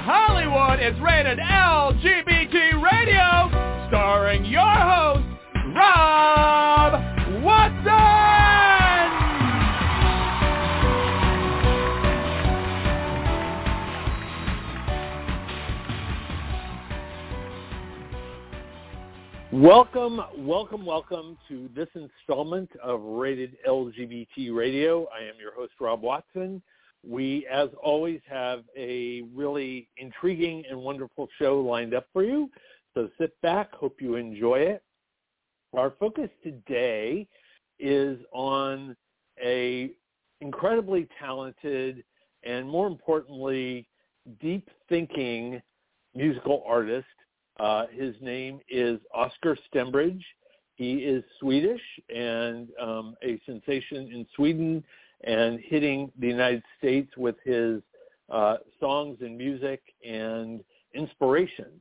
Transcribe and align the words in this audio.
Hollywood, 0.00 0.80
it's 0.80 0.98
rated 1.00 1.38
LGBT 1.38 2.82
Radio, 2.82 3.86
starring 3.88 4.44
your 4.44 4.60
host, 4.60 5.22
Rob 5.72 7.00
Watson! 7.44 7.94
Welcome, 19.52 20.20
welcome, 20.36 20.84
welcome 20.84 21.38
to 21.46 21.70
this 21.76 21.86
installment 21.94 22.68
of 22.82 23.00
Rated 23.00 23.56
LGBT 23.64 24.52
Radio. 24.52 25.06
I 25.16 25.22
am 25.22 25.34
your 25.40 25.54
host, 25.54 25.74
Rob 25.78 26.02
Watson. 26.02 26.60
We, 27.06 27.46
as 27.50 27.68
always, 27.82 28.20
have 28.28 28.64
a 28.76 29.22
really 29.34 29.88
intriguing 29.96 30.64
and 30.68 30.78
wonderful 30.78 31.28
show 31.38 31.60
lined 31.60 31.94
up 31.94 32.06
for 32.12 32.24
you. 32.24 32.50
So 32.94 33.08
sit 33.18 33.40
back. 33.42 33.72
Hope 33.74 34.00
you 34.00 34.16
enjoy 34.16 34.60
it. 34.60 34.82
Our 35.74 35.92
focus 35.98 36.30
today 36.42 37.26
is 37.78 38.18
on 38.32 38.96
a 39.42 39.90
incredibly 40.40 41.08
talented 41.20 42.04
and 42.44 42.68
more 42.68 42.86
importantly, 42.86 43.88
deep 44.40 44.68
thinking 44.88 45.60
musical 46.14 46.62
artist 46.66 47.06
uh, 47.60 47.86
his 47.92 48.14
name 48.20 48.60
is 48.68 48.98
Oscar 49.14 49.56
Stembridge. 49.68 50.22
He 50.74 50.94
is 50.94 51.22
Swedish 51.38 51.80
and 52.14 52.68
um, 52.80 53.14
a 53.22 53.40
sensation 53.46 54.10
in 54.12 54.26
Sweden 54.34 54.82
and 55.24 55.60
hitting 55.60 56.10
the 56.18 56.26
United 56.26 56.62
States 56.78 57.10
with 57.16 57.36
his 57.44 57.80
uh, 58.30 58.56
songs 58.80 59.18
and 59.20 59.36
music 59.36 59.82
and 60.06 60.62
inspiration. 60.94 61.80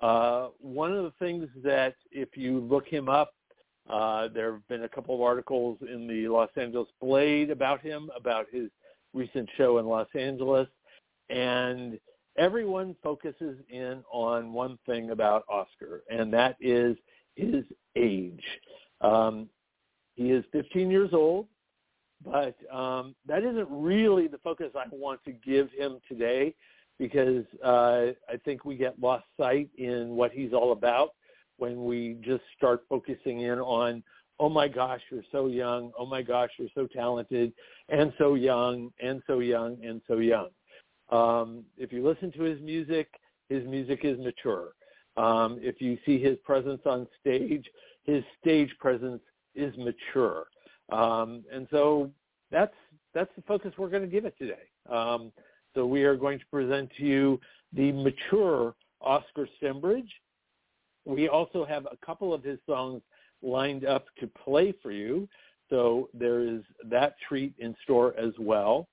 Uh, 0.00 0.48
one 0.60 0.92
of 0.92 1.04
the 1.04 1.12
things 1.18 1.48
that 1.62 1.94
if 2.10 2.36
you 2.36 2.60
look 2.60 2.86
him 2.86 3.08
up, 3.08 3.34
uh, 3.88 4.28
there 4.28 4.52
have 4.52 4.68
been 4.68 4.84
a 4.84 4.88
couple 4.88 5.14
of 5.14 5.20
articles 5.20 5.78
in 5.80 6.06
the 6.06 6.28
Los 6.28 6.50
Angeles 6.56 6.88
Blade 7.00 7.50
about 7.50 7.80
him, 7.80 8.10
about 8.16 8.46
his 8.50 8.68
recent 9.14 9.48
show 9.56 9.78
in 9.78 9.86
Los 9.86 10.08
Angeles. 10.14 10.68
And 11.30 11.98
everyone 12.36 12.94
focuses 13.02 13.58
in 13.68 14.02
on 14.12 14.52
one 14.52 14.78
thing 14.86 15.10
about 15.10 15.44
Oscar, 15.48 16.02
and 16.10 16.32
that 16.32 16.56
is 16.60 16.96
his 17.36 17.64
age. 17.94 18.42
Um, 19.00 19.48
he 20.14 20.30
is 20.30 20.44
15 20.52 20.90
years 20.90 21.10
old, 21.12 21.46
but 22.26 22.56
um, 22.74 23.14
that 23.26 23.44
isn't 23.44 23.68
really 23.70 24.26
the 24.26 24.38
focus 24.38 24.72
I 24.74 24.84
want 24.90 25.22
to 25.24 25.32
give 25.32 25.70
him 25.70 25.98
today 26.08 26.54
because 26.98 27.44
uh, 27.64 28.12
I 28.28 28.36
think 28.44 28.64
we 28.64 28.76
get 28.76 29.00
lost 29.00 29.24
sight 29.38 29.68
in 29.78 30.10
what 30.10 30.32
he's 30.32 30.52
all 30.52 30.72
about 30.72 31.10
when 31.58 31.84
we 31.84 32.18
just 32.22 32.42
start 32.56 32.82
focusing 32.88 33.42
in 33.42 33.60
on, 33.60 34.02
oh 34.40 34.48
my 34.48 34.66
gosh, 34.66 35.00
you're 35.10 35.22
so 35.30 35.46
young, 35.46 35.92
oh 35.98 36.06
my 36.06 36.20
gosh, 36.20 36.50
you're 36.58 36.68
so 36.74 36.86
talented, 36.86 37.52
and 37.88 38.12
so 38.18 38.34
young, 38.34 38.90
and 39.00 39.22
so 39.26 39.38
young, 39.38 39.78
and 39.84 40.00
so 40.08 40.18
young. 40.18 40.48
Um, 41.10 41.64
if 41.78 41.92
you 41.92 42.06
listen 42.06 42.32
to 42.32 42.42
his 42.42 42.60
music, 42.60 43.08
his 43.48 43.64
music 43.64 44.00
is 44.02 44.18
mature. 44.18 44.70
Um, 45.16 45.58
if 45.62 45.80
you 45.80 45.96
see 46.04 46.20
his 46.20 46.36
presence 46.44 46.82
on 46.84 47.06
stage, 47.20 47.64
his 48.04 48.24
stage 48.40 48.70
presence 48.80 49.22
is 49.54 49.72
mature. 49.78 50.46
Um, 50.90 51.44
and 51.52 51.66
so 51.70 52.10
that's 52.50 52.74
that's 53.14 53.30
the 53.36 53.42
focus 53.42 53.72
we're 53.78 53.88
going 53.88 54.02
to 54.02 54.08
give 54.08 54.24
it 54.24 54.36
today. 54.38 54.68
Um, 54.90 55.32
so 55.74 55.86
we 55.86 56.04
are 56.04 56.16
going 56.16 56.38
to 56.38 56.44
present 56.46 56.90
to 56.98 57.02
you 57.02 57.40
the 57.72 57.92
mature 57.92 58.74
Oscar 59.00 59.48
Stembridge. 59.60 60.10
We 61.04 61.28
also 61.28 61.64
have 61.64 61.86
a 61.86 61.96
couple 62.04 62.34
of 62.34 62.42
his 62.42 62.58
songs 62.66 63.02
lined 63.42 63.84
up 63.84 64.06
to 64.20 64.26
play 64.26 64.74
for 64.82 64.92
you. 64.92 65.28
So 65.70 66.08
there 66.14 66.40
is 66.40 66.62
that 66.84 67.16
treat 67.26 67.54
in 67.58 67.74
store 67.82 68.14
as 68.18 68.32
well. 68.38 68.88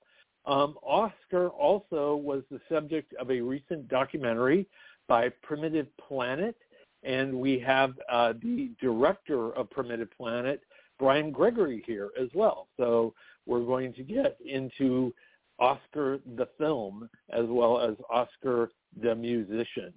Um, 0.46 0.78
Oscar 0.84 1.50
also 1.50 2.16
was 2.16 2.44
the 2.52 2.60
subject 2.70 3.14
of 3.16 3.32
a 3.32 3.40
recent 3.40 3.88
documentary 3.88 4.68
by 5.08 5.30
Primitive 5.42 5.88
Planet, 5.98 6.56
and 7.04 7.34
we 7.34 7.60
have 7.60 7.94
uh, 8.12 8.34
the 8.42 8.72
director 8.82 9.52
of 9.54 9.70
Primitive 9.70 10.10
Planet, 10.18 10.62
Brian 11.04 11.32
Gregory, 11.32 11.84
here 11.86 12.12
as 12.18 12.30
well. 12.34 12.70
So 12.78 13.14
we're 13.46 13.66
going 13.66 13.92
to 13.96 14.04
get 14.04 14.38
into 14.46 15.14
Oscar 15.60 16.20
the 16.38 16.48
film 16.58 17.10
as 17.30 17.44
well 17.46 17.82
as 17.82 17.98
Oscar 18.10 18.70
the 19.02 19.14
musician. 19.14 19.92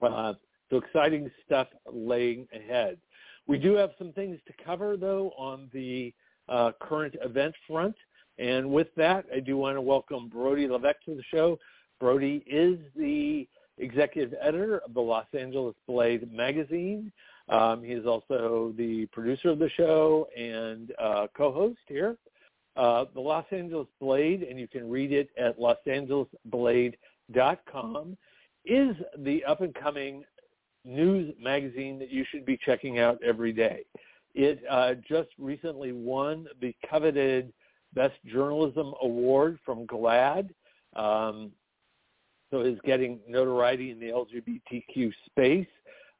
Uh, 0.00 0.32
so 0.70 0.78
exciting 0.78 1.30
stuff 1.44 1.66
laying 1.92 2.48
ahead. 2.54 2.96
We 3.46 3.58
do 3.58 3.74
have 3.74 3.90
some 3.98 4.10
things 4.14 4.38
to 4.46 4.54
cover, 4.64 4.96
though, 4.96 5.32
on 5.36 5.68
the 5.74 6.14
uh, 6.48 6.72
current 6.80 7.14
event 7.22 7.54
front. 7.68 7.94
And 8.38 8.70
with 8.70 8.88
that, 8.96 9.26
I 9.34 9.40
do 9.40 9.58
want 9.58 9.76
to 9.76 9.82
welcome 9.82 10.30
Brody 10.30 10.66
Levesque 10.66 11.04
to 11.04 11.14
the 11.14 11.24
show. 11.30 11.58
Brody 12.00 12.42
is 12.46 12.78
the 12.96 13.46
executive 13.76 14.32
editor 14.40 14.78
of 14.78 14.94
the 14.94 15.00
Los 15.02 15.26
Angeles 15.38 15.74
Blade 15.86 16.32
magazine. 16.32 17.12
Um, 17.48 17.82
he 17.82 17.92
is 17.92 18.06
also 18.06 18.72
the 18.76 19.06
producer 19.06 19.48
of 19.50 19.58
the 19.58 19.70
show 19.76 20.28
and 20.36 20.92
uh, 20.98 21.26
co-host 21.36 21.78
here. 21.86 22.16
Uh, 22.76 23.06
the 23.14 23.20
Los 23.20 23.46
Angeles 23.52 23.88
Blade, 24.00 24.42
and 24.42 24.60
you 24.60 24.68
can 24.68 24.90
read 24.90 25.12
it 25.12 25.30
at 25.38 25.58
losangelesblade.com, 25.58 28.16
is 28.64 28.96
the 29.18 29.44
up-and-coming 29.44 30.24
news 30.84 31.34
magazine 31.40 31.98
that 31.98 32.10
you 32.10 32.24
should 32.30 32.44
be 32.44 32.58
checking 32.64 32.98
out 32.98 33.18
every 33.24 33.52
day. 33.52 33.84
It 34.34 34.60
uh, 34.68 34.94
just 35.08 35.28
recently 35.38 35.92
won 35.92 36.48
the 36.60 36.74
coveted 36.88 37.52
Best 37.94 38.16
Journalism 38.26 38.92
Award 39.02 39.58
from 39.64 39.86
GLAAD. 39.86 40.50
Um, 40.94 41.52
so 42.50 42.60
is 42.60 42.78
getting 42.84 43.18
notoriety 43.26 43.90
in 43.90 43.98
the 43.98 44.06
LGBTQ 44.06 45.12
space. 45.26 45.66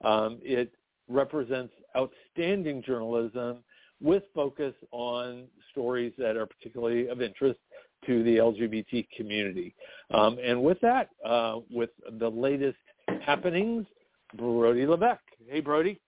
Um, 0.03 0.39
it 0.43 0.73
represents 1.09 1.73
outstanding 1.97 2.83
journalism 2.83 3.59
with 4.01 4.25
focus 4.35 4.75
on 4.93 5.45
stories 5.71 6.13
that 6.19 6.37
are 6.37 6.47
particularly 6.47 7.09
of 7.09 7.23
interest 7.23 7.59
to 8.07 8.23
the 8.23 8.37
LGBT 8.37 9.07
community. 9.17 9.75
Um, 10.13 10.39
and 10.43 10.63
with 10.63 10.81
that, 10.81 11.09
uh, 11.25 11.61
with 11.71 11.91
the 12.19 12.29
latest 12.29 12.77
happenings, 13.25 13.87
Brody 14.37 14.87
Levesque. 14.87 15.21
Hey, 15.49 15.61
Brody. 15.61 16.01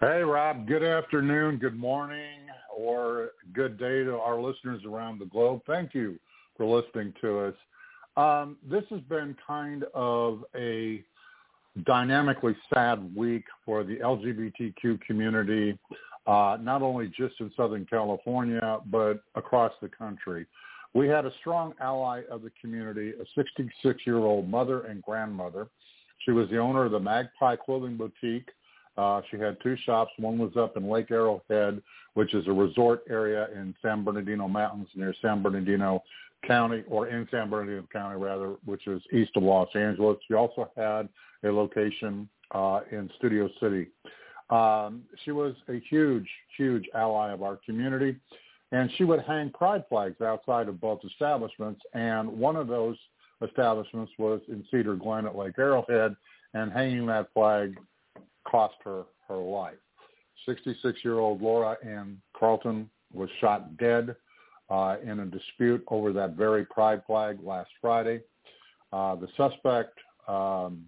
Hey, 0.00 0.22
Rob. 0.22 0.66
Good 0.66 0.82
afternoon, 0.82 1.56
good 1.56 1.76
morning, 1.76 2.40
or 2.76 3.30
good 3.54 3.78
day 3.78 4.04
to 4.04 4.18
our 4.18 4.40
listeners 4.40 4.82
around 4.84 5.18
the 5.18 5.26
globe. 5.26 5.62
Thank 5.66 5.94
you 5.94 6.18
for 6.56 6.66
listening 6.66 7.14
to 7.22 7.38
us. 7.40 7.54
Um, 8.16 8.56
this 8.68 8.84
has 8.90 9.00
been 9.02 9.36
kind 9.46 9.84
of 9.94 10.44
a 10.54 11.02
dynamically 11.84 12.56
sad 12.72 13.14
week 13.14 13.44
for 13.64 13.84
the 13.84 13.96
LGBTQ 13.96 15.00
community, 15.02 15.78
uh, 16.26 16.56
not 16.60 16.82
only 16.82 17.08
just 17.08 17.34
in 17.40 17.50
Southern 17.56 17.84
California, 17.86 18.78
but 18.86 19.22
across 19.34 19.72
the 19.82 19.88
country. 19.88 20.46
We 20.94 21.08
had 21.08 21.26
a 21.26 21.32
strong 21.40 21.74
ally 21.80 22.22
of 22.30 22.42
the 22.42 22.50
community, 22.60 23.12
a 23.12 23.40
66-year-old 23.40 24.48
mother 24.48 24.82
and 24.82 25.02
grandmother. 25.02 25.68
She 26.24 26.30
was 26.30 26.48
the 26.48 26.58
owner 26.58 26.86
of 26.86 26.92
the 26.92 27.00
Magpie 27.00 27.56
Clothing 27.56 27.96
Boutique 27.96 28.48
uh, 28.96 29.20
she 29.30 29.38
had 29.38 29.58
two 29.62 29.76
shops. 29.84 30.10
One 30.18 30.38
was 30.38 30.56
up 30.56 30.76
in 30.76 30.88
Lake 30.88 31.10
Arrowhead, 31.10 31.82
which 32.14 32.34
is 32.34 32.46
a 32.46 32.52
resort 32.52 33.02
area 33.10 33.48
in 33.54 33.74
San 33.82 34.04
Bernardino 34.04 34.48
Mountains 34.48 34.88
near 34.94 35.14
San 35.20 35.42
Bernardino 35.42 36.02
County, 36.46 36.84
or 36.88 37.08
in 37.08 37.26
San 37.30 37.50
Bernardino 37.50 37.86
County 37.92 38.16
rather, 38.16 38.56
which 38.64 38.86
is 38.86 39.02
east 39.12 39.32
of 39.36 39.42
Los 39.42 39.68
Angeles. 39.74 40.18
She 40.28 40.34
also 40.34 40.70
had 40.76 41.08
a 41.44 41.52
location 41.52 42.28
uh, 42.52 42.80
in 42.90 43.10
Studio 43.16 43.48
City. 43.60 43.88
Um, 44.50 45.02
she 45.24 45.32
was 45.32 45.54
a 45.68 45.80
huge, 45.90 46.28
huge 46.56 46.84
ally 46.94 47.32
of 47.32 47.42
our 47.42 47.58
community, 47.64 48.16
and 48.72 48.90
she 48.96 49.04
would 49.04 49.20
hang 49.22 49.50
pride 49.50 49.84
flags 49.88 50.20
outside 50.20 50.68
of 50.68 50.80
both 50.80 51.00
establishments. 51.04 51.80
And 51.94 52.28
one 52.28 52.56
of 52.56 52.68
those 52.68 52.96
establishments 53.42 54.12
was 54.18 54.40
in 54.48 54.64
Cedar 54.70 54.94
Glen 54.94 55.26
at 55.26 55.36
Lake 55.36 55.58
Arrowhead, 55.58 56.14
and 56.54 56.72
hanging 56.72 57.06
that 57.06 57.28
flag 57.34 57.76
cost 58.46 58.74
her 58.84 59.04
her 59.28 59.36
life. 59.36 59.74
66-year-old 60.48 61.42
Laura 61.42 61.76
Ann 61.84 62.20
Carlton 62.38 62.88
was 63.12 63.28
shot 63.40 63.76
dead 63.76 64.14
uh, 64.70 64.96
in 65.02 65.20
a 65.20 65.26
dispute 65.26 65.84
over 65.88 66.12
that 66.12 66.32
very 66.32 66.64
pride 66.64 67.02
flag 67.06 67.38
last 67.42 67.70
Friday. 67.80 68.20
Uh, 68.92 69.16
the 69.16 69.28
suspect 69.36 69.98
um, 70.28 70.84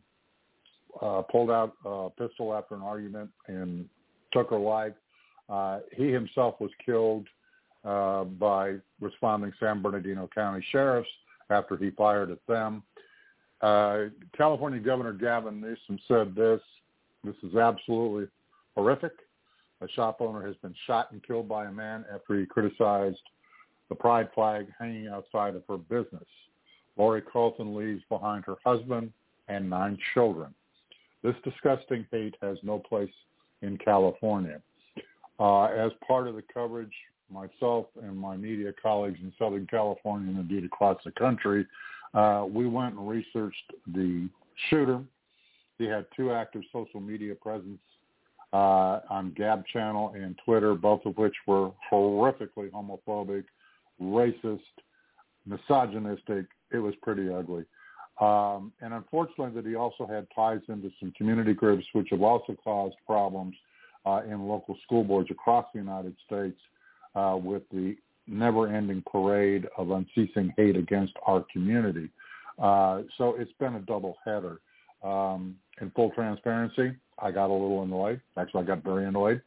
uh, 1.00 1.22
pulled 1.22 1.50
out 1.50 1.74
a 1.84 2.08
pistol 2.10 2.54
after 2.54 2.74
an 2.74 2.82
argument 2.82 3.30
and 3.46 3.88
took 4.32 4.50
her 4.50 4.58
life. 4.58 4.94
Uh, 5.48 5.80
he 5.96 6.10
himself 6.10 6.56
was 6.60 6.70
killed 6.84 7.26
uh, 7.84 8.24
by 8.24 8.74
responding 9.00 9.52
San 9.60 9.80
Bernardino 9.80 10.28
County 10.34 10.64
sheriffs 10.70 11.08
after 11.50 11.76
he 11.76 11.90
fired 11.90 12.30
at 12.30 12.44
them. 12.46 12.82
Uh, 13.60 14.04
California 14.36 14.80
Governor 14.80 15.12
Gavin 15.12 15.60
Newsom 15.60 15.98
said 16.06 16.34
this. 16.34 16.60
This 17.24 17.34
is 17.42 17.56
absolutely 17.56 18.28
horrific. 18.76 19.12
A 19.80 19.88
shop 19.88 20.18
owner 20.20 20.44
has 20.46 20.56
been 20.56 20.74
shot 20.86 21.12
and 21.12 21.22
killed 21.22 21.48
by 21.48 21.66
a 21.66 21.72
man 21.72 22.04
after 22.12 22.38
he 22.38 22.46
criticized 22.46 23.18
the 23.88 23.94
pride 23.94 24.28
flag 24.34 24.66
hanging 24.78 25.08
outside 25.08 25.54
of 25.54 25.62
her 25.68 25.78
business. 25.78 26.26
Lauri 26.96 27.22
Carlton 27.22 27.76
leaves 27.76 28.02
behind 28.08 28.44
her 28.44 28.56
husband 28.64 29.12
and 29.48 29.68
nine 29.68 29.98
children. 30.14 30.52
This 31.22 31.34
disgusting 31.44 32.06
hate 32.10 32.34
has 32.42 32.58
no 32.62 32.78
place 32.78 33.10
in 33.62 33.78
California. 33.78 34.60
Uh, 35.40 35.64
as 35.64 35.92
part 36.06 36.28
of 36.28 36.34
the 36.34 36.42
coverage, 36.52 36.92
myself 37.30 37.86
and 38.02 38.16
my 38.16 38.36
media 38.36 38.72
colleagues 38.80 39.18
in 39.22 39.32
Southern 39.38 39.66
California 39.66 40.30
and 40.30 40.38
indeed 40.38 40.64
across 40.64 40.98
the 41.04 41.12
country, 41.12 41.66
uh, 42.14 42.44
we 42.48 42.66
went 42.66 42.94
and 42.94 43.08
researched 43.08 43.72
the 43.94 44.28
shooter. 44.70 45.00
He 45.78 45.84
had 45.84 46.06
two 46.16 46.32
active 46.32 46.62
social 46.72 47.00
media 47.00 47.34
presence 47.34 47.78
uh, 48.52 49.00
on 49.10 49.32
Gab 49.36 49.66
Channel 49.66 50.14
and 50.16 50.38
Twitter, 50.44 50.74
both 50.74 51.04
of 51.04 51.16
which 51.18 51.34
were 51.46 51.70
horrifically 51.92 52.70
homophobic, 52.70 53.44
racist, 54.00 54.60
misogynistic. 55.46 56.46
It 56.70 56.78
was 56.78 56.94
pretty 57.02 57.32
ugly. 57.32 57.64
Um, 58.20 58.72
and 58.80 58.92
unfortunately 58.94 59.60
that 59.60 59.68
he 59.68 59.76
also 59.76 60.06
had 60.06 60.26
ties 60.34 60.60
into 60.68 60.90
some 60.98 61.12
community 61.16 61.54
groups 61.54 61.86
which 61.92 62.08
have 62.10 62.22
also 62.22 62.56
caused 62.64 62.96
problems 63.06 63.54
uh, 64.04 64.22
in 64.28 64.48
local 64.48 64.76
school 64.84 65.04
boards 65.04 65.30
across 65.30 65.66
the 65.72 65.78
United 65.78 66.16
States 66.26 66.58
uh, 67.14 67.38
with 67.40 67.62
the 67.70 67.96
never-ending 68.26 69.02
parade 69.10 69.66
of 69.76 69.90
unceasing 69.90 70.52
hate 70.56 70.76
against 70.76 71.12
our 71.26 71.44
community. 71.52 72.08
Uh, 72.58 73.02
so 73.16 73.36
it's 73.38 73.52
been 73.60 73.76
a 73.76 73.80
double 73.80 74.16
header. 74.24 74.60
Um, 75.02 75.56
in 75.80 75.90
full 75.92 76.10
transparency, 76.10 76.96
I 77.20 77.30
got 77.30 77.50
a 77.50 77.52
little 77.52 77.84
annoyed. 77.84 78.20
Actually, 78.36 78.64
I 78.64 78.66
got 78.66 78.82
very 78.82 79.06
annoyed. 79.06 79.40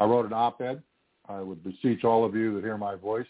I 0.00 0.04
wrote 0.04 0.26
an 0.26 0.32
op-ed. 0.32 0.82
I 1.28 1.40
would 1.40 1.62
beseech 1.62 2.04
all 2.04 2.24
of 2.24 2.34
you 2.34 2.54
that 2.54 2.64
hear 2.64 2.76
my 2.76 2.96
voice 2.96 3.26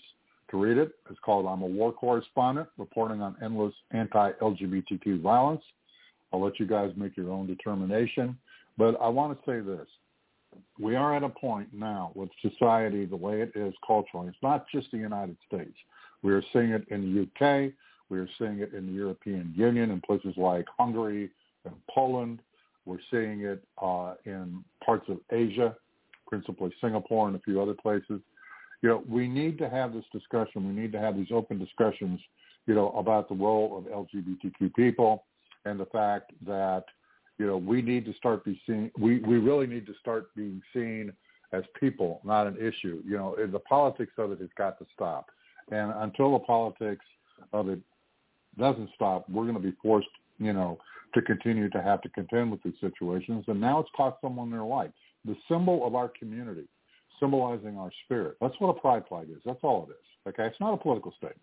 to 0.50 0.56
read 0.56 0.78
it. 0.78 0.92
It's 1.10 1.18
called 1.20 1.46
I'm 1.46 1.62
a 1.62 1.66
War 1.66 1.92
Correspondent, 1.92 2.68
reporting 2.78 3.22
on 3.22 3.36
endless 3.42 3.74
anti-LGBTQ 3.90 5.20
violence. 5.20 5.62
I'll 6.32 6.42
let 6.42 6.58
you 6.58 6.66
guys 6.66 6.92
make 6.96 7.16
your 7.16 7.30
own 7.30 7.46
determination. 7.46 8.36
But 8.76 8.96
I 9.00 9.08
want 9.08 9.38
to 9.38 9.50
say 9.50 9.60
this. 9.60 9.86
We 10.78 10.96
are 10.96 11.14
at 11.14 11.22
a 11.22 11.28
point 11.28 11.68
now 11.72 12.12
with 12.14 12.30
society 12.40 13.04
the 13.04 13.16
way 13.16 13.42
it 13.42 13.52
is 13.54 13.74
culturally. 13.86 14.28
It's 14.28 14.36
not 14.42 14.66
just 14.72 14.90
the 14.90 14.98
United 14.98 15.36
States. 15.46 15.74
We 16.22 16.32
are 16.32 16.42
seeing 16.52 16.70
it 16.70 16.86
in 16.88 17.02
the 17.02 17.22
UK. 17.22 17.72
We 18.08 18.18
are 18.18 18.28
seeing 18.38 18.60
it 18.60 18.72
in 18.72 18.86
the 18.86 18.92
European 18.92 19.52
Union 19.56 19.90
in 19.90 20.00
places 20.00 20.34
like 20.36 20.66
Hungary 20.78 21.30
and 21.64 21.74
Poland. 21.90 22.40
We're 22.86 22.98
seeing 23.10 23.42
it 23.42 23.62
uh, 23.82 24.14
in 24.24 24.64
parts 24.84 25.08
of 25.08 25.18
Asia, 25.30 25.76
principally 26.26 26.72
Singapore 26.80 27.28
and 27.28 27.36
a 27.36 27.40
few 27.40 27.60
other 27.60 27.74
places 27.74 28.20
you 28.82 28.88
know, 28.88 29.02
we 29.08 29.26
need 29.26 29.58
to 29.58 29.68
have 29.68 29.92
this 29.92 30.04
discussion. 30.12 30.66
We 30.68 30.80
need 30.80 30.92
to 30.92 31.00
have 31.00 31.16
these 31.16 31.32
open 31.32 31.58
discussions, 31.58 32.20
you 32.66 32.74
know, 32.74 32.90
about 32.90 33.28
the 33.28 33.34
role 33.34 33.76
of 33.76 33.84
LGBTQ 33.84 34.74
people 34.74 35.24
and 35.64 35.78
the 35.78 35.86
fact 35.86 36.32
that, 36.46 36.84
you 37.38 37.46
know, 37.46 37.56
we 37.56 37.82
need 37.82 38.04
to 38.04 38.14
start 38.14 38.44
be 38.44 38.60
seen. 38.66 38.90
We 38.98 39.18
we 39.20 39.38
really 39.38 39.66
need 39.66 39.86
to 39.86 39.94
start 40.00 40.34
being 40.34 40.62
seen 40.72 41.12
as 41.52 41.64
people, 41.78 42.20
not 42.24 42.46
an 42.46 42.56
issue. 42.56 43.02
You 43.04 43.16
know, 43.16 43.36
the 43.50 43.58
politics 43.60 44.12
of 44.18 44.32
it 44.32 44.40
has 44.40 44.50
got 44.56 44.78
to 44.78 44.86
stop. 44.94 45.26
And 45.70 45.92
until 45.96 46.32
the 46.32 46.40
politics 46.40 47.04
of 47.52 47.68
it 47.68 47.80
doesn't 48.58 48.90
stop, 48.94 49.28
we're 49.28 49.44
going 49.44 49.54
to 49.54 49.60
be 49.60 49.76
forced, 49.82 50.08
you 50.38 50.52
know, 50.52 50.78
to 51.14 51.22
continue 51.22 51.70
to 51.70 51.82
have 51.82 52.02
to 52.02 52.08
contend 52.10 52.50
with 52.50 52.62
these 52.62 52.74
situations. 52.80 53.44
And 53.48 53.60
now 53.60 53.80
it's 53.80 53.88
cost 53.96 54.18
someone 54.20 54.50
their 54.50 54.62
life. 54.62 54.90
The 55.24 55.36
symbol 55.48 55.86
of 55.86 55.94
our 55.94 56.08
community 56.08 56.68
symbolizing 57.20 57.78
our 57.78 57.90
spirit. 58.04 58.36
That's 58.40 58.54
what 58.58 58.68
a 58.68 58.80
pride 58.80 59.04
flag 59.08 59.28
is. 59.30 59.42
That's 59.44 59.60
all 59.62 59.88
it 59.88 59.92
is. 59.92 60.32
Okay, 60.32 60.46
it's 60.46 60.60
not 60.60 60.74
a 60.74 60.76
political 60.76 61.12
statement. 61.12 61.40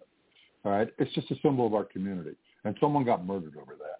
All 0.63 0.71
right, 0.71 0.89
it's 0.97 1.13
just 1.13 1.29
a 1.31 1.35
symbol 1.41 1.67
of 1.67 1.73
our 1.73 1.83
community, 1.83 2.35
and 2.63 2.75
someone 2.79 3.03
got 3.03 3.25
murdered 3.25 3.55
over 3.57 3.75
that. 3.75 3.99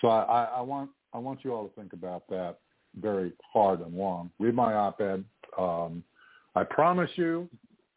So 0.00 0.08
I, 0.08 0.22
I 0.22 0.44
I 0.44 0.60
want 0.60 0.90
I 1.12 1.18
want 1.18 1.44
you 1.44 1.52
all 1.52 1.68
to 1.68 1.74
think 1.74 1.92
about 1.92 2.28
that 2.28 2.58
very 3.00 3.32
hard 3.52 3.80
and 3.80 3.94
long. 3.94 4.30
Read 4.38 4.54
my 4.54 4.74
op-ed. 4.74 5.24
Um, 5.58 6.02
I 6.54 6.64
promise 6.64 7.10
you, 7.16 7.48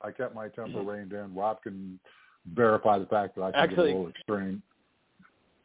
I 0.01 0.12
kept 0.12 0.36
my 0.36 0.48
temper 0.50 0.80
mm-hmm. 0.80 0.89
reined 0.89 1.13
in. 1.13 1.33
Rob 1.33 1.62
can 1.62 2.00
verify 2.54 2.98
the 3.00 3.06
fact 3.06 3.36
that 3.36 3.44
I 3.44 3.51
can 3.51 3.60
Actually, 3.60 3.75
get 3.89 3.95
a 3.95 3.98
little 3.98 4.10
extreme. 4.10 4.62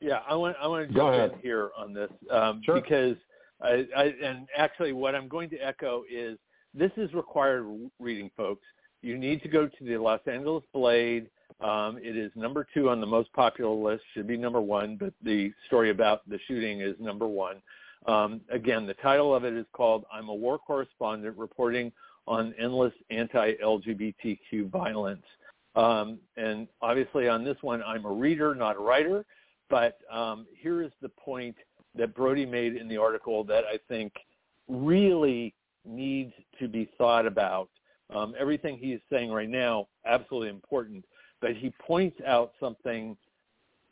Yeah, 0.01 0.21
I 0.29 0.35
want 0.35 0.57
I 0.61 0.67
want 0.67 0.89
to 0.89 0.95
jump 0.95 1.33
in 1.33 1.39
here 1.41 1.71
on 1.77 1.95
this 1.95 2.11
um, 2.31 2.61
sure. 2.65 2.81
because 2.81 3.17
I, 3.63 3.87
I 3.97 4.05
and 4.23 4.49
actually 4.57 4.93
what 4.93 5.15
I'm 5.15 5.29
going 5.29 5.49
to 5.51 5.59
echo 5.59 6.05
is 6.11 6.39
this 6.75 6.91
is 6.97 7.13
required 7.15 7.65
reading, 8.01 8.31
folks. 8.37 8.65
You 9.03 9.17
need 9.19 9.43
to 9.43 9.49
go 9.49 9.67
to 9.67 9.85
the 9.85 9.97
Los 9.97 10.21
Angeles 10.27 10.65
Blade. 10.73 11.29
Um, 11.61 11.99
it 11.99 12.17
is 12.17 12.33
number 12.35 12.67
two 12.75 12.89
on 12.89 13.01
the 13.01 13.07
most 13.07 13.33
popular 13.33 13.75
list. 13.75 14.03
Should 14.15 14.27
be 14.27 14.37
number 14.37 14.61
one, 14.61 14.97
but 14.97 15.13
the 15.23 15.53
story 15.67 15.91
about 15.91 16.29
the 16.29 16.39
shooting 16.49 16.81
is 16.81 16.97
number 16.99 17.27
one. 17.27 17.57
Um, 18.07 18.41
again, 18.51 18.87
the 18.87 18.95
title 18.95 19.35
of 19.35 19.45
it 19.45 19.55
is 19.55 19.67
called 19.73 20.05
"I'm 20.13 20.29
a 20.29 20.35
War 20.35 20.59
Correspondent 20.59 21.37
Reporting 21.39 21.93
on 22.27 22.55
Endless 22.59 22.93
Anti-LGBTQ 23.11 24.71
Violence." 24.71 25.25
Um, 25.77 26.19
and 26.37 26.69
obviously, 26.83 27.29
on 27.29 27.45
this 27.45 27.57
one, 27.61 27.83
I'm 27.83 28.05
a 28.05 28.13
reader, 28.13 28.55
not 28.55 28.77
a 28.77 28.81
writer. 28.81 29.25
But 29.71 29.99
um, 30.11 30.47
here 30.61 30.83
is 30.83 30.93
the 31.01 31.09
point 31.09 31.57
that 31.95 32.15
Brody 32.15 32.47
made 32.47 32.77
in 32.77 32.89
the 32.89 32.97
article 32.97 33.45
that 33.45 33.65
I 33.65 33.79
think 33.89 34.13
really 34.69 35.55
needs 35.85 36.33
to 36.59 36.69
be 36.69 36.89
thought 36.97 37.27
about. 37.27 37.69
Um, 38.15 38.35
everything 38.39 38.79
he 38.79 38.93
is 38.93 39.01
saying 39.11 39.31
right 39.31 39.49
now, 39.49 39.89
absolutely 40.05 40.51
important, 40.51 41.05
but 41.41 41.57
he 41.57 41.73
points 41.79 42.17
out 42.27 42.53
something 42.61 43.17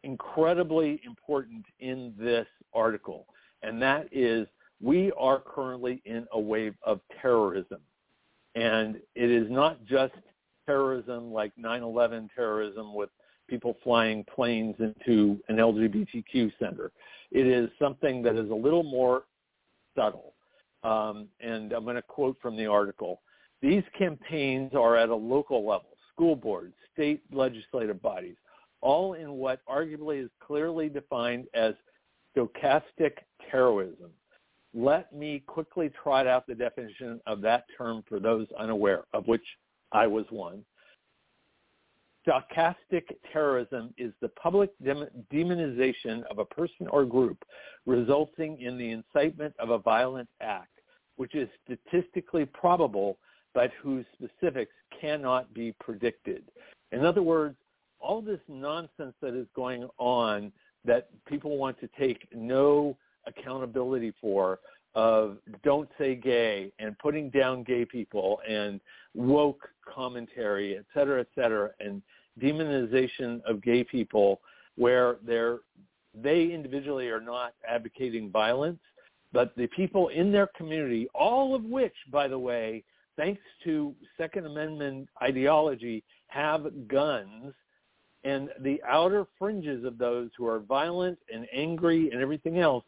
incredibly 0.05 1.01
important 1.05 1.65
in 1.81 2.13
this 2.19 2.47
article, 2.75 3.27
and 3.63 3.81
that 3.81 4.09
is 4.13 4.47
we 4.81 5.13
are 5.13 5.41
currently 5.41 6.03
in 6.05 6.27
a 6.33 6.41
wave 6.41 6.75
of 6.83 7.01
terrorism. 7.21 7.81
And 8.55 8.97
it 9.15 9.31
is 9.31 9.51
not 9.51 9.85
just 9.87 10.13
terrorism 10.67 11.33
like 11.33 11.53
9-11 11.57 12.29
terrorism 12.35 12.93
with 12.95 13.09
people 13.49 13.77
flying 13.83 14.25
planes 14.35 14.75
into 14.79 15.39
an 15.49 15.57
LGBTQ 15.57 16.53
center. 16.59 16.91
It 17.31 17.47
is 17.47 17.71
something 17.79 18.23
that 18.23 18.35
is 18.37 18.51
a 18.51 18.55
little 18.55 18.83
more 18.83 19.25
subtle. 19.97 20.32
Um, 20.83 21.29
and 21.41 21.73
I'm 21.73 21.85
going 21.85 21.97
to 21.97 22.03
quote 22.03 22.37
from 22.43 22.57
the 22.57 22.67
article. 22.67 23.21
These 23.61 23.85
campaigns 23.97 24.73
are 24.75 24.97
at 24.97 25.09
a 25.09 25.15
local 25.15 25.61
level, 25.61 25.91
school 26.13 26.35
boards, 26.35 26.75
state 26.93 27.23
legislative 27.33 28.03
bodies, 28.03 28.37
all 28.81 29.15
in 29.15 29.33
what 29.35 29.61
arguably 29.67 30.25
is 30.25 30.31
clearly 30.45 30.89
defined 30.89 31.47
as 31.55 31.75
stochastic 32.37 33.13
terrorism. 33.51 34.11
Let 34.75 35.13
me 35.13 35.43
quickly 35.47 35.91
trot 36.03 36.27
out 36.27 36.47
the 36.47 36.55
definition 36.55 37.21
of 37.27 37.41
that 37.43 37.65
term 37.77 38.03
for 38.09 38.19
those 38.19 38.47
unaware, 38.59 39.05
of 39.13 39.29
which 39.29 39.45
I 39.93 40.07
was 40.07 40.25
one. 40.31 40.65
Stochastic 42.27 43.05
terrorism 43.33 43.93
is 43.99 44.13
the 44.21 44.29
public 44.31 44.71
demonization 44.83 46.23
of 46.31 46.39
a 46.39 46.45
person 46.45 46.87
or 46.89 47.05
group 47.05 47.45
resulting 47.85 48.61
in 48.61 48.79
the 48.79 48.91
incitement 48.91 49.55
of 49.59 49.71
a 49.71 49.79
violent 49.79 50.29
act 50.41 50.72
which 51.23 51.37
is 51.37 51.49
statistically 51.65 52.45
probable 52.45 53.17
but 53.55 53.71
whose 53.81 54.05
specifics 54.15 54.73
cannot 55.01 55.55
be 55.55 55.73
predicted. 55.79 56.43
In 56.91 57.05
other 57.05 57.23
words, 57.23 57.55
all 58.01 58.21
this 58.21 58.41
nonsense 58.49 59.15
that 59.21 59.33
is 59.33 59.47
going 59.55 59.89
on 59.99 60.51
that 60.85 61.11
people 61.27 61.57
want 61.59 61.79
to 61.79 61.89
take 61.97 62.27
no 62.35 62.97
accountability 63.29 64.13
for 64.21 64.59
of 64.97 65.39
don't 65.63 65.89
say 65.97 66.17
gay 66.17 66.73
and 66.81 66.99
putting 66.99 67.31
down 67.31 67.63
gay 67.63 67.85
people 67.85 68.41
and 68.49 68.81
woke 69.15 69.69
commentary, 69.87 70.77
et 70.77 70.85
cetera, 70.93 71.21
et 71.21 71.29
cetera, 71.37 71.71
and 71.79 72.03
demonization 72.41 73.41
of 73.45 73.63
gay 73.63 73.85
people 73.85 74.41
where 74.75 75.19
they're, 75.25 75.61
they 76.21 76.51
individually 76.51 77.11
are 77.11 77.21
not 77.21 77.55
advocating 77.69 78.29
violence, 78.29 78.81
but 79.33 79.55
the 79.57 79.67
people 79.69 80.09
in 80.09 80.31
their 80.33 80.49
community, 80.57 81.09
all 81.15 81.55
of 81.55 81.65
which, 81.65 81.95
by 82.11 82.29
the 82.29 82.39
way, 82.39 82.85
thanks 83.17 83.43
to 83.65 83.95
Second 84.17 84.47
Amendment 84.47 85.09
ideology, 85.23 86.03
have 86.29 86.89
guns, 86.89 87.55
and 88.25 88.51
the 88.61 88.81
outer 88.89 89.27
fringes 89.39 89.85
of 89.85 89.99
those 89.99 90.31
who 90.37 90.47
are 90.47 90.61
violent 90.61 91.19
and 91.33 91.47
angry 91.53 92.11
and 92.11 92.21
everything 92.21 92.59
else 92.59 92.85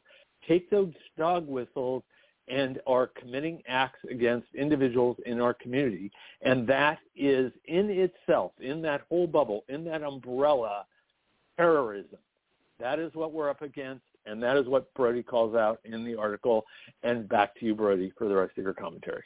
take 0.47 0.71
those 0.71 0.93
dog 1.19 1.47
whistles 1.47 2.03
and 2.49 2.79
are 2.87 3.07
committing 3.07 3.63
acts 3.67 4.01
against 4.11 4.47
individuals 4.55 5.17
in 5.25 5.41
our 5.41 5.55
community. 5.55 6.11
And 6.43 6.67
that 6.67 6.99
is 7.17 7.53
in 7.65 7.89
itself, 7.91 8.53
in 8.61 8.83
that 8.83 9.03
whole 9.09 9.27
bubble, 9.27 9.65
in 9.69 9.85
that 9.85 10.03
umbrella, 10.03 10.85
terrorism. 11.57 12.19
That 12.79 12.99
is 12.99 13.15
what 13.15 13.33
we're 13.33 13.49
up 13.49 13.63
against, 13.63 14.05
and 14.27 14.43
that 14.43 14.57
is 14.57 14.67
what 14.67 14.93
Brody 14.95 15.23
calls 15.23 15.55
out 15.55 15.81
in 15.85 16.05
the 16.05 16.15
article. 16.15 16.65
And 17.03 17.29
back 17.29 17.55
to 17.61 17.67
you, 17.67 17.75
Brody, 17.75 18.13
for 18.17 18.29
the 18.29 18.35
rest 18.35 18.57
of 18.57 18.65
your 18.65 18.75
commentary. 18.75 19.23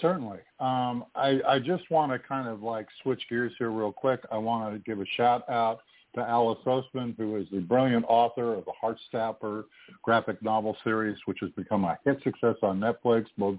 Certainly. 0.00 0.38
Um, 0.60 1.04
I, 1.14 1.40
I 1.46 1.58
just 1.58 1.90
want 1.90 2.12
to 2.12 2.18
kind 2.18 2.48
of 2.48 2.62
like 2.62 2.86
switch 3.02 3.22
gears 3.28 3.52
here 3.58 3.70
real 3.70 3.92
quick. 3.92 4.20
I 4.30 4.38
want 4.38 4.74
to 4.74 4.80
give 4.80 5.00
a 5.00 5.06
shout 5.16 5.48
out 5.48 5.80
to 6.16 6.22
Alice 6.22 6.58
Oseman, 6.66 7.16
who 7.16 7.36
is 7.36 7.46
the 7.52 7.60
brilliant 7.60 8.04
author 8.08 8.54
of 8.54 8.64
the 8.64 8.72
Heartstopper 8.82 9.64
graphic 10.02 10.42
novel 10.42 10.76
series, 10.82 11.16
which 11.26 11.38
has 11.40 11.50
become 11.50 11.84
a 11.84 11.98
hit 12.04 12.22
success 12.24 12.56
on 12.62 12.80
Netflix, 12.80 13.26
both 13.38 13.58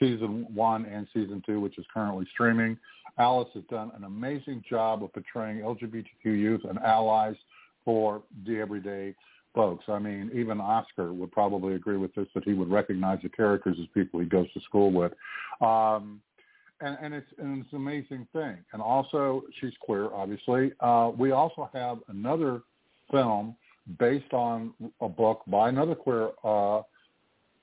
season 0.00 0.46
one 0.54 0.84
and 0.86 1.06
season 1.12 1.42
two, 1.46 1.60
which 1.60 1.78
is 1.78 1.84
currently 1.92 2.26
streaming. 2.32 2.76
Alice 3.18 3.48
has 3.54 3.64
done 3.70 3.90
an 3.96 4.04
amazing 4.04 4.62
job 4.68 5.02
of 5.02 5.12
portraying 5.12 5.58
LGBTQ 5.58 6.06
youth 6.24 6.62
and 6.68 6.78
allies 6.78 7.34
for 7.84 8.22
the 8.46 8.58
everyday 8.58 9.14
folks. 9.58 9.86
I 9.88 9.98
mean, 9.98 10.30
even 10.32 10.60
Oscar 10.60 11.12
would 11.12 11.32
probably 11.32 11.74
agree 11.74 11.96
with 11.96 12.14
this 12.14 12.28
that 12.34 12.44
he 12.44 12.54
would 12.54 12.70
recognize 12.70 13.18
the 13.24 13.28
characters 13.28 13.76
as 13.80 13.88
people 13.92 14.20
he 14.20 14.26
goes 14.26 14.46
to 14.54 14.60
school 14.60 14.92
with. 14.92 15.12
Um, 15.60 16.20
and, 16.80 16.96
and 17.02 17.12
it's 17.12 17.26
and 17.38 17.60
it's 17.60 17.72
an 17.72 17.78
amazing 17.78 18.28
thing. 18.32 18.56
And 18.72 18.80
also, 18.80 19.42
she's 19.58 19.72
queer, 19.80 20.10
obviously. 20.14 20.70
Uh, 20.78 21.10
we 21.18 21.32
also 21.32 21.68
have 21.74 21.98
another 22.06 22.62
film 23.10 23.56
based 23.98 24.32
on 24.32 24.72
a 25.00 25.08
book 25.08 25.42
by 25.48 25.70
another 25.70 25.96
queer 25.96 26.30
uh, 26.44 26.82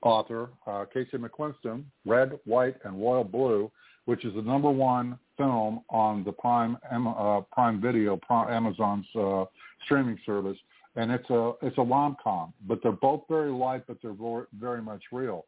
author, 0.02 0.50
uh, 0.66 0.84
Casey 0.92 1.16
McQuiston, 1.16 1.82
Red, 2.04 2.38
White, 2.44 2.76
and 2.84 3.00
Royal 3.00 3.24
Blue, 3.24 3.70
which 4.04 4.26
is 4.26 4.34
the 4.34 4.42
number 4.42 4.70
one 4.70 5.18
film 5.38 5.80
on 5.88 6.24
the 6.24 6.32
Prime 6.32 6.76
uh, 6.92 7.40
Prime 7.52 7.80
Video, 7.80 8.18
Prime, 8.18 8.50
Amazon's 8.50 9.06
uh, 9.18 9.46
streaming 9.86 10.18
service, 10.26 10.58
and 10.96 11.10
it's 11.10 11.28
a 11.30 11.52
it's 11.62 11.78
a 11.78 11.82
rom 11.82 12.16
com. 12.22 12.52
But 12.66 12.80
they're 12.82 12.92
both 12.92 13.22
very 13.28 13.50
light, 13.50 13.84
but 13.86 13.98
they're 14.02 14.16
very 14.58 14.82
much 14.82 15.02
real, 15.12 15.46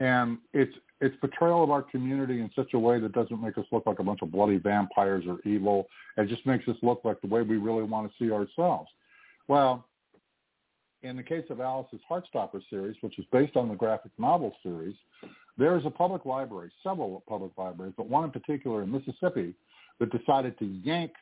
and 0.00 0.38
it's 0.52 0.74
it's 1.00 1.16
portrayal 1.16 1.62
of 1.62 1.70
our 1.70 1.82
community 1.82 2.40
in 2.40 2.50
such 2.56 2.72
a 2.74 2.78
way 2.78 2.98
that 3.00 3.12
doesn't 3.12 3.42
make 3.42 3.58
us 3.58 3.66
look 3.72 3.84
like 3.86 3.98
a 3.98 4.02
bunch 4.02 4.22
of 4.22 4.30
bloody 4.30 4.58
vampires 4.58 5.24
or 5.28 5.38
evil. 5.44 5.86
It 6.16 6.28
just 6.28 6.46
makes 6.46 6.66
us 6.68 6.76
look 6.82 7.02
like 7.04 7.20
the 7.20 7.26
way 7.26 7.42
we 7.42 7.56
really 7.56 7.82
want 7.82 8.10
to 8.10 8.24
see 8.24 8.32
ourselves. 8.32 8.88
Well, 9.48 9.86
in 11.02 11.16
the 11.16 11.22
case 11.22 11.44
of 11.50 11.60
Alice's 11.60 12.00
Heartstopper 12.10 12.62
series, 12.70 12.96
which 13.02 13.18
is 13.18 13.26
based 13.30 13.56
on 13.56 13.68
the 13.68 13.74
graphic 13.74 14.12
novel 14.18 14.54
series, 14.62 14.94
there 15.58 15.76
is 15.76 15.84
a 15.84 15.90
public 15.90 16.24
library, 16.24 16.70
several 16.82 17.22
public 17.28 17.52
libraries, 17.58 17.92
but 17.96 18.08
one 18.08 18.24
in 18.24 18.30
particular 18.30 18.82
in 18.82 18.90
Mississippi 18.90 19.54
that 20.00 20.10
decided 20.10 20.58
to 20.58 20.64
yank 20.64 21.12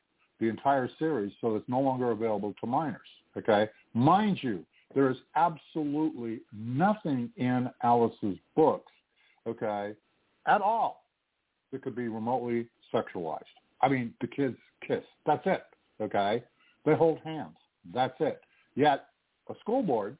the 0.42 0.48
entire 0.48 0.90
series 0.98 1.32
so 1.40 1.56
it's 1.56 1.68
no 1.68 1.80
longer 1.80 2.10
available 2.10 2.54
to 2.60 2.66
minors. 2.66 3.00
Okay, 3.38 3.70
mind 3.94 4.38
you, 4.42 4.64
there 4.94 5.10
is 5.10 5.16
absolutely 5.36 6.40
nothing 6.52 7.30
in 7.38 7.70
Alice's 7.82 8.36
books 8.54 8.92
okay, 9.46 9.94
at 10.46 10.60
all 10.60 11.04
that 11.70 11.82
could 11.82 11.96
be 11.96 12.08
remotely 12.08 12.66
sexualized. 12.92 13.40
I 13.80 13.88
mean, 13.88 14.14
the 14.20 14.26
kids 14.26 14.56
kiss. 14.86 15.02
That's 15.26 15.42
it. 15.46 15.62
Okay, 16.00 16.42
they 16.84 16.94
hold 16.94 17.18
hands. 17.24 17.56
That's 17.92 18.14
it. 18.20 18.40
Yet 18.74 19.06
a 19.48 19.54
school 19.60 19.82
board, 19.82 20.16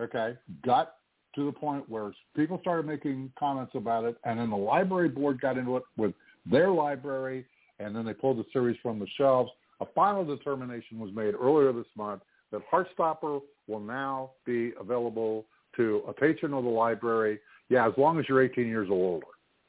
okay, 0.00 0.34
got 0.64 0.94
to 1.34 1.46
the 1.46 1.52
point 1.52 1.88
where 1.88 2.12
people 2.34 2.58
started 2.60 2.86
making 2.86 3.32
comments 3.38 3.72
about 3.74 4.04
it, 4.04 4.16
and 4.24 4.38
then 4.38 4.50
the 4.50 4.56
library 4.56 5.08
board 5.08 5.40
got 5.40 5.56
into 5.58 5.76
it 5.76 5.84
with 5.96 6.12
their 6.50 6.70
library, 6.70 7.46
and 7.80 7.94
then 7.94 8.04
they 8.04 8.14
pulled 8.14 8.38
the 8.38 8.44
series 8.52 8.76
from 8.82 8.98
the 8.98 9.06
shelves. 9.16 9.50
A 9.80 9.86
final 9.94 10.24
determination 10.24 10.98
was 10.98 11.10
made 11.14 11.34
earlier 11.34 11.72
this 11.72 11.86
month 11.96 12.22
that 12.52 12.60
Heartstopper 12.70 13.40
will 13.66 13.80
now 13.80 14.30
be 14.44 14.72
available 14.78 15.46
to 15.76 16.02
a 16.06 16.12
patron 16.12 16.52
of 16.52 16.64
the 16.64 16.70
library 16.70 17.38
yeah, 17.70 17.86
as 17.86 17.94
long 17.96 18.18
as 18.18 18.28
you're 18.28 18.42
18 18.42 18.66
years 18.66 18.88
or 18.90 18.94
older. 18.94 19.26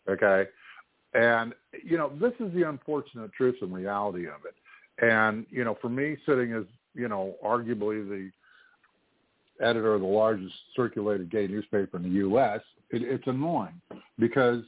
Okay. 0.10 0.50
And, 1.14 1.54
you 1.84 1.98
know, 1.98 2.12
this 2.20 2.34
is 2.40 2.54
the 2.54 2.68
unfortunate 2.68 3.32
truth 3.34 3.56
and 3.62 3.74
reality 3.74 4.26
of 4.26 4.42
it. 4.46 4.56
And, 5.04 5.46
you 5.50 5.64
know, 5.64 5.78
for 5.82 5.90
me 5.90 6.18
sitting 6.26 6.52
as, 6.54 6.64
you 6.96 7.08
know, 7.08 7.36
arguably 7.46 8.08
the 8.10 8.32
editor 9.64 9.94
of 9.94 10.02
the 10.02 10.08
largest 10.08 10.54
circulated 10.76 11.30
gay 11.30 11.48
newspaper 11.48 11.98
in 11.98 12.04
the 12.04 12.10
U.S., 12.10 12.62
it, 12.90 13.04
it's 13.04 13.28
annoying 13.28 13.80
because 14.18 14.64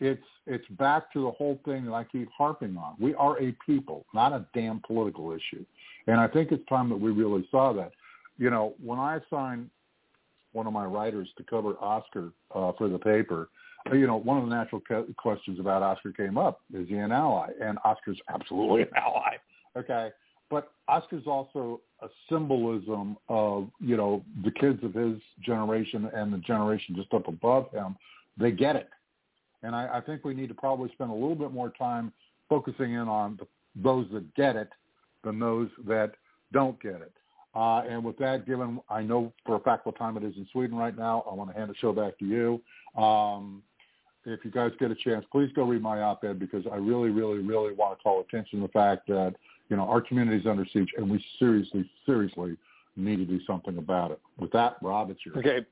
it's 0.00 0.22
it's 0.46 0.66
back 0.70 1.12
to 1.12 1.22
the 1.22 1.30
whole 1.30 1.60
thing 1.64 1.84
that 1.86 1.92
I 1.92 2.04
keep 2.04 2.28
harping 2.36 2.76
on. 2.76 2.94
We 2.98 3.14
are 3.14 3.40
a 3.42 3.54
people, 3.66 4.06
not 4.14 4.32
a 4.32 4.46
damn 4.54 4.80
political 4.86 5.32
issue. 5.32 5.64
And 6.06 6.18
I 6.20 6.28
think 6.28 6.52
it's 6.52 6.66
time 6.68 6.88
that 6.88 6.96
we 6.96 7.10
really 7.10 7.46
saw 7.50 7.72
that. 7.74 7.92
You 8.38 8.50
know, 8.50 8.74
when 8.82 8.98
I 8.98 9.20
signed 9.28 9.68
one 10.52 10.66
of 10.66 10.72
my 10.72 10.84
writers 10.84 11.28
to 11.36 11.44
cover 11.44 11.74
Oscar 11.80 12.30
uh, 12.54 12.72
for 12.78 12.88
the 12.88 12.98
paper, 12.98 13.48
uh, 13.90 13.94
you 13.94 14.06
know, 14.06 14.16
one 14.16 14.38
of 14.38 14.48
the 14.48 14.54
natural 14.54 14.80
questions 15.16 15.60
about 15.60 15.82
Oscar 15.82 16.12
came 16.12 16.38
up: 16.38 16.60
Is 16.72 16.88
he 16.88 16.96
an 16.96 17.12
ally? 17.12 17.50
And 17.60 17.78
Oscar's 17.84 18.20
absolutely 18.32 18.82
an 18.82 18.88
ally. 18.96 19.36
Okay, 19.76 20.10
but 20.50 20.72
Oscar's 20.88 21.26
also 21.26 21.80
a 22.00 22.08
symbolism 22.30 23.16
of 23.28 23.68
you 23.80 23.96
know 23.96 24.24
the 24.44 24.50
kids 24.50 24.82
of 24.84 24.94
his 24.94 25.18
generation 25.44 26.08
and 26.14 26.32
the 26.32 26.38
generation 26.38 26.94
just 26.94 27.12
up 27.12 27.28
above 27.28 27.70
him. 27.72 27.96
They 28.38 28.52
get 28.52 28.76
it, 28.76 28.88
and 29.62 29.74
I, 29.74 29.98
I 29.98 30.00
think 30.00 30.24
we 30.24 30.34
need 30.34 30.48
to 30.48 30.54
probably 30.54 30.90
spend 30.92 31.10
a 31.10 31.14
little 31.14 31.34
bit 31.34 31.52
more 31.52 31.70
time 31.70 32.12
focusing 32.48 32.92
in 32.92 33.08
on 33.08 33.38
the, 33.38 33.46
those 33.76 34.06
that 34.12 34.34
get 34.34 34.56
it 34.56 34.70
than 35.24 35.38
those 35.38 35.68
that 35.86 36.12
don't 36.52 36.80
get 36.80 36.96
it. 36.96 37.12
Uh, 37.54 37.82
and 37.88 38.04
with 38.04 38.16
that, 38.18 38.46
given 38.46 38.80
I 38.88 39.02
know 39.02 39.32
for 39.44 39.56
a 39.56 39.60
fact 39.60 39.86
what 39.86 39.98
time 39.98 40.16
it 40.16 40.24
is 40.24 40.34
in 40.36 40.46
Sweden 40.52 40.76
right 40.76 40.96
now, 40.96 41.24
I 41.30 41.34
want 41.34 41.50
to 41.50 41.56
hand 41.56 41.70
the 41.70 41.74
show 41.76 41.92
back 41.92 42.18
to 42.18 42.24
you. 42.24 42.60
Um, 43.00 43.62
if 44.24 44.44
you 44.44 44.50
guys 44.50 44.70
get 44.78 44.90
a 44.90 44.94
chance, 44.94 45.24
please 45.32 45.50
go 45.54 45.64
read 45.64 45.82
my 45.82 46.02
op-ed 46.02 46.38
because 46.38 46.64
I 46.70 46.76
really, 46.76 47.10
really, 47.10 47.38
really 47.38 47.72
want 47.72 47.98
to 47.98 48.02
call 48.02 48.20
attention 48.20 48.60
to 48.60 48.66
the 48.66 48.72
fact 48.72 49.06
that 49.08 49.34
you 49.70 49.76
know 49.76 49.84
our 49.84 50.00
community 50.00 50.38
is 50.38 50.46
under 50.46 50.66
siege, 50.72 50.90
and 50.96 51.10
we 51.10 51.24
seriously, 51.38 51.90
seriously 52.04 52.56
need 52.96 53.16
to 53.16 53.24
do 53.24 53.40
something 53.46 53.78
about 53.78 54.10
it. 54.10 54.20
With 54.38 54.52
that, 54.52 54.76
Rob, 54.82 55.10
it's 55.10 55.20
yours. 55.24 55.38
Okay. 55.38 55.66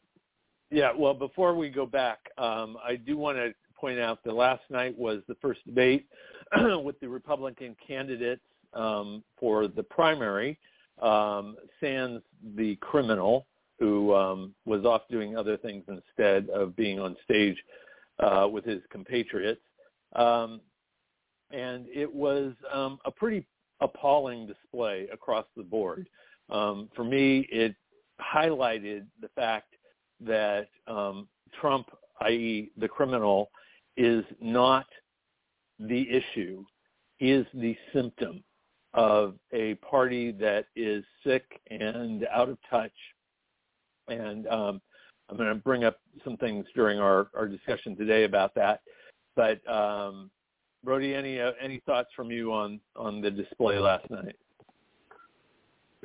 Yeah. 0.70 0.90
Well, 0.96 1.14
before 1.14 1.54
we 1.54 1.68
go 1.68 1.86
back, 1.86 2.18
um, 2.38 2.76
I 2.84 2.96
do 2.96 3.16
want 3.16 3.36
to 3.36 3.52
point 3.78 3.98
out 3.98 4.22
that 4.24 4.34
last 4.34 4.62
night 4.70 4.96
was 4.98 5.22
the 5.28 5.36
first 5.36 5.64
debate 5.66 6.06
with 6.82 6.98
the 7.00 7.08
Republican 7.08 7.76
candidates 7.86 8.42
um, 8.74 9.22
for 9.38 9.68
the 9.68 9.82
primary 9.82 10.58
um, 11.02 11.56
sans 11.80 12.22
the 12.56 12.76
criminal 12.76 13.46
who 13.78 14.14
um, 14.14 14.54
was 14.64 14.84
off 14.84 15.02
doing 15.10 15.36
other 15.36 15.56
things 15.56 15.84
instead 15.88 16.48
of 16.50 16.74
being 16.76 16.98
on 16.98 17.16
stage 17.24 17.56
uh, 18.20 18.48
with 18.50 18.64
his 18.64 18.80
compatriots. 18.90 19.60
Um, 20.14 20.60
and 21.50 21.86
it 21.94 22.12
was 22.12 22.54
um, 22.72 22.98
a 23.04 23.10
pretty 23.10 23.46
appalling 23.80 24.46
display 24.46 25.08
across 25.12 25.44
the 25.56 25.62
board. 25.62 26.08
Um, 26.48 26.88
for 26.96 27.04
me, 27.04 27.46
it 27.50 27.74
highlighted 28.20 29.06
the 29.20 29.28
fact 29.34 29.74
that 30.20 30.68
um, 30.86 31.28
Trump, 31.60 31.88
i.e. 32.22 32.70
the 32.78 32.88
criminal, 32.88 33.50
is 33.96 34.24
not 34.40 34.86
the 35.78 36.08
issue. 36.10 36.64
Is 37.18 37.46
the 37.54 37.76
symptom 37.94 38.44
of 38.96 39.34
a 39.52 39.74
party 39.76 40.32
that 40.32 40.66
is 40.74 41.04
sick 41.24 41.60
and 41.70 42.26
out 42.32 42.48
of 42.48 42.58
touch. 42.68 42.92
And 44.08 44.48
um, 44.48 44.80
I'm 45.28 45.36
going 45.36 45.50
to 45.50 45.54
bring 45.54 45.84
up 45.84 46.00
some 46.24 46.36
things 46.38 46.64
during 46.74 46.98
our, 46.98 47.28
our 47.36 47.46
discussion 47.46 47.94
today 47.94 48.24
about 48.24 48.54
that. 48.54 48.80
But 49.36 49.60
um, 49.70 50.30
Brody, 50.82 51.14
any 51.14 51.40
uh, 51.40 51.52
any 51.60 51.82
thoughts 51.84 52.08
from 52.16 52.30
you 52.30 52.52
on 52.52 52.80
on 52.96 53.20
the 53.20 53.30
display 53.30 53.78
last 53.78 54.08
night? 54.10 54.36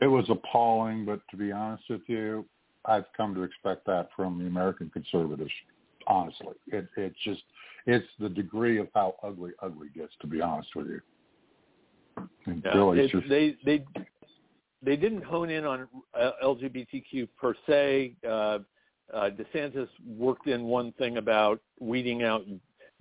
It 0.01 0.07
was 0.07 0.25
appalling, 0.29 1.05
but 1.05 1.21
to 1.29 1.37
be 1.37 1.51
honest 1.51 1.83
with 1.89 2.01
you, 2.07 2.45
I've 2.85 3.05
come 3.15 3.33
to 3.35 3.43
expect 3.43 3.85
that 3.85 4.09
from 4.15 4.39
the 4.39 4.47
American 4.47 4.89
conservatives. 4.89 5.51
Honestly, 6.07 6.55
it 6.67 6.87
it 6.97 7.13
just 7.23 7.43
it's 7.85 8.07
the 8.19 8.29
degree 8.29 8.79
of 8.79 8.87
how 8.93 9.15
ugly 9.23 9.51
ugly 9.61 9.87
gets. 9.95 10.13
To 10.21 10.27
be 10.27 10.41
honest 10.41 10.69
with 10.75 10.87
you. 10.87 11.01
Yeah, 12.47 12.91
it, 12.91 13.11
just... 13.11 13.29
They 13.29 13.55
they 13.65 13.85
they 14.83 14.95
didn't 14.95 15.23
hone 15.23 15.49
in 15.49 15.65
on 15.65 15.87
uh, 16.19 16.31
LGBTQ 16.43 17.27
per 17.39 17.53
se. 17.67 18.15
Uh, 18.27 18.59
uh, 19.13 19.29
DeSantis 19.29 19.89
worked 20.07 20.47
in 20.47 20.63
one 20.63 20.91
thing 20.93 21.17
about 21.17 21.61
weeding 21.79 22.23
out 22.23 22.43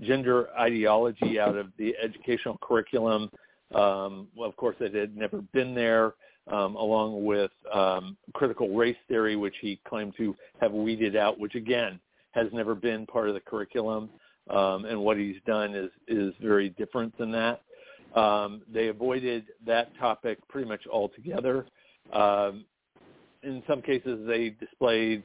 gender 0.00 0.48
ideology 0.58 1.38
out 1.38 1.56
of 1.56 1.68
the 1.78 1.94
educational 2.02 2.58
curriculum. 2.62 3.30
Um, 3.74 4.28
well, 4.34 4.48
of 4.48 4.56
course, 4.56 4.76
it 4.80 4.94
had 4.94 5.16
never 5.16 5.42
been 5.52 5.74
there, 5.74 6.14
um, 6.48 6.74
along 6.74 7.24
with 7.24 7.52
um, 7.72 8.16
critical 8.32 8.74
race 8.74 8.96
theory, 9.08 9.36
which 9.36 9.54
he 9.60 9.78
claimed 9.88 10.14
to 10.16 10.34
have 10.60 10.72
weeded 10.72 11.16
out, 11.16 11.38
which 11.38 11.54
again 11.54 12.00
has 12.32 12.46
never 12.52 12.74
been 12.74 13.06
part 13.06 13.28
of 13.28 13.34
the 13.34 13.40
curriculum. 13.40 14.10
Um, 14.50 14.84
and 14.84 15.00
what 15.00 15.16
he's 15.16 15.36
done 15.46 15.74
is 15.74 15.90
is 16.08 16.34
very 16.42 16.70
different 16.70 17.16
than 17.18 17.30
that. 17.32 17.62
Um, 18.14 18.62
they 18.72 18.88
avoided 18.88 19.44
that 19.66 19.96
topic 19.98 20.38
pretty 20.48 20.68
much 20.68 20.80
altogether. 20.92 21.66
Um, 22.12 22.64
in 23.42 23.62
some 23.68 23.80
cases, 23.80 24.26
they 24.26 24.50
displayed 24.50 25.22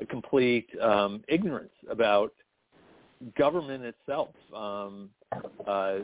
a 0.00 0.06
complete 0.06 0.68
um, 0.80 1.22
ignorance 1.28 1.72
about 1.90 2.32
government 3.36 3.84
itself. 3.84 4.28
Um, 4.54 5.10
uh, 5.66 5.98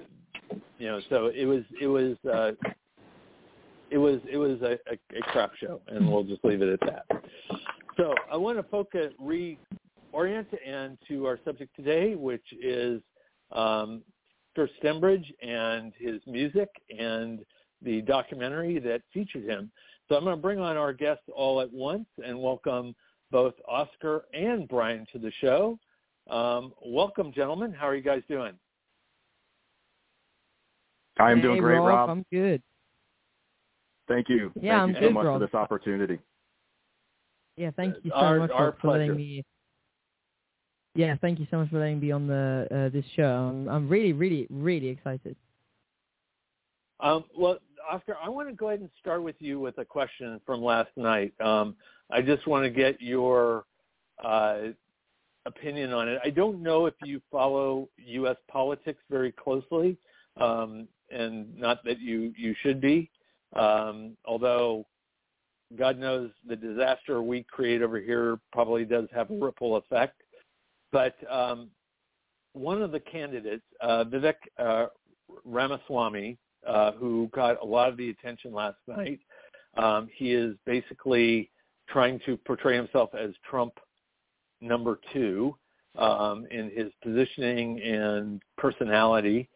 you 0.79 0.89
know, 0.89 1.01
so 1.09 1.27
it 1.27 1.45
was 1.47 1.63
it 1.81 1.87
was 1.87 2.17
uh, 2.31 2.53
it 3.91 3.99
was 3.99 4.21
it 4.31 4.37
was 4.37 4.61
a, 4.63 4.79
a, 4.91 5.19
a 5.19 5.23
crap 5.29 5.53
show, 5.57 5.81
and 5.89 6.09
we'll 6.09 6.25
just 6.25 6.45
leave 6.45 6.63
it 6.63 6.69
at 6.69 6.81
that. 6.81 7.25
So 7.97 8.15
I 8.31 8.37
want 8.37 8.59
to 8.59 8.65
focus 8.65 9.13
reorient 10.15 10.47
and 10.67 10.99
to 11.09 11.27
our 11.27 11.39
subject 11.45 11.75
today, 11.77 12.15
which 12.15 12.45
is 12.63 13.01
um, 13.53 14.03
Kirk 14.57 14.71
Stembridge 14.83 15.33
and 15.43 15.93
his 15.99 16.21
music 16.27 16.69
and 16.97 17.41
the 17.83 18.03
documentary 18.03 18.79
that 18.81 19.03
featured 19.13 19.45
him. 19.45 19.71
So 20.09 20.17
I'm 20.17 20.25
going 20.25 20.37
to 20.37 20.43
bring 20.43 20.59
on 20.59 20.77
our 20.77 20.93
guests 20.93 21.25
all 21.35 21.61
at 21.61 21.73
once 21.73 22.07
and 22.25 22.41
welcome 22.41 22.95
both 23.31 23.55
Oscar 23.69 24.25
and 24.33 24.69
Brian 24.69 25.07
to 25.13 25.19
the 25.19 25.33
show. 25.41 25.79
Um, 26.31 26.73
welcome, 26.85 27.33
gentlemen. 27.33 27.73
How 27.73 27.89
are 27.89 27.95
you 27.95 28.03
guys 28.03 28.23
doing? 28.29 28.53
I 31.19 31.31
am 31.31 31.39
hey, 31.39 31.43
doing 31.43 31.61
great, 31.61 31.77
Rob. 31.77 31.89
Rob. 31.89 32.11
I'm 32.11 32.27
good. 32.33 32.63
Thank 34.09 34.29
you. 34.29 34.53
Yeah, 34.61 34.73
Thank 34.73 34.83
I'm 34.83 34.89
you 34.91 34.95
so 34.95 35.01
good, 35.01 35.15
much 35.15 35.25
Rob. 35.25 35.41
for 35.41 35.47
this 35.47 35.55
opportunity. 35.55 36.19
Yeah, 37.57 37.71
thank 37.77 37.95
you 38.03 38.11
so 38.11 38.17
Our- 38.17 38.39
much 38.39 38.51
our 38.53 38.73
for, 38.73 38.79
for 38.81 38.91
letting 38.93 39.17
me. 39.17 39.45
Yeah, 40.95 41.17
thank 41.21 41.41
you 41.41 41.47
so 41.51 41.59
much 41.59 41.71
for 41.71 41.81
letting 41.81 42.01
me 42.01 42.13
on 42.13 42.27
the 42.27 42.69
uh, 42.71 42.89
this 42.91 43.05
show. 43.17 43.25
I'm, 43.25 43.69
I'm 43.69 43.89
really, 43.89 44.13
really, 44.13 44.47
really 44.49 44.89
excited. 44.89 45.35
Um, 47.01 47.25
well, 47.37 47.59
Oscar, 47.91 48.17
I 48.23 48.29
want 48.29 48.49
to 48.49 48.55
go 48.55 48.69
ahead 48.69 48.81
and 48.81 48.91
start 49.01 49.23
with 49.23 49.35
you 49.41 49.59
with 49.59 49.77
a 49.79 49.85
question 49.85 50.41
from 50.47 50.63
last 50.63 50.91
night. 50.97 51.35
Um, 51.41 51.75
I 52.11 52.23
just 52.23 52.47
want 52.47 52.65
to 52.65 52.71
get 52.71 53.01
your 53.01 53.65
uh, 54.23 54.59
opinion 55.47 55.93
on 55.93 56.09
it. 56.09 56.21
I 56.25 56.31
don't 56.31 56.63
know 56.63 56.87
if 56.87 56.95
you 57.03 57.21
follow 57.31 57.89
U.S. 57.97 58.37
politics 58.49 59.01
very 59.11 59.33
closely, 59.33 59.99
um, 60.41 60.89
and 61.11 61.57
not 61.59 61.85
that 61.85 61.99
you, 61.99 62.33
you 62.37 62.55
should 62.63 62.81
be, 62.81 63.11
um, 63.55 64.17
although 64.25 64.87
God 65.77 65.99
knows 65.99 66.31
the 66.47 66.57
disaster 66.57 67.21
we 67.21 67.43
create 67.43 67.83
over 67.83 68.01
here 68.01 68.39
probably 68.53 68.85
does 68.85 69.09
have 69.15 69.31
a 69.31 69.35
ripple 69.35 69.77
effect. 69.77 70.23
But 70.95 71.17
um, 71.29 71.71
one 72.53 72.81
of 72.81 72.93
the 72.93 73.01
candidates, 73.01 73.65
uh, 73.81 74.05
Vivek 74.05 74.35
uh, 74.61 74.87
Ramaswamy, 75.45 76.39
uh, 76.65 76.93
who 76.93 77.29
got 77.35 77.61
a 77.61 77.65
lot 77.65 77.89
of 77.89 77.97
the 77.97 78.11
attention 78.11 78.53
last 78.53 78.77
night. 78.87 79.19
Um, 79.77 80.09
he 80.15 80.33
is 80.33 80.55
basically 80.67 81.51
trying 81.89 82.21
to 82.27 82.37
portray 82.37 82.77
himself 82.77 83.11
as 83.13 83.31
Trump 83.51 83.73
number 84.61 85.01
two 85.13 85.57
um, 85.99 86.47
in 86.53 86.71
his 86.71 86.93
positioning 87.03 87.81
and 87.83 88.41
personality. 88.57 89.49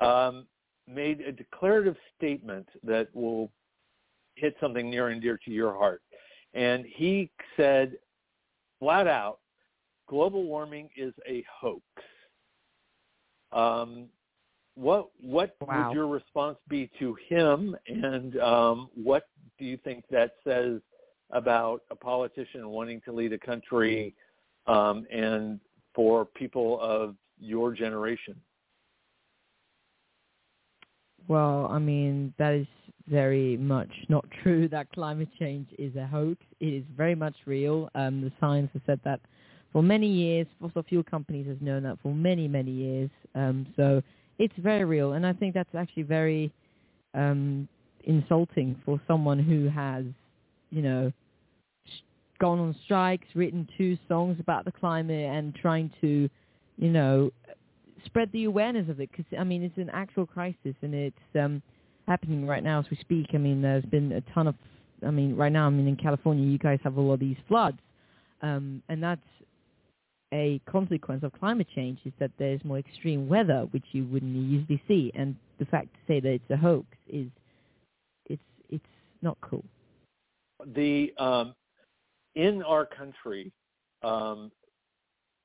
Um, 0.00 0.46
made 0.86 1.20
a 1.20 1.32
declarative 1.32 1.96
statement 2.16 2.66
that 2.82 3.14
will 3.14 3.50
hit 4.36 4.56
something 4.58 4.88
near 4.88 5.08
and 5.08 5.20
dear 5.20 5.38
to 5.44 5.50
your 5.50 5.74
heart. 5.74 6.00
And 6.54 6.86
he 6.86 7.30
said 7.58 7.98
flat 8.80 9.06
out, 9.06 9.40
global 10.08 10.44
warming 10.44 10.88
is 10.96 11.14
a 11.28 11.44
hoax. 11.60 11.82
Um, 13.52 14.08
what 14.74 15.10
what 15.20 15.56
Wow. 15.60 15.88
would 15.88 15.94
your 15.94 16.06
response 16.06 16.58
be 16.68 16.90
to 16.98 17.16
him, 17.28 17.76
and 17.88 18.38
um, 18.40 18.90
what 18.94 19.28
do 19.58 19.64
you 19.64 19.76
think 19.78 20.04
that 20.10 20.32
says 20.44 20.80
about 21.30 21.82
a 21.90 21.96
politician 21.96 22.68
wanting 22.68 23.00
to 23.04 23.12
lead 23.12 23.32
a 23.32 23.38
country, 23.38 24.14
um, 24.66 25.06
and 25.10 25.60
for 25.94 26.24
people 26.24 26.80
of 26.80 27.16
your 27.40 27.72
generation? 27.72 28.40
Well, 31.26 31.66
I 31.70 31.78
mean, 31.78 32.32
that 32.38 32.54
is 32.54 32.66
very 33.08 33.56
much 33.56 33.90
not 34.08 34.24
true 34.42 34.68
that 34.70 34.90
climate 34.92 35.28
change 35.38 35.66
is 35.78 35.94
a 35.96 36.06
hoax. 36.06 36.40
It 36.60 36.66
is 36.66 36.84
very 36.96 37.14
much 37.14 37.34
real. 37.46 37.88
Um, 37.94 38.20
the 38.22 38.32
science 38.40 38.70
has 38.74 38.82
said 38.86 39.00
that 39.04 39.20
for 39.72 39.82
many 39.82 40.08
years. 40.08 40.46
Fossil 40.60 40.82
fuel 40.82 41.02
companies 41.02 41.46
have 41.46 41.62
known 41.62 41.82
that 41.84 41.98
for 42.02 42.14
many, 42.14 42.48
many 42.48 42.70
years. 42.70 43.10
Um, 43.34 43.66
so 43.76 44.02
it's 44.38 44.54
very 44.58 44.84
real. 44.84 45.12
And 45.12 45.26
I 45.26 45.32
think 45.32 45.54
that's 45.54 45.74
actually 45.74 46.04
very 46.04 46.52
um, 47.14 47.68
insulting 48.04 48.80
for 48.84 49.00
someone 49.06 49.38
who 49.38 49.68
has, 49.68 50.04
you 50.70 50.82
know, 50.82 51.12
gone 52.40 52.58
on 52.58 52.74
strikes, 52.84 53.26
written 53.34 53.68
two 53.76 53.98
songs 54.08 54.36
about 54.40 54.64
the 54.64 54.72
climate 54.72 55.28
and 55.30 55.54
trying 55.54 55.90
to, 56.00 56.28
you 56.76 56.90
know, 56.90 57.30
spread 58.04 58.30
the 58.32 58.44
awareness 58.44 58.88
of 58.88 59.00
it 59.00 59.10
because 59.10 59.24
I 59.38 59.44
mean 59.44 59.62
it's 59.62 59.76
an 59.76 59.90
actual 59.92 60.24
crisis 60.24 60.74
and 60.82 60.94
it's 60.94 61.16
um, 61.38 61.60
happening 62.06 62.46
right 62.46 62.62
now 62.62 62.78
as 62.78 62.86
we 62.90 62.96
speak. 62.98 63.26
I 63.34 63.38
mean 63.38 63.60
there's 63.60 63.84
been 63.86 64.12
a 64.12 64.20
ton 64.32 64.46
of 64.46 64.54
I 65.04 65.10
mean 65.10 65.36
right 65.36 65.52
now 65.52 65.66
I 65.66 65.70
mean 65.70 65.88
in 65.88 65.96
California 65.96 66.44
you 66.44 66.58
guys 66.58 66.78
have 66.84 66.96
all 66.96 67.12
of 67.12 67.20
these 67.20 67.36
floods 67.48 67.78
um, 68.42 68.82
and 68.88 69.02
that's 69.02 69.20
a 70.32 70.60
consequence 70.66 71.22
of 71.24 71.32
climate 71.32 71.66
change 71.74 71.98
is 72.04 72.12
that 72.18 72.30
there's 72.38 72.62
more 72.64 72.78
extreme 72.78 73.28
weather 73.28 73.66
which 73.70 73.84
you 73.92 74.04
wouldn't 74.06 74.34
usually 74.34 74.82
see 74.86 75.10
and 75.14 75.34
the 75.58 75.64
fact 75.66 75.88
to 75.94 75.98
say 76.06 76.20
that 76.20 76.30
it's 76.30 76.50
a 76.50 76.56
hoax 76.56 76.86
is 77.08 77.28
it's 78.26 78.42
it's 78.68 78.84
not 79.22 79.36
cool. 79.40 79.64
the 80.74 81.12
um, 81.18 81.54
in 82.34 82.62
our 82.62 82.86
country, 82.86 83.52
um, 84.02 84.50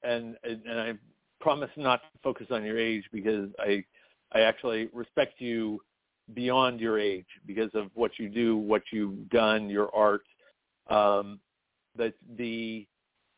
and 0.04 0.38
and 0.44 0.62
I 0.68 0.94
promise 1.40 1.72
not 1.76 2.02
to 2.04 2.20
focus 2.24 2.48
on 2.52 2.64
your 2.64 2.78
age 2.78 3.04
because 3.12 3.50
I 3.60 3.84
I 4.32 4.42
actually 4.42 4.90
respect 4.94 5.42
you 5.42 5.82
beyond 6.34 6.80
your 6.80 7.00
age 7.00 7.26
because 7.46 7.72
of 7.74 7.90
what 7.96 8.12
you 8.18 8.30
do, 8.30 8.56
what 8.56 8.84
you've 8.92 9.30
done, 9.30 9.70
your 9.70 9.94
art. 9.96 10.24
Um, 10.90 11.40
that 11.96 12.14
the 12.38 12.88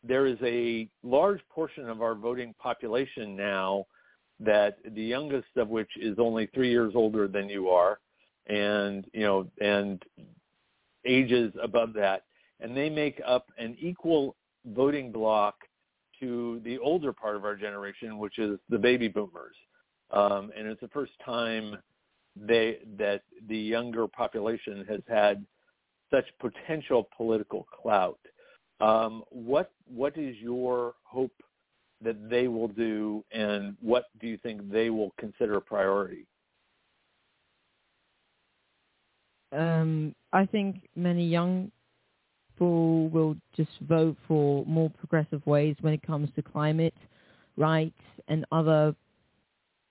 there 0.08 0.26
is 0.26 0.38
a 0.44 0.88
large 1.04 1.42
portion 1.50 1.90
of 1.90 2.02
our 2.02 2.16
voting 2.16 2.54
population 2.60 3.36
now 3.36 3.86
that 4.40 4.78
the 4.94 5.02
youngest 5.02 5.48
of 5.56 5.70
which 5.70 5.90
is 5.98 6.18
only 6.20 6.48
three 6.48 6.70
years 6.70 6.94
older 6.96 7.28
than 7.28 7.50
you 7.50 7.70
are, 7.70 8.00
and 8.48 9.06
you 9.14 9.22
know, 9.22 9.48
and 9.62 10.04
ages 11.06 11.54
above 11.62 11.94
that, 11.94 12.24
and 12.60 12.76
they 12.76 12.90
make 12.90 13.22
up 13.26 13.48
an 13.58 13.76
equal 13.80 14.36
voting 14.68 15.12
block 15.12 15.56
to 16.20 16.62
the 16.64 16.78
older 16.80 17.14
part 17.14 17.36
of 17.36 17.46
our 17.46 17.56
generation, 17.56 18.18
which 18.18 18.40
is 18.40 18.60
the 18.70 18.78
baby 18.78 19.08
boomers. 19.08 19.56
Um, 20.12 20.52
and 20.58 20.68
it's 20.68 20.82
the 20.82 20.88
first 20.90 21.12
time 21.24 21.78
they 22.36 22.80
that 22.98 23.22
the 23.48 23.58
younger 23.58 24.08
population 24.08 24.86
has 24.90 25.02
had 25.08 25.46
such 26.12 26.26
potential 26.40 27.08
political 27.16 27.66
clout. 27.82 28.20
Um, 28.82 29.24
what 29.30 29.72
what 29.88 30.18
is 30.18 30.36
your 30.38 30.96
hope 31.04 31.32
that 32.02 32.30
they 32.30 32.48
will 32.48 32.68
do, 32.68 33.24
and 33.32 33.76
what 33.82 34.06
do 34.20 34.28
you 34.28 34.38
think 34.38 34.70
they 34.70 34.90
will 34.90 35.14
consider 35.18 35.56
a 35.58 35.62
priority? 35.62 36.28
Um, 39.52 40.14
I 40.34 40.46
think 40.46 40.90
many 40.96 41.26
young 41.26 41.72
people 42.54 43.10
will 43.10 43.38
just 43.56 43.72
vote 43.88 44.18
for 44.28 44.66
more 44.66 44.90
progressive 44.90 45.46
ways 45.46 45.76
when 45.82 45.94
it 45.94 46.06
comes 46.06 46.30
to 46.36 46.42
climate 46.42 46.94
rights 47.56 47.94
and 48.28 48.46
other 48.52 48.94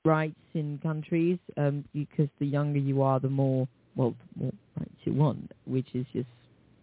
rights 0.05 0.39
in 0.53 0.79
countries. 0.83 1.39
Um, 1.57 1.85
because 1.95 2.29
the 2.39 2.47
younger 2.47 2.79
you 2.79 3.01
are, 3.01 3.19
the 3.19 3.31
more 3.31 3.67
well, 3.97 4.15
the 4.37 4.45
more 4.45 4.53
rights 4.79 4.97
you 5.05 5.15
want, 5.15 5.53
which 5.67 5.89
is 5.95 6.05
just 6.13 6.29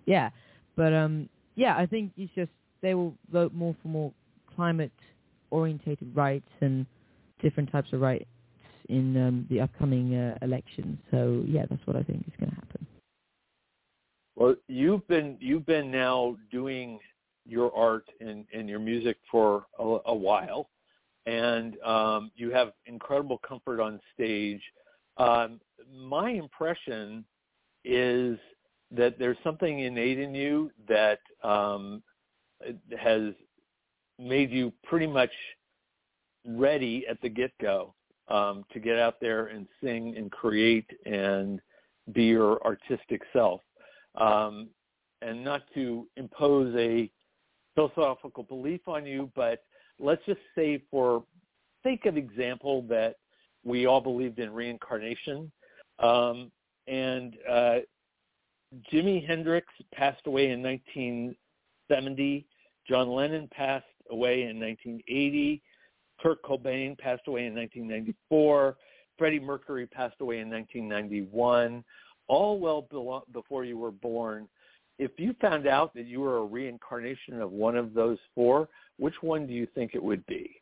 yeah. 0.08 0.32
But 0.76 0.94
um, 0.94 1.30
yeah, 1.56 1.76
I 1.78 1.86
think 1.86 2.12
it's 2.18 2.34
just 2.34 2.52
they 2.82 2.94
will 2.94 3.14
vote 3.32 3.54
more 3.54 3.76
for 3.82 3.88
more 3.88 4.14
climate 4.56 4.92
orientated 5.50 6.16
rights 6.16 6.50
and 6.62 6.86
different 7.42 7.72
types 7.72 7.92
of 7.94 8.02
rights 8.02 8.26
in 8.90 9.16
um, 9.18 9.48
the 9.50 9.62
upcoming 9.62 10.16
uh, 10.16 10.38
elections. 10.42 10.98
So 11.12 11.44
yeah, 11.48 11.66
that's 11.70 11.86
what 11.86 11.96
I 11.96 12.04
think 12.04 12.24
is 12.28 12.34
going 12.40 12.50
to 12.50 12.56
happen. 12.56 12.88
Well, 14.36 14.56
you've 14.68 15.08
been 15.08 15.38
you've 15.40 15.66
been 15.66 15.92
now 15.92 16.38
doing 16.52 17.00
your 17.46 17.76
art 17.76 18.06
and, 18.20 18.46
and 18.54 18.70
your 18.70 18.80
music 18.80 19.18
for 19.30 19.66
a, 19.80 19.98
a 20.06 20.16
while, 20.16 20.70
and 21.26 21.80
um, 21.82 22.32
you 22.36 22.52
have 22.52 22.72
incredible 22.86 23.40
comfort 23.48 23.82
on 23.82 24.00
stage. 24.14 24.62
Um, 25.18 25.60
my 25.94 26.32
impression 26.32 27.26
is 27.84 28.38
that 28.91 29.17
there's 29.17 29.38
something 29.43 29.80
innate 29.80 30.19
in 30.19 30.36
you 30.36 30.71
that 30.88 31.19
um, 31.43 32.04
has 32.99 33.34
made 34.19 34.51
you 34.51 34.71
pretty 34.84 35.08
much 35.08 35.32
ready 36.45 37.06
at 37.10 37.19
the 37.21 37.30
get-go 37.30 37.93
um, 38.27 38.63
to 38.71 38.80
get 38.80 38.97
out 38.97 39.15
there 39.21 39.47
and 39.47 39.67
sing 39.84 40.15
and 40.17 40.32
create 40.32 40.89
and 41.06 41.62
be 42.13 42.23
your 42.23 42.62
artistic 42.65 43.21
self. 43.34 43.62
um, 44.15 44.69
and 45.21 45.43
not 45.43 45.62
to 45.73 46.08
impose 46.17 46.73
a 46.75 47.10
philosophical 47.75 48.43
belief 48.43 48.82
on 48.88 49.06
you, 49.06 49.32
but 49.36 49.63
let's 49.99 50.25
just 50.25 50.39
say 50.56 50.82
for 50.89 51.23
sake 51.84 52.06
of 52.06 52.17
example 52.17 52.82
that 52.89 53.15
we 53.63 53.86
all 53.86 54.01
believed 54.01 54.39
in 54.39 54.51
reincarnation. 54.51 55.51
Um, 55.99 56.51
and 56.88 57.38
uh, 57.49 57.77
Jimi 58.91 59.25
Hendrix 59.25 59.67
passed 59.93 60.25
away 60.25 60.51
in 60.51 60.62
1970. 60.63 62.45
John 62.88 63.10
Lennon 63.10 63.49
passed 63.51 63.86
away 64.10 64.43
in 64.43 64.60
1980. 64.60 65.62
Kurt 66.21 66.41
Cobain 66.43 66.97
passed 66.97 67.23
away 67.27 67.45
in 67.45 67.55
1994. 67.55 68.77
Freddie 69.17 69.39
Mercury 69.39 69.88
passed 69.88 70.15
away 70.21 70.39
in 70.39 70.49
1991. 70.49 71.84
All 72.27 72.60
well 72.60 72.88
before 73.34 73.65
you 73.65 73.77
were 73.77 73.91
born. 73.91 74.47
If 74.99 75.12
you 75.17 75.36
found 75.41 75.67
out 75.67 75.93
that 75.95 76.05
you 76.05 76.21
were 76.21 76.38
a 76.38 76.45
reincarnation 76.45 77.41
of 77.41 77.51
one 77.51 77.75
of 77.75 77.93
those 77.93 78.19
four, 78.36 78.69
which 78.97 79.15
one 79.21 79.47
do 79.47 79.53
you 79.53 79.67
think 79.73 79.95
it 79.95 80.03
would 80.03 80.25
be? 80.27 80.62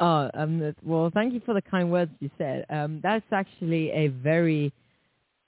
Oh, 0.00 0.30
um, 0.34 0.74
well, 0.82 1.10
thank 1.12 1.32
you 1.34 1.40
for 1.44 1.54
the 1.54 1.62
kind 1.62 1.90
words 1.90 2.10
you 2.20 2.30
said. 2.38 2.64
Um, 2.70 3.00
that's 3.02 3.24
actually 3.32 3.90
a 3.90 4.08
very, 4.08 4.72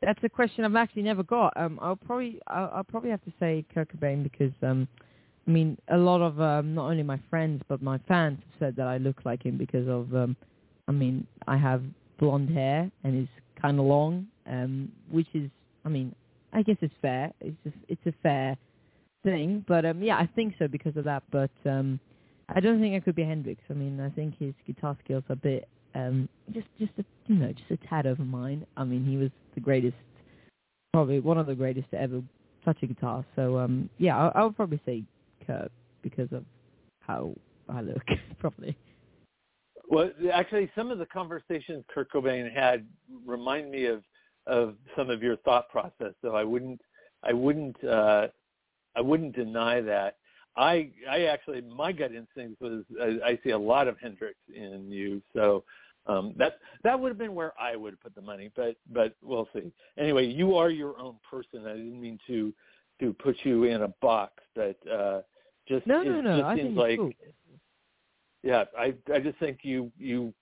that's 0.03 0.23
a 0.23 0.29
question 0.29 0.65
I've 0.65 0.77
actually 0.77 1.03
never 1.03 1.23
got. 1.23 1.53
Um, 1.57 1.79
I'll 1.81 1.97
probably, 1.97 2.41
I'll, 2.47 2.71
I'll 2.77 2.85
probably 2.85 3.11
have 3.11 3.25
to 3.25 3.33
say 3.41 3.65
Kurt 3.73 3.89
Cobain 3.97 4.23
because, 4.23 4.53
um, 4.63 4.87
I 5.47 5.51
mean, 5.51 5.79
a 5.89 5.97
lot 5.97 6.21
of 6.21 6.41
um, 6.41 6.75
not 6.75 6.91
only 6.91 7.03
my 7.03 7.21
friends 7.31 7.63
but 7.69 7.81
my 7.83 7.99
fans 8.09 8.39
have 8.41 8.59
said 8.59 8.77
that 8.77 8.87
I 8.87 8.99
look 8.99 9.25
like 9.25 9.45
him 9.45 9.57
because 9.57 9.89
of, 9.89 10.15
um, 10.15 10.37
I 10.89 10.93
mean, 10.93 11.27
I 11.47 11.57
have 11.57 11.83
blonde 12.19 12.51
hair 12.51 12.91
and 13.05 13.17
it's 13.23 13.61
kind 13.61 13.79
of 13.79 13.87
long, 13.87 14.27
um, 14.47 14.91
which 15.11 15.29
is, 15.35 15.51
I 15.85 15.89
mean, 15.89 16.15
I 16.53 16.63
guess 16.63 16.77
it's 16.81 16.95
fair. 17.01 17.33
It's 17.41 17.57
a, 17.67 17.73
it's 17.89 18.07
a 18.07 18.13
fair 18.23 18.57
thing, 19.25 19.65
but 19.69 19.85
um, 19.85 20.03
yeah, 20.03 20.17
I 20.17 20.29
think 20.35 20.55
so 20.59 20.69
because 20.69 20.97
of 20.97 21.05
that. 21.05 21.23
But 21.31 21.51
um, 21.65 22.01
I 22.49 22.61
don't 22.61 22.81
think 22.81 22.95
I 22.95 23.01
could 23.01 23.15
be 23.15 23.25
Hendrix. 23.25 23.61
I 23.71 23.75
mean, 23.75 24.01
I 24.01 24.09
think 24.11 24.39
his 24.39 24.55
guitar 24.67 24.97
skills 25.05 25.25
are 25.29 25.35
a 25.35 25.37
bit 25.37 25.69
um, 25.97 26.29
just 26.53 26.67
just 26.79 26.93
a, 26.99 27.05
you 27.27 27.37
know 27.37 27.53
just 27.53 27.71
a 27.71 27.89
tad 27.89 28.07
over 28.07 28.23
mine. 28.23 28.67
I 28.77 28.85
mean, 28.85 29.05
he 29.05 29.17
was 29.17 29.31
the 29.55 29.61
greatest, 29.61 29.97
probably 30.93 31.21
one 31.21 31.39
of 31.39 31.47
the 31.47 31.55
greatest 31.55 31.91
to 31.93 32.01
ever 32.01 32.23
touch 32.65 32.77
a 32.83 32.87
guitar. 32.87 33.25
So 33.35 33.59
um, 33.59 33.89
yeah, 33.99 34.17
I, 34.17 34.41
I 34.41 34.45
would 34.45 34.57
probably 34.57 34.81
say 34.85 35.05
Kurt 35.47 35.73
because 36.03 36.31
of 36.33 36.45
how 37.01 37.33
I 37.69 37.81
look, 37.81 38.05
probably. 38.39 38.77
Well, 39.89 40.11
actually, 40.33 40.71
some 40.75 40.91
of 40.91 40.99
the 40.99 41.07
conversations 41.07 41.85
Kurt 41.93 42.13
Cobain 42.13 42.53
had 42.53 42.87
remind 43.25 43.71
me 43.71 43.87
of 43.87 44.03
of 44.47 44.75
some 44.97 45.11
of 45.11 45.23
your 45.23 45.37
thought 45.39 45.69
process. 45.71 46.13
So 46.23 46.35
I 46.35 46.45
wouldn't 46.45 46.81
I 47.23 47.33
wouldn't 47.33 47.83
uh, 47.85 48.29
I 48.95 49.01
wouldn't 49.01 49.35
deny 49.35 49.81
that. 49.81 50.17
I 50.57 50.91
I 51.09 51.25
actually 51.25 51.61
my 51.63 51.93
gut 51.93 52.13
instinct 52.13 52.61
was 52.61 52.85
I, 53.01 53.31
I 53.31 53.39
see 53.45 53.51
a 53.51 53.59
lot 53.59 53.89
of 53.89 53.97
Hendrix 54.01 54.37
in 54.55 54.91
you, 54.91 55.23
so 55.35 55.65
um, 56.07 56.35
that 56.37 56.59
that 56.85 56.99
would 56.99 57.09
have 57.09 57.19
been 57.19 57.35
where 57.35 57.53
I 57.61 57.77
would 57.77 57.95
have 57.95 58.01
put 58.01 58.15
the 58.15 58.23
money, 58.23 58.51
but 58.55 58.77
but 58.93 59.17
we'll 59.23 59.49
see. 59.53 59.73
Anyway, 59.99 60.27
you 60.27 60.55
are 60.57 60.71
your 60.71 60.99
own 60.99 61.17
person. 61.29 61.67
I 61.67 61.73
didn't 61.73 62.01
mean 62.01 62.19
to 62.27 62.53
to 63.01 63.13
put 63.13 63.37
you 63.43 63.65
in 63.65 63.83
a 63.83 63.89
box, 64.01 64.33
but 64.55 64.77
uh, 64.91 65.23
just 65.69 65.87
no, 65.87 66.03
it 66.03 66.07
no, 66.07 66.21
no. 66.21 66.37
just 66.37 66.47
I 66.47 66.57
seems 66.57 66.77
like 66.77 66.99
cool. 66.99 67.13
yeah, 68.43 68.65
I 68.79 68.95
I 69.13 69.19
just 69.19 69.39
think 69.39 69.61
you 69.63 69.91
you 69.99 70.33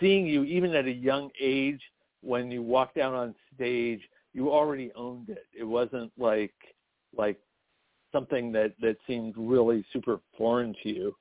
seeing 0.00 0.26
you 0.26 0.44
even 0.44 0.74
at 0.74 0.86
a 0.86 0.92
young 0.92 1.30
age 1.40 1.80
when 2.22 2.50
you 2.50 2.62
walked 2.62 2.96
down 2.96 3.14
on 3.14 3.34
stage, 3.54 4.00
you 4.32 4.50
already 4.50 4.90
owned 4.96 5.28
it. 5.28 5.46
It 5.58 5.64
wasn't 5.64 6.10
like 6.18 6.54
like 7.16 7.38
something 8.12 8.50
that 8.52 8.72
that 8.80 8.96
seemed 9.06 9.34
really 9.36 9.84
super 9.92 10.20
foreign 10.36 10.74
to 10.82 10.88
you. 10.88 11.16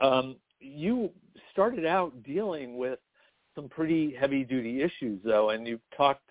Um, 0.00 0.36
you 0.64 1.10
started 1.52 1.86
out 1.86 2.22
dealing 2.22 2.76
with 2.76 2.98
some 3.54 3.68
pretty 3.68 4.14
heavy 4.18 4.44
duty 4.44 4.82
issues 4.82 5.20
though, 5.24 5.50
and 5.50 5.66
you've 5.66 5.80
talked 5.96 6.28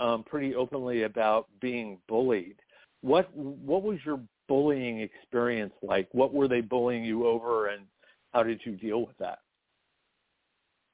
um, 0.00 0.24
pretty 0.24 0.54
openly 0.54 1.04
about 1.04 1.48
being 1.60 1.98
bullied. 2.08 2.56
What 3.02 3.34
what 3.36 3.82
was 3.82 3.98
your 4.04 4.20
bullying 4.48 5.00
experience 5.00 5.74
like? 5.82 6.08
What 6.12 6.32
were 6.32 6.48
they 6.48 6.60
bullying 6.60 7.04
you 7.04 7.26
over, 7.26 7.68
and 7.68 7.84
how 8.32 8.42
did 8.42 8.60
you 8.64 8.72
deal 8.72 9.04
with 9.06 9.16
that? 9.18 9.38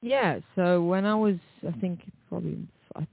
Yeah, 0.01 0.39
so 0.55 0.83
when 0.83 1.05
I 1.05 1.15
was, 1.15 1.37
I 1.65 1.71
think 1.79 2.01
probably 2.27 2.57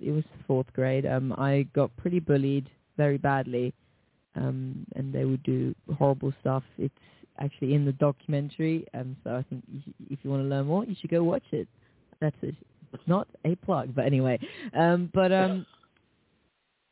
it 0.01 0.11
was 0.11 0.25
fourth 0.47 0.67
grade, 0.73 1.07
um, 1.07 1.33
I 1.39 1.67
got 1.73 1.97
pretty 1.97 2.19
bullied 2.19 2.69
very 2.97 3.17
badly 3.17 3.73
um, 4.37 4.87
and 4.95 5.13
they 5.13 5.25
would 5.25 5.43
do 5.43 5.75
horrible 5.99 6.33
stuff. 6.41 6.63
It's 6.79 6.95
actually 7.41 7.75
in 7.75 7.85
the 7.85 7.93
documentary, 7.93 8.87
um, 8.95 9.17
so 9.25 9.37
I 9.37 9.43
think 9.49 9.65
you, 9.73 9.81
if 10.11 10.19
you 10.23 10.31
want 10.31 10.43
to 10.43 10.49
learn 10.49 10.67
more, 10.67 10.85
you 10.85 10.95
should 11.01 11.11
go 11.11 11.23
watch 11.23 11.43
it. 11.53 11.69
That's 12.21 12.37
a, 12.43 12.53
not 13.07 13.29
a 13.45 13.55
plug, 13.57 13.95
but 13.95 14.05
anyway. 14.05 14.39
Um, 14.75 15.11
but 15.15 15.33
um, 15.33 15.67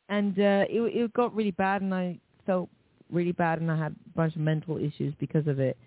and 0.09 0.37
uh, 0.39 0.65
it 0.69 0.81
it 0.95 1.13
got 1.13 1.35
really 1.35 1.51
bad, 1.51 1.81
and 1.81 1.93
I 1.93 2.17
felt 2.45 2.69
really 3.11 3.31
bad, 3.31 3.61
and 3.61 3.71
I 3.71 3.77
had 3.77 3.91
a 3.91 4.17
bunch 4.17 4.35
of 4.35 4.41
mental 4.41 4.77
issues 4.77 5.13
because 5.19 5.47
of 5.47 5.59
it. 5.59 5.77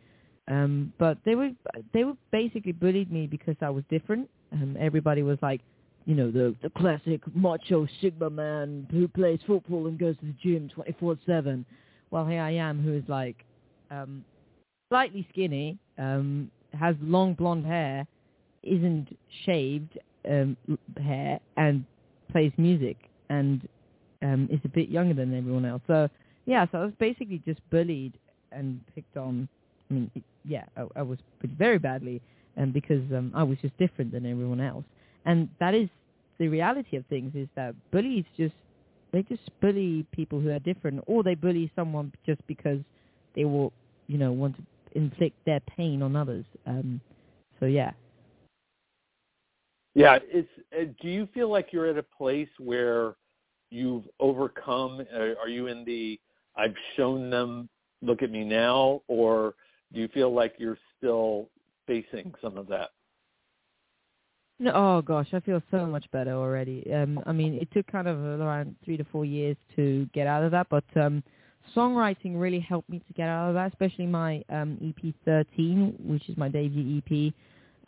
Um, 0.49 0.93
but 0.99 1.19
they 1.25 1.35
were 1.35 1.51
they 1.93 2.05
were 2.05 2.15
basically 2.31 2.73
bullied 2.73 3.13
me 3.13 3.27
because 3.27 3.57
I 3.61 3.71
was 3.71 3.85
different. 3.91 4.29
Um, 4.53 4.77
everybody 4.79 5.23
was 5.23 5.39
like, 5.43 5.61
you 6.05 6.15
know, 6.15 6.31
the 6.31 6.55
the 6.63 6.71
classic 6.71 7.21
macho 7.35 7.87
Sigma 8.01 8.31
man 8.31 8.87
who 8.91 9.09
plays 9.09 9.41
football 9.47 9.87
and 9.87 9.99
goes 9.99 10.17
to 10.19 10.27
the 10.27 10.35
gym 10.43 10.71
24/7. 10.77 11.65
Well, 12.11 12.27
here 12.27 12.43
I 12.43 12.53
am, 12.53 12.83
who 12.83 12.93
is 12.93 13.05
like 13.09 13.45
um, 13.91 14.25
slightly 14.93 15.27
skinny, 15.33 15.79
um, 15.99 16.51
has 16.79 16.95
long 17.01 17.35
blonde 17.35 17.67
hair, 17.67 18.07
isn't 18.63 19.09
shaved 19.45 19.99
um, 20.29 20.57
hair, 21.03 21.41
and 21.57 21.85
plays 22.31 22.53
music, 22.57 22.97
and 23.29 23.69
um, 24.23 24.49
is 24.53 24.61
a 24.65 24.69
bit 24.69 24.89
younger 24.89 25.15
than 25.15 25.37
everyone 25.37 25.65
else. 25.65 25.83
So 25.87 26.09
yeah, 26.47 26.67
so 26.71 26.79
I 26.79 26.85
was 26.85 26.95
basically 26.99 27.43
just 27.45 27.61
bullied 27.71 28.13
and 28.53 28.81
picked 28.95 29.17
on. 29.17 29.49
I 29.91 29.95
mean, 29.95 30.11
it, 30.15 30.23
yeah, 30.45 30.65
I, 30.77 30.87
I 30.97 31.03
was 31.03 31.19
very 31.59 31.79
badly, 31.79 32.21
and 32.57 32.67
um, 32.67 32.73
because 32.73 33.03
um, 33.13 33.33
I 33.35 33.43
was 33.43 33.59
just 33.63 33.77
different 33.79 34.13
than 34.13 34.27
everyone 34.27 34.61
else 34.61 34.85
and 35.25 35.49
that 35.61 35.75
is 35.75 35.89
the 36.39 36.49
reality 36.49 36.97
of 36.97 37.05
things 37.07 37.33
is 37.35 37.49
that 37.55 37.75
bullies 37.91 38.25
just 38.37 38.55
they 39.13 39.23
just 39.23 39.43
bully 39.61 40.07
people 40.13 40.41
who 40.41 40.51
are 40.51 40.59
different 40.59 41.03
or 41.07 41.23
they 41.23 41.35
bully 41.35 41.71
someone 41.77 42.13
just 42.27 42.45
because 42.47 42.79
they 43.37 43.45
will 43.45 43.73
you 44.07 44.19
know 44.19 44.33
want 44.33 44.57
to 44.57 44.63
inflict 44.95 45.45
their 45.45 45.61
pain 45.61 46.03
on 46.03 46.17
others. 46.17 46.45
Um 46.67 47.01
so 47.61 47.67
yeah. 47.67 47.93
Yeah 49.95 50.19
it's 50.23 50.49
uh, 50.79 50.85
do 51.01 51.09
you 51.09 51.29
feel 51.35 51.51
like 51.51 51.73
you're 51.73 51.87
at 51.87 51.99
a 51.99 52.03
place 52.03 52.49
where 52.59 53.15
you've 53.71 54.05
overcome 54.21 55.05
uh, 55.15 55.35
are 55.41 55.49
you 55.49 55.67
in 55.69 55.85
the 55.85 56.21
i've 56.57 56.75
shown 56.95 57.31
them 57.31 57.69
look 58.03 58.23
at 58.23 58.31
me 58.31 58.45
now 58.45 59.01
or 59.09 59.55
do 59.93 60.01
you 60.01 60.09
feel 60.09 60.33
like 60.33 60.55
you're 60.59 60.79
still 60.99 61.49
facing 61.87 62.33
some 62.41 62.57
of 62.57 62.67
that? 62.69 62.91
No, 64.59 64.73
oh 64.75 65.03
gosh, 65.03 65.29
I 65.33 65.41
feel 65.41 65.63
so 65.71 65.87
much 65.87 66.09
better 66.13 66.33
already. 66.33 66.91
Um, 66.93 67.21
I 67.27 67.33
mean, 67.33 67.55
it 67.55 67.69
took 67.73 67.87
kind 67.89 68.07
of 68.07 68.19
around 68.19 68.77
three 68.85 68.97
to 68.97 69.05
four 69.05 69.25
years 69.25 69.57
to 69.77 70.09
get 70.15 70.27
out 70.27 70.45
of 70.45 70.53
that, 70.53 70.69
but 70.71 70.85
um, 70.97 71.23
songwriting 71.77 72.41
really 72.41 72.61
helped 72.61 72.89
me 72.89 72.99
to 72.99 73.13
get 73.15 73.29
out 73.29 73.49
of 73.49 73.55
that, 73.55 73.73
especially 73.73 74.07
my 74.07 74.43
um, 74.49 74.79
EP 74.83 75.15
13, 75.25 75.95
which 76.05 76.29
is 76.29 76.37
my 76.37 76.49
debut 76.49 76.99
EP. 76.99 77.33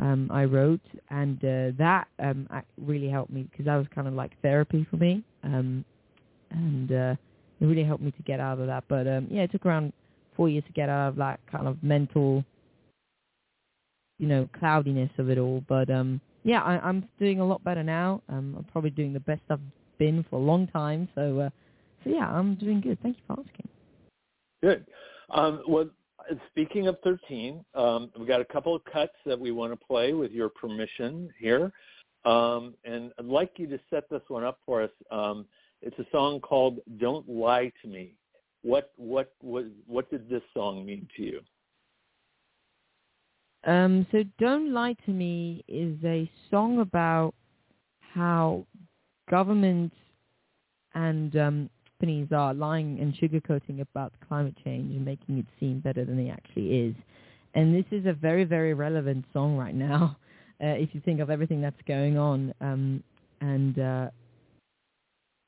Um, 0.00 0.28
I 0.32 0.44
wrote, 0.44 0.80
and 1.10 1.38
uh, 1.44 1.70
that 1.78 2.08
um, 2.18 2.48
really 2.80 3.08
helped 3.08 3.32
me 3.32 3.46
because 3.50 3.66
that 3.66 3.76
was 3.76 3.86
kind 3.94 4.08
of 4.08 4.14
like 4.14 4.32
therapy 4.42 4.86
for 4.90 4.96
me, 4.96 5.22
um, 5.44 5.84
and 6.50 6.90
uh, 6.90 7.14
it 7.60 7.64
really 7.64 7.84
helped 7.84 8.02
me 8.02 8.10
to 8.10 8.22
get 8.22 8.40
out 8.40 8.58
of 8.58 8.66
that. 8.66 8.84
But 8.88 9.06
um, 9.06 9.28
yeah, 9.30 9.42
it 9.42 9.52
took 9.52 9.64
around 9.64 9.92
four 10.36 10.48
years 10.48 10.64
to 10.66 10.72
get 10.72 10.88
out 10.88 11.10
of 11.10 11.16
that 11.16 11.38
kind 11.50 11.68
of 11.68 11.80
mental, 11.82 12.44
you 14.18 14.26
know, 14.26 14.48
cloudiness 14.58 15.10
of 15.18 15.30
it 15.30 15.38
all. 15.38 15.62
But 15.68 15.90
um, 15.90 16.20
yeah, 16.42 16.60
I, 16.62 16.78
I'm 16.80 17.08
doing 17.20 17.40
a 17.40 17.46
lot 17.46 17.62
better 17.62 17.82
now. 17.82 18.20
Um, 18.28 18.54
I'm 18.58 18.64
probably 18.64 18.90
doing 18.90 19.12
the 19.12 19.20
best 19.20 19.42
I've 19.48 19.60
been 19.98 20.24
for 20.28 20.36
a 20.36 20.42
long 20.42 20.66
time. 20.68 21.08
So, 21.14 21.40
uh, 21.40 21.50
so 22.04 22.10
yeah, 22.10 22.28
I'm 22.28 22.54
doing 22.56 22.80
good. 22.80 22.98
Thank 23.02 23.16
you 23.16 23.22
for 23.26 23.40
asking. 23.40 23.68
Good. 24.62 24.86
Um, 25.30 25.62
well, 25.66 25.88
speaking 26.50 26.86
of 26.86 26.96
13, 27.04 27.64
um, 27.74 28.10
we've 28.18 28.28
got 28.28 28.40
a 28.40 28.44
couple 28.44 28.74
of 28.74 28.82
cuts 28.84 29.14
that 29.26 29.38
we 29.38 29.50
want 29.50 29.72
to 29.72 29.86
play 29.86 30.12
with 30.12 30.32
your 30.32 30.48
permission 30.48 31.30
here. 31.38 31.72
Um, 32.24 32.74
and 32.84 33.12
I'd 33.18 33.26
like 33.26 33.52
you 33.56 33.66
to 33.66 33.78
set 33.90 34.08
this 34.10 34.22
one 34.28 34.44
up 34.44 34.58
for 34.64 34.82
us. 34.82 34.90
Um, 35.10 35.46
it's 35.82 35.98
a 35.98 36.06
song 36.10 36.40
called 36.40 36.78
"Don't 36.98 37.28
Lie 37.28 37.72
to 37.82 37.88
Me." 37.88 38.14
What 38.62 38.92
what 38.96 39.34
what 39.42 39.66
what 39.86 40.10
did 40.10 40.30
this 40.30 40.42
song 40.54 40.86
mean 40.86 41.06
to 41.16 41.22
you? 41.22 41.40
Um, 43.66 44.06
so 44.10 44.24
Don't 44.38 44.72
Lie 44.72 44.96
to 45.04 45.10
Me 45.10 45.62
is 45.68 45.96
a 46.04 46.30
song 46.50 46.80
about 46.80 47.34
how 48.00 48.66
government 49.30 49.92
and 50.94 51.36
um, 51.36 51.70
companies 52.04 52.28
are 52.32 52.52
lying 52.52 52.98
and 53.00 53.14
sugarcoating 53.14 53.80
about 53.80 54.12
climate 54.28 54.54
change 54.62 54.94
and 54.94 55.04
making 55.06 55.38
it 55.38 55.46
seem 55.58 55.80
better 55.80 56.04
than 56.04 56.18
it 56.18 56.30
actually 56.30 56.80
is. 56.88 56.94
And 57.54 57.74
this 57.74 57.86
is 57.90 58.04
a 58.04 58.12
very, 58.12 58.44
very 58.44 58.74
relevant 58.74 59.24
song 59.32 59.56
right 59.56 59.74
now, 59.74 60.16
uh, 60.62 60.66
if 60.66 60.90
you 60.92 61.00
think 61.00 61.20
of 61.20 61.30
everything 61.30 61.62
that's 61.62 61.80
going 61.88 62.18
on. 62.18 62.52
Um, 62.60 63.02
and 63.40 63.78
uh, 63.78 64.10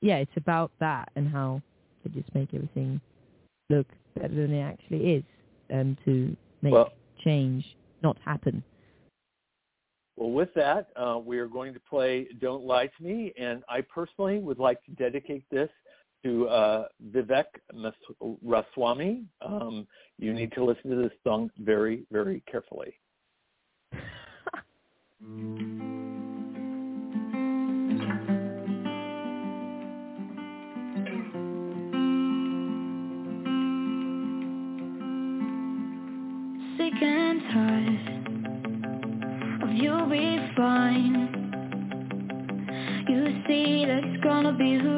yeah, 0.01 0.17
it's 0.17 0.37
about 0.37 0.71
that 0.81 1.11
and 1.15 1.29
how 1.29 1.61
they 2.05 2.11
just 2.19 2.35
make 2.35 2.55
everything 2.55 3.03
look 3.69 3.87
better 4.15 4.35
than 4.35 4.55
it 4.55 4.63
actually 4.63 5.15
is, 5.17 5.25
and 5.69 5.99
to 6.07 6.35
make 6.63 6.73
Well- 6.73 6.93
change 7.23 7.65
not 8.03 8.17
happen. 8.25 8.63
Well, 10.17 10.31
with 10.31 10.55
that, 10.55 10.89
uh, 10.97 11.19
we 11.23 11.39
are 11.39 11.47
going 11.47 11.75
to 11.75 11.81
play 11.81 12.27
"Don't 12.41 12.65
Lie 12.65 12.87
to 12.87 13.03
Me," 13.03 13.35
and 13.37 13.63
I 13.69 13.83
personally 13.83 14.39
would 14.39 14.59
like 14.59 14.83
to 14.85 14.93
dedicate 14.93 15.45
this 15.51 15.69
to 16.27 16.49
uh, 16.49 16.87
Vivek 17.13 17.45
Ramaswamy. 18.43 19.25
Um, 19.41 19.87
you 20.19 20.33
need 20.33 20.51
to 20.53 20.65
listen 20.65 20.91
to 20.91 20.97
this 20.97 21.13
song 21.23 21.51
very, 21.59 22.05
very 22.11 22.43
carefully. 22.51 22.95
sick 36.77 37.03
and 37.03 37.41
tired 37.53 38.13
of 39.63 39.71
you 39.77 40.07
be 40.11 40.39
fine. 40.57 41.15
You 43.09 43.43
see 43.47 43.85
that 43.87 44.03
it's 44.05 44.25
gonna 44.25 44.53
be 44.53 44.77
alright 44.77 44.96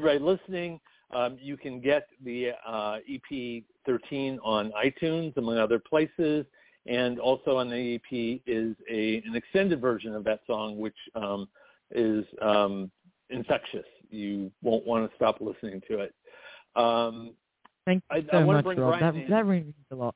everybody 0.00 0.24
listening, 0.24 0.80
um, 1.10 1.36
you 1.40 1.56
can 1.56 1.80
get 1.80 2.08
the 2.24 2.52
uh, 2.66 2.98
EP 3.08 3.62
13 3.86 4.38
on 4.42 4.72
iTunes, 4.72 5.36
among 5.36 5.58
other 5.58 5.78
places. 5.78 6.46
And 6.86 7.18
also 7.18 7.58
on 7.58 7.68
the 7.68 7.96
EP 7.96 8.40
is 8.46 8.74
a, 8.90 9.22
an 9.26 9.36
extended 9.36 9.80
version 9.80 10.14
of 10.14 10.24
that 10.24 10.40
song, 10.46 10.78
which 10.78 10.96
um, 11.14 11.46
is 11.90 12.24
um, 12.40 12.90
infectious. 13.28 13.84
You 14.08 14.50
won't 14.62 14.86
want 14.86 15.08
to 15.08 15.14
stop 15.16 15.40
listening 15.40 15.82
to 15.88 16.00
it. 16.00 16.14
Um, 16.76 17.34
Thank 17.84 18.02
you 18.10 18.18
I- 18.18 18.32
so 18.32 18.38
I 18.38 18.44
wanna 18.44 18.58
much, 18.58 18.64
bring 18.64 18.78
Rob. 18.80 18.98
Brian 18.98 19.14
That, 19.14 19.28
that 19.28 19.46
means 19.46 19.74
a 19.90 19.94
lot. 19.94 20.14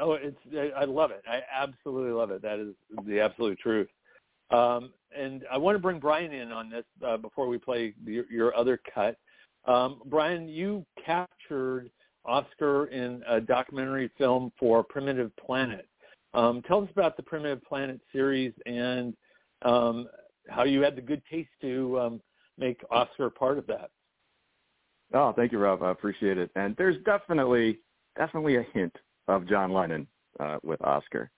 Oh, 0.00 0.12
it's 0.12 0.36
I 0.54 0.82
I 0.82 0.84
love 0.84 1.10
it. 1.10 1.22
I 1.28 1.40
absolutely 1.52 2.12
love 2.12 2.30
it. 2.30 2.40
That 2.42 2.60
is 2.60 2.74
the 3.04 3.20
absolute 3.20 3.58
truth. 3.58 3.88
Um, 4.50 4.92
and 5.16 5.44
I 5.50 5.56
want 5.58 5.74
to 5.74 5.80
bring 5.80 5.98
Brian 5.98 6.32
in 6.32 6.52
on 6.52 6.70
this 6.70 6.84
uh, 7.06 7.16
before 7.16 7.48
we 7.48 7.58
play 7.58 7.94
your, 8.04 8.24
your 8.30 8.56
other 8.56 8.80
cut. 8.94 9.16
Um, 9.66 10.00
Brian, 10.06 10.48
you 10.48 10.84
captured 11.04 11.90
Oscar 12.24 12.86
in 12.86 13.22
a 13.28 13.40
documentary 13.40 14.10
film 14.18 14.52
for 14.58 14.82
Primitive 14.82 15.30
Planet. 15.36 15.88
Um, 16.34 16.62
tell 16.66 16.82
us 16.82 16.88
about 16.90 17.16
the 17.16 17.22
Primitive 17.22 17.62
Planet 17.64 18.00
series 18.12 18.52
and 18.66 19.14
um, 19.62 20.08
how 20.48 20.64
you 20.64 20.82
had 20.82 20.96
the 20.96 21.02
good 21.02 21.22
taste 21.30 21.48
to 21.62 21.98
um, 21.98 22.20
make 22.58 22.80
Oscar 22.90 23.30
part 23.30 23.58
of 23.58 23.66
that. 23.66 23.90
Oh, 25.14 25.32
thank 25.34 25.52
you, 25.52 25.58
Rob. 25.58 25.82
I 25.82 25.90
appreciate 25.90 26.36
it. 26.36 26.50
And 26.54 26.74
there's 26.76 27.02
definitely, 27.04 27.78
definitely 28.16 28.56
a 28.56 28.66
hint 28.74 28.94
of 29.26 29.48
John 29.48 29.72
Lennon 29.72 30.06
uh, 30.38 30.58
with 30.62 30.82
Oscar. 30.82 31.30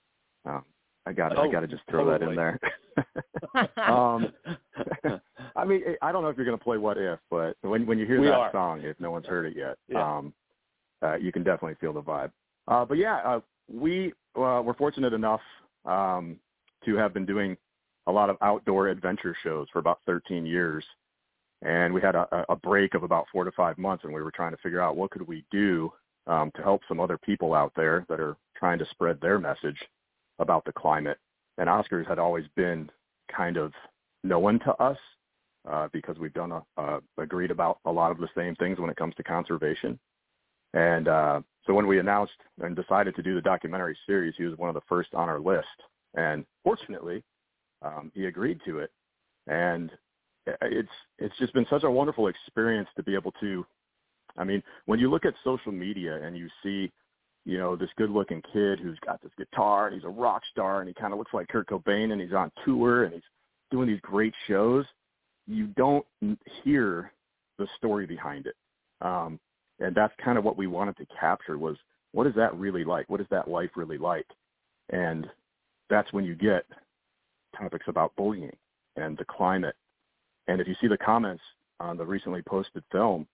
Um, 0.44 0.64
I 1.06 1.12
got, 1.12 1.36
I 1.36 1.42
Oh, 1.46 1.50
got 1.50 1.60
to 1.60 1.66
just 1.66 1.82
throw 1.88 2.06
that 2.10 2.22
in 2.22 2.34
there. 2.36 2.58
um, 3.90 4.32
I 5.56 5.64
mean, 5.64 5.82
I 6.02 6.12
don't 6.12 6.22
know 6.22 6.28
if 6.28 6.36
you're 6.36 6.46
going 6.46 6.58
to 6.58 6.62
play 6.62 6.78
What 6.78 6.98
If, 6.98 7.18
but 7.30 7.56
when 7.62 7.86
when 7.86 7.98
you 7.98 8.06
hear 8.06 8.20
We 8.20 8.26
that 8.26 8.34
are. 8.34 8.52
song, 8.52 8.80
if 8.82 8.98
no 9.00 9.10
one's 9.10 9.26
heard 9.26 9.46
it 9.46 9.56
yet, 9.56 9.76
Yeah. 9.88 10.18
um, 10.18 10.34
uh, 11.02 11.14
you 11.16 11.32
can 11.32 11.42
definitely 11.42 11.76
feel 11.80 11.92
the 11.92 12.02
vibe. 12.02 12.30
Uh, 12.68 12.84
but 12.84 12.98
yeah, 12.98 13.16
uh, 13.24 13.40
we 13.72 14.12
uh, 14.36 14.62
were 14.64 14.74
fortunate 14.74 15.12
enough 15.12 15.40
um, 15.86 16.36
to 16.84 16.94
have 16.96 17.14
been 17.14 17.24
doing 17.26 17.56
a 18.06 18.12
lot 18.12 18.28
of 18.30 18.36
outdoor 18.42 18.88
adventure 18.88 19.34
shows 19.42 19.66
for 19.72 19.78
about 19.78 20.00
13 20.06 20.44
years, 20.44 20.84
and 21.62 21.92
we 21.94 22.00
had 22.00 22.14
a, 22.14 22.44
a 22.48 22.56
break 22.56 22.94
of 22.94 23.02
about 23.02 23.26
four 23.32 23.44
to 23.44 23.52
five 23.52 23.78
months, 23.78 24.04
and 24.04 24.12
we 24.12 24.22
were 24.22 24.30
trying 24.30 24.50
to 24.50 24.56
figure 24.58 24.80
out 24.80 24.96
what 24.96 25.10
could 25.10 25.26
we 25.26 25.44
do 25.50 25.90
um, 26.26 26.50
to 26.56 26.62
help 26.62 26.82
some 26.86 27.00
other 27.00 27.16
people 27.18 27.54
out 27.54 27.72
there 27.76 28.04
that 28.08 28.20
are 28.20 28.36
trying 28.56 28.78
to 28.78 28.86
spread 28.90 29.18
their 29.20 29.38
message 29.38 29.78
about 30.40 30.64
the 30.64 30.72
climate. 30.72 31.18
And 31.58 31.68
Oscars 31.68 32.08
had 32.08 32.18
always 32.18 32.46
been 32.56 32.90
kind 33.34 33.56
of 33.56 33.72
known 34.24 34.58
to 34.60 34.74
us 34.82 34.98
uh, 35.70 35.88
because 35.92 36.18
we've 36.18 36.34
done 36.34 36.52
a, 36.52 36.62
uh, 36.76 37.00
agreed 37.18 37.50
about 37.50 37.78
a 37.84 37.92
lot 37.92 38.10
of 38.10 38.18
the 38.18 38.28
same 38.36 38.56
things 38.56 38.78
when 38.78 38.90
it 38.90 38.96
comes 38.96 39.14
to 39.16 39.22
conservation. 39.22 39.98
And 40.72 41.08
uh, 41.08 41.40
so 41.66 41.74
when 41.74 41.86
we 41.86 41.98
announced 41.98 42.32
and 42.60 42.74
decided 42.74 43.14
to 43.16 43.22
do 43.22 43.34
the 43.34 43.40
documentary 43.40 43.96
series, 44.06 44.34
he 44.36 44.44
was 44.44 44.56
one 44.56 44.68
of 44.68 44.74
the 44.74 44.80
first 44.88 45.14
on 45.14 45.28
our 45.28 45.40
list. 45.40 45.66
And 46.14 46.44
fortunately, 46.64 47.22
um, 47.82 48.10
he 48.14 48.26
agreed 48.26 48.60
to 48.66 48.78
it. 48.78 48.90
And 49.46 49.90
it's 50.62 50.88
it's 51.18 51.36
just 51.38 51.52
been 51.52 51.66
such 51.68 51.84
a 51.84 51.90
wonderful 51.90 52.28
experience 52.28 52.88
to 52.96 53.02
be 53.02 53.14
able 53.14 53.32
to. 53.40 53.64
I 54.36 54.44
mean, 54.44 54.62
when 54.86 54.98
you 54.98 55.10
look 55.10 55.24
at 55.24 55.34
social 55.44 55.72
media 55.72 56.22
and 56.22 56.36
you 56.36 56.48
see, 56.62 56.90
you 57.44 57.58
know, 57.58 57.76
this 57.76 57.88
good-looking 57.96 58.42
kid 58.52 58.78
who's 58.80 58.98
got 59.04 59.22
this 59.22 59.32
guitar 59.38 59.86
and 59.86 59.94
he's 59.94 60.04
a 60.04 60.08
rock 60.08 60.42
star 60.50 60.80
and 60.80 60.88
he 60.88 60.94
kind 60.94 61.12
of 61.12 61.18
looks 61.18 61.32
like 61.32 61.48
Kurt 61.48 61.68
Cobain 61.68 62.12
and 62.12 62.20
he's 62.20 62.32
on 62.32 62.50
tour 62.64 63.04
and 63.04 63.14
he's 63.14 63.22
doing 63.70 63.88
these 63.88 64.00
great 64.02 64.34
shows, 64.46 64.84
you 65.46 65.66
don't 65.68 66.04
hear 66.62 67.12
the 67.58 67.66
story 67.76 68.06
behind 68.06 68.46
it. 68.46 68.54
Um, 69.00 69.38
and 69.78 69.94
that's 69.94 70.12
kind 70.22 70.38
of 70.38 70.44
what 70.44 70.58
we 70.58 70.66
wanted 70.66 70.96
to 70.98 71.06
capture 71.18 71.58
was 71.58 71.76
what 72.12 72.26
is 72.26 72.34
that 72.34 72.54
really 72.56 72.84
like? 72.84 73.08
What 73.08 73.20
is 73.20 73.26
that 73.30 73.48
life 73.48 73.70
really 73.76 73.98
like? 73.98 74.26
And 74.90 75.26
that's 75.88 76.12
when 76.12 76.24
you 76.24 76.34
get 76.34 76.66
topics 77.56 77.86
about 77.88 78.14
bullying 78.16 78.56
and 78.96 79.16
the 79.16 79.24
climate. 79.24 79.76
And 80.48 80.60
if 80.60 80.68
you 80.68 80.74
see 80.80 80.88
the 80.88 80.98
comments 80.98 81.42
on 81.78 81.96
the 81.96 82.04
recently 82.04 82.42
posted 82.42 82.82
film, 82.92 83.26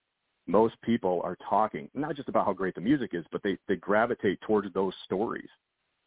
most 0.47 0.75
people 0.81 1.21
are 1.23 1.37
talking 1.49 1.89
not 1.93 2.15
just 2.15 2.29
about 2.29 2.45
how 2.45 2.53
great 2.53 2.75
the 2.75 2.81
music 2.81 3.11
is, 3.13 3.25
but 3.31 3.43
they, 3.43 3.57
they 3.67 3.75
gravitate 3.75 4.39
towards 4.41 4.73
those 4.73 4.93
stories 5.03 5.49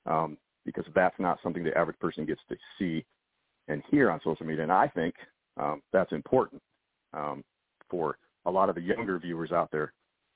um, 0.07 0.37
because 0.65 0.85
that's 0.95 1.19
not 1.19 1.39
something 1.43 1.63
the 1.63 1.77
average 1.77 1.99
person 1.99 2.25
gets 2.25 2.41
to 2.49 2.57
see 2.79 3.05
and 3.69 3.83
hear 3.91 4.11
on 4.11 4.21
social 4.25 4.47
media. 4.47 4.63
And 4.63 4.73
I 4.73 4.89
think 4.89 5.15
um, 5.57 5.83
that's 5.93 6.13
important 6.13 6.63
um, 7.13 7.45
for 7.89 8.19
a 8.47 8.51
lot 8.51 8.69
of 8.69 8.75
the 8.75 8.81
younger 8.81 9.19
viewers 9.19 9.53
out 9.53 9.71
there 9.71 9.93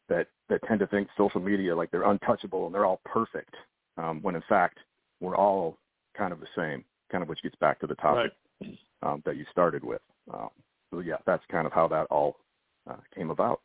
that 0.09 0.29
that 0.51 0.61
tend 0.69 0.81
to 0.81 0.87
think 0.89 1.09
social 1.17 1.41
media 1.41 1.75
like 1.75 1.91
they're 1.91 2.11
untouchable 2.11 2.67
and 2.67 2.75
they're 2.75 2.85
all 2.85 3.01
perfect, 3.07 3.55
um, 3.97 4.21
when 4.21 4.35
in 4.35 4.43
fact 4.49 4.79
we're 5.21 5.37
all 5.37 5.79
kind 6.17 6.33
of 6.33 6.41
the 6.41 6.47
same. 6.55 6.85
Kind 7.11 7.23
of 7.23 7.29
which 7.29 7.43
gets 7.43 7.55
back 7.57 7.79
to 7.81 7.87
the 7.87 7.95
topic 7.97 8.33
Right. 8.61 8.79
um, 9.03 9.23
that 9.25 9.37
you 9.37 9.45
started 9.51 9.85
with. 9.85 10.01
Um, 10.33 10.49
so 10.91 11.01
yeah, 11.01 11.17
that's 11.27 11.45
kind 11.51 11.67
of 11.67 11.73
how 11.73 11.87
that 11.89 12.07
all 12.11 12.37
uh, 12.91 12.97
came 13.15 13.31
about. 13.31 13.61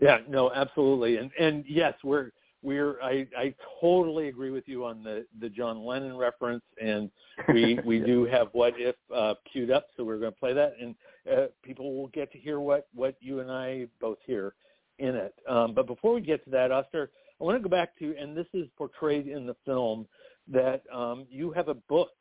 Yeah, 0.00 0.18
no, 0.28 0.50
absolutely. 0.52 1.16
And 1.18 1.30
and 1.38 1.64
yes, 1.68 1.94
we're 2.02 2.30
we're 2.62 3.00
I, 3.02 3.26
I 3.36 3.54
totally 3.80 4.28
agree 4.28 4.50
with 4.50 4.66
you 4.66 4.84
on 4.84 5.02
the, 5.02 5.26
the 5.40 5.48
John 5.48 5.84
Lennon 5.84 6.16
reference 6.16 6.64
and 6.80 7.10
we 7.52 7.78
we 7.84 7.98
Yeah. 7.98 8.06
do 8.06 8.24
have 8.24 8.48
what 8.52 8.74
if 8.76 8.96
uh, 9.14 9.34
queued 9.50 9.70
up, 9.70 9.86
so 9.96 10.04
we're 10.04 10.18
going 10.18 10.32
to 10.32 10.38
play 10.38 10.52
that 10.52 10.74
and 10.80 10.94
uh, 11.30 11.46
people 11.62 11.96
will 11.96 12.08
get 12.08 12.32
to 12.32 12.38
hear 12.38 12.60
what 12.60 12.88
what 12.94 13.16
you 13.20 13.40
and 13.40 13.50
I 13.50 13.86
both 14.00 14.18
hear 14.26 14.54
in 14.98 15.14
it. 15.14 15.34
Um, 15.48 15.74
but 15.74 15.86
before 15.86 16.14
we 16.14 16.20
get 16.20 16.44
to 16.44 16.50
that, 16.50 16.70
Oscar, 16.70 17.10
I 17.40 17.44
want 17.44 17.56
to 17.56 17.62
go 17.62 17.70
back 17.70 17.98
to 17.98 18.14
and 18.18 18.36
this 18.36 18.48
is 18.52 18.66
portrayed 18.76 19.26
in 19.26 19.46
the 19.46 19.56
film 19.64 20.06
that 20.48 20.82
um, 20.92 21.26
you 21.30 21.52
have 21.52 21.68
a 21.68 21.74
book 21.74 22.12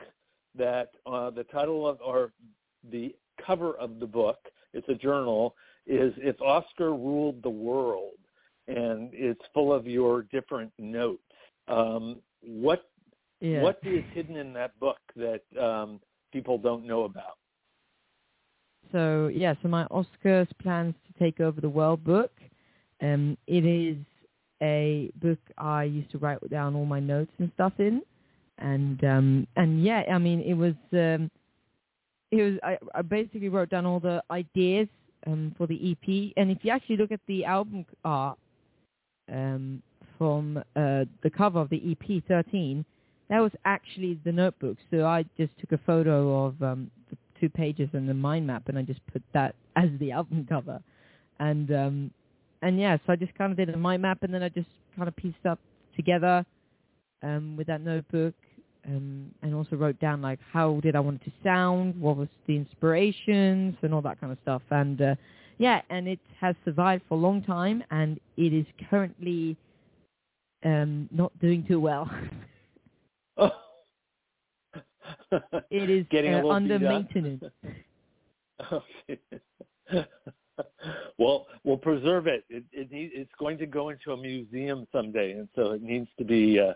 that 0.55 0.91
uh, 1.05 1.29
the 1.29 1.43
title 1.45 1.87
of 1.87 1.99
or 2.05 2.31
the 2.91 3.15
cover 3.45 3.73
of 3.77 3.99
the 3.99 4.07
book, 4.07 4.37
it's 4.73 4.87
a 4.89 4.95
journal, 4.95 5.55
is 5.89 6.13
If 6.17 6.39
Oscar 6.41 6.91
Ruled 6.91 7.43
the 7.43 7.49
World 7.49 8.13
and 8.69 9.09
it's 9.13 9.41
full 9.53 9.73
of 9.73 9.87
your 9.87 10.23
different 10.23 10.71
notes. 10.77 11.21
Um, 11.67 12.21
what 12.41 12.89
Yeah. 13.41 13.61
what 13.61 13.79
is 13.83 14.03
hidden 14.13 14.35
in 14.37 14.53
that 14.53 14.79
book 14.79 14.99
that 15.15 15.41
um, 15.59 15.99
people 16.31 16.57
don't 16.57 16.85
know 16.85 17.03
about? 17.03 17.37
So 18.91 19.27
yeah, 19.27 19.55
so 19.61 19.67
my 19.67 19.85
Oscars 19.85 20.47
plans 20.61 20.95
to 21.07 21.19
take 21.19 21.39
over 21.39 21.61
the 21.61 21.69
world 21.69 22.03
book. 22.03 22.31
Um, 23.01 23.37
it 23.47 23.65
is 23.65 23.97
a 24.61 25.11
book 25.21 25.39
I 25.57 25.83
used 25.83 26.11
to 26.11 26.17
write 26.17 26.47
down 26.49 26.75
all 26.75 26.85
my 26.85 26.99
notes 26.99 27.31
and 27.39 27.51
stuff 27.55 27.73
in, 27.79 28.01
and 28.57 29.03
um, 29.03 29.47
and 29.55 29.83
yeah, 29.83 30.03
I 30.11 30.17
mean 30.17 30.41
it 30.41 30.53
was 30.53 30.75
um, 30.93 31.31
it 32.31 32.43
was 32.43 32.59
I, 32.63 32.77
I 32.93 33.01
basically 33.01 33.49
wrote 33.49 33.69
down 33.69 33.85
all 33.85 33.99
the 33.99 34.23
ideas 34.31 34.87
um, 35.27 35.53
for 35.57 35.67
the 35.67 35.91
EP, 35.91 36.33
and 36.37 36.51
if 36.51 36.59
you 36.61 36.71
actually 36.71 36.97
look 36.97 37.11
at 37.11 37.19
the 37.27 37.45
album 37.45 37.85
art 38.03 38.37
um, 39.31 39.81
from 40.17 40.57
uh, 40.75 41.05
the 41.23 41.29
cover 41.35 41.59
of 41.59 41.69
the 41.69 41.81
EP 41.91 42.23
13, 42.27 42.85
that 43.29 43.39
was 43.39 43.51
actually 43.65 44.19
the 44.25 44.31
notebook. 44.31 44.77
So 44.91 45.05
I 45.05 45.23
just 45.37 45.51
took 45.59 45.71
a 45.71 45.79
photo 45.85 46.45
of 46.45 46.61
um, 46.61 46.89
the 47.09 47.17
two 47.39 47.49
pages 47.49 47.89
and 47.93 48.09
the 48.09 48.13
mind 48.13 48.47
map, 48.47 48.63
and 48.67 48.77
I 48.77 48.81
just 48.81 49.05
put 49.07 49.21
that 49.33 49.55
as 49.75 49.89
the 49.99 50.11
album 50.11 50.45
cover. 50.49 50.81
And 51.39 51.71
um, 51.71 52.11
and 52.61 52.79
yeah, 52.79 52.97
so 53.05 53.13
I 53.13 53.15
just 53.15 53.33
kind 53.35 53.51
of 53.51 53.57
did 53.57 53.69
a 53.73 53.77
mind 53.77 54.01
map, 54.01 54.23
and 54.23 54.33
then 54.33 54.43
I 54.43 54.49
just 54.49 54.67
kind 54.95 55.07
of 55.07 55.15
pieced 55.15 55.45
up 55.45 55.59
together 55.95 56.45
um, 57.23 57.55
with 57.55 57.67
that 57.67 57.81
notebook, 57.81 58.33
um, 58.85 59.31
and 59.41 59.53
also 59.53 59.75
wrote 59.75 59.99
down 59.99 60.21
like 60.21 60.39
how 60.51 60.79
did 60.81 60.95
I 60.95 60.99
want 60.99 61.21
it 61.21 61.25
to 61.25 61.31
sound, 61.43 61.99
what 61.99 62.17
was 62.17 62.27
the 62.47 62.55
inspirations, 62.55 63.75
and 63.81 63.93
all 63.93 64.01
that 64.01 64.19
kind 64.19 64.31
of 64.31 64.39
stuff. 64.41 64.61
And 64.71 65.01
uh, 65.01 65.15
yeah, 65.57 65.81
and 65.89 66.07
it 66.07 66.19
has 66.39 66.55
survived 66.65 67.03
for 67.09 67.15
a 67.15 67.21
long 67.21 67.41
time, 67.43 67.83
and 67.91 68.19
it 68.37 68.53
is 68.53 68.65
currently 68.89 69.57
um, 70.63 71.09
not 71.11 71.37
doing 71.39 71.65
too 71.67 71.79
well. 71.79 72.09
it 75.69 75.89
is 75.89 76.05
Getting 76.11 76.33
uh, 76.35 76.47
under 76.47 76.79
maintenance. 76.79 77.43
Well, 81.17 81.47
we'll 81.63 81.77
preserve 81.77 82.27
it. 82.27 82.45
It, 82.49 82.63
it 82.71 82.87
it's 82.91 83.31
going 83.37 83.57
to 83.59 83.65
go 83.65 83.89
into 83.89 84.13
a 84.13 84.17
museum 84.17 84.87
someday, 84.91 85.33
and 85.33 85.49
so 85.55 85.71
it 85.71 85.81
needs 85.81 86.07
to 86.17 86.23
be, 86.23 86.59
uh, 86.59 86.73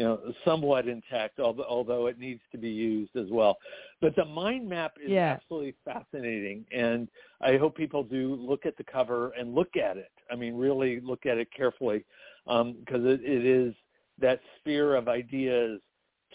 you 0.00 0.06
know, 0.06 0.18
somewhat 0.46 0.88
intact, 0.88 1.40
although, 1.40 1.66
although 1.68 2.06
it 2.06 2.18
needs 2.18 2.40
to 2.52 2.56
be 2.56 2.70
used 2.70 3.14
as 3.16 3.26
well. 3.30 3.58
But 4.00 4.16
the 4.16 4.24
mind 4.24 4.66
map 4.66 4.94
is 4.98 5.10
Yeah. 5.10 5.34
absolutely 5.34 5.74
fascinating, 5.84 6.64
and 6.72 7.06
I 7.42 7.58
hope 7.58 7.76
people 7.76 8.02
do 8.02 8.34
look 8.34 8.64
at 8.64 8.78
the 8.78 8.84
cover 8.84 9.32
and 9.38 9.54
look 9.54 9.76
at 9.76 9.98
it. 9.98 10.10
I 10.30 10.36
mean, 10.36 10.56
really 10.56 11.00
look 11.00 11.26
at 11.26 11.36
it 11.36 11.48
carefully, 11.52 12.06
because 12.46 13.04
it, 13.04 13.20
it 13.22 13.44
is 13.44 13.74
that 14.18 14.40
sphere 14.58 14.94
of 14.94 15.06
ideas 15.06 15.82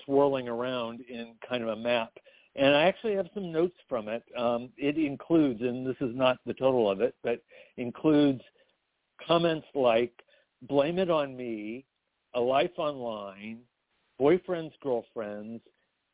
swirling 0.05 0.47
around 0.47 1.01
in 1.01 1.33
kind 1.49 1.63
of 1.63 1.69
a 1.69 1.75
map. 1.75 2.11
And 2.55 2.75
I 2.75 2.83
actually 2.83 3.15
have 3.15 3.29
some 3.33 3.51
notes 3.51 3.77
from 3.89 4.09
it. 4.09 4.23
Um, 4.37 4.69
it 4.77 4.99
includes, 4.99 5.61
and 5.61 5.87
this 5.87 5.97
is 6.01 6.15
not 6.15 6.37
the 6.45 6.53
total 6.53 6.87
of 6.87 7.01
it, 7.01 7.15
but 7.23 7.41
includes 7.77 8.41
comments 9.25 9.65
like 9.73 10.13
blame 10.61 10.99
it 10.99 11.09
on 11.09 11.35
me, 11.35 11.85
a 12.35 12.39
life 12.39 12.71
online, 12.77 13.59
boyfriends, 14.19 14.71
girlfriends, 14.81 15.61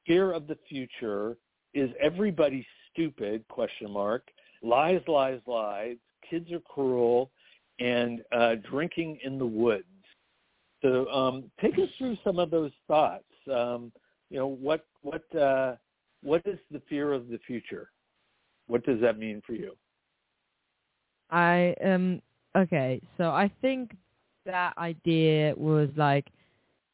fear 0.05 0.31
of 0.31 0.47
the 0.47 0.57
future, 0.69 1.37
is 1.73 1.89
everybody 2.01 2.65
stupid, 2.91 3.45
question 3.47 3.91
mark, 3.91 4.27
lies, 4.63 5.01
lies, 5.07 5.39
lies, 5.47 5.97
kids 6.29 6.51
are 6.51 6.59
cruel, 6.59 7.31
and 7.79 8.21
uh, 8.31 8.55
drinking 8.69 9.17
in 9.23 9.37
the 9.37 9.45
woods. 9.45 9.85
So 10.81 11.07
um, 11.09 11.51
take 11.61 11.75
us 11.75 11.89
through 11.97 12.17
some 12.23 12.39
of 12.39 12.51
those 12.51 12.71
thoughts. 12.87 13.23
Um, 13.51 13.91
you 14.29 14.37
know, 14.37 14.47
what, 14.47 14.85
what, 15.01 15.23
uh, 15.35 15.75
what 16.23 16.41
is 16.45 16.59
the 16.71 16.81
fear 16.89 17.13
of 17.13 17.27
the 17.27 17.39
future? 17.45 17.89
What 18.67 18.85
does 18.85 19.01
that 19.01 19.17
mean 19.17 19.41
for 19.45 19.53
you? 19.53 19.73
I 21.31 21.73
um 21.83 22.21
okay, 22.57 23.01
so 23.17 23.25
I 23.29 23.49
think 23.61 23.95
that 24.45 24.77
idea 24.77 25.53
was 25.55 25.89
like 25.95 26.27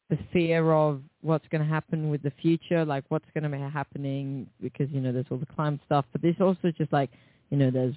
the 0.09 0.17
fear 0.31 0.71
of 0.71 1.01
what's 1.21 1.47
going 1.49 1.61
to 1.61 1.67
happen 1.67 2.09
with 2.09 2.23
the 2.23 2.31
future, 2.41 2.85
like 2.85 3.03
what's 3.09 3.25
going 3.33 3.43
to 3.43 3.49
be 3.49 3.57
happening 3.57 4.47
because 4.61 4.87
you 4.91 5.01
know 5.01 5.11
there's 5.11 5.25
all 5.29 5.37
the 5.37 5.45
climate 5.45 5.81
stuff, 5.85 6.05
but 6.11 6.21
there's 6.21 6.39
also 6.39 6.71
just 6.77 6.91
like 6.93 7.09
you 7.49 7.57
know 7.57 7.69
there's 7.69 7.95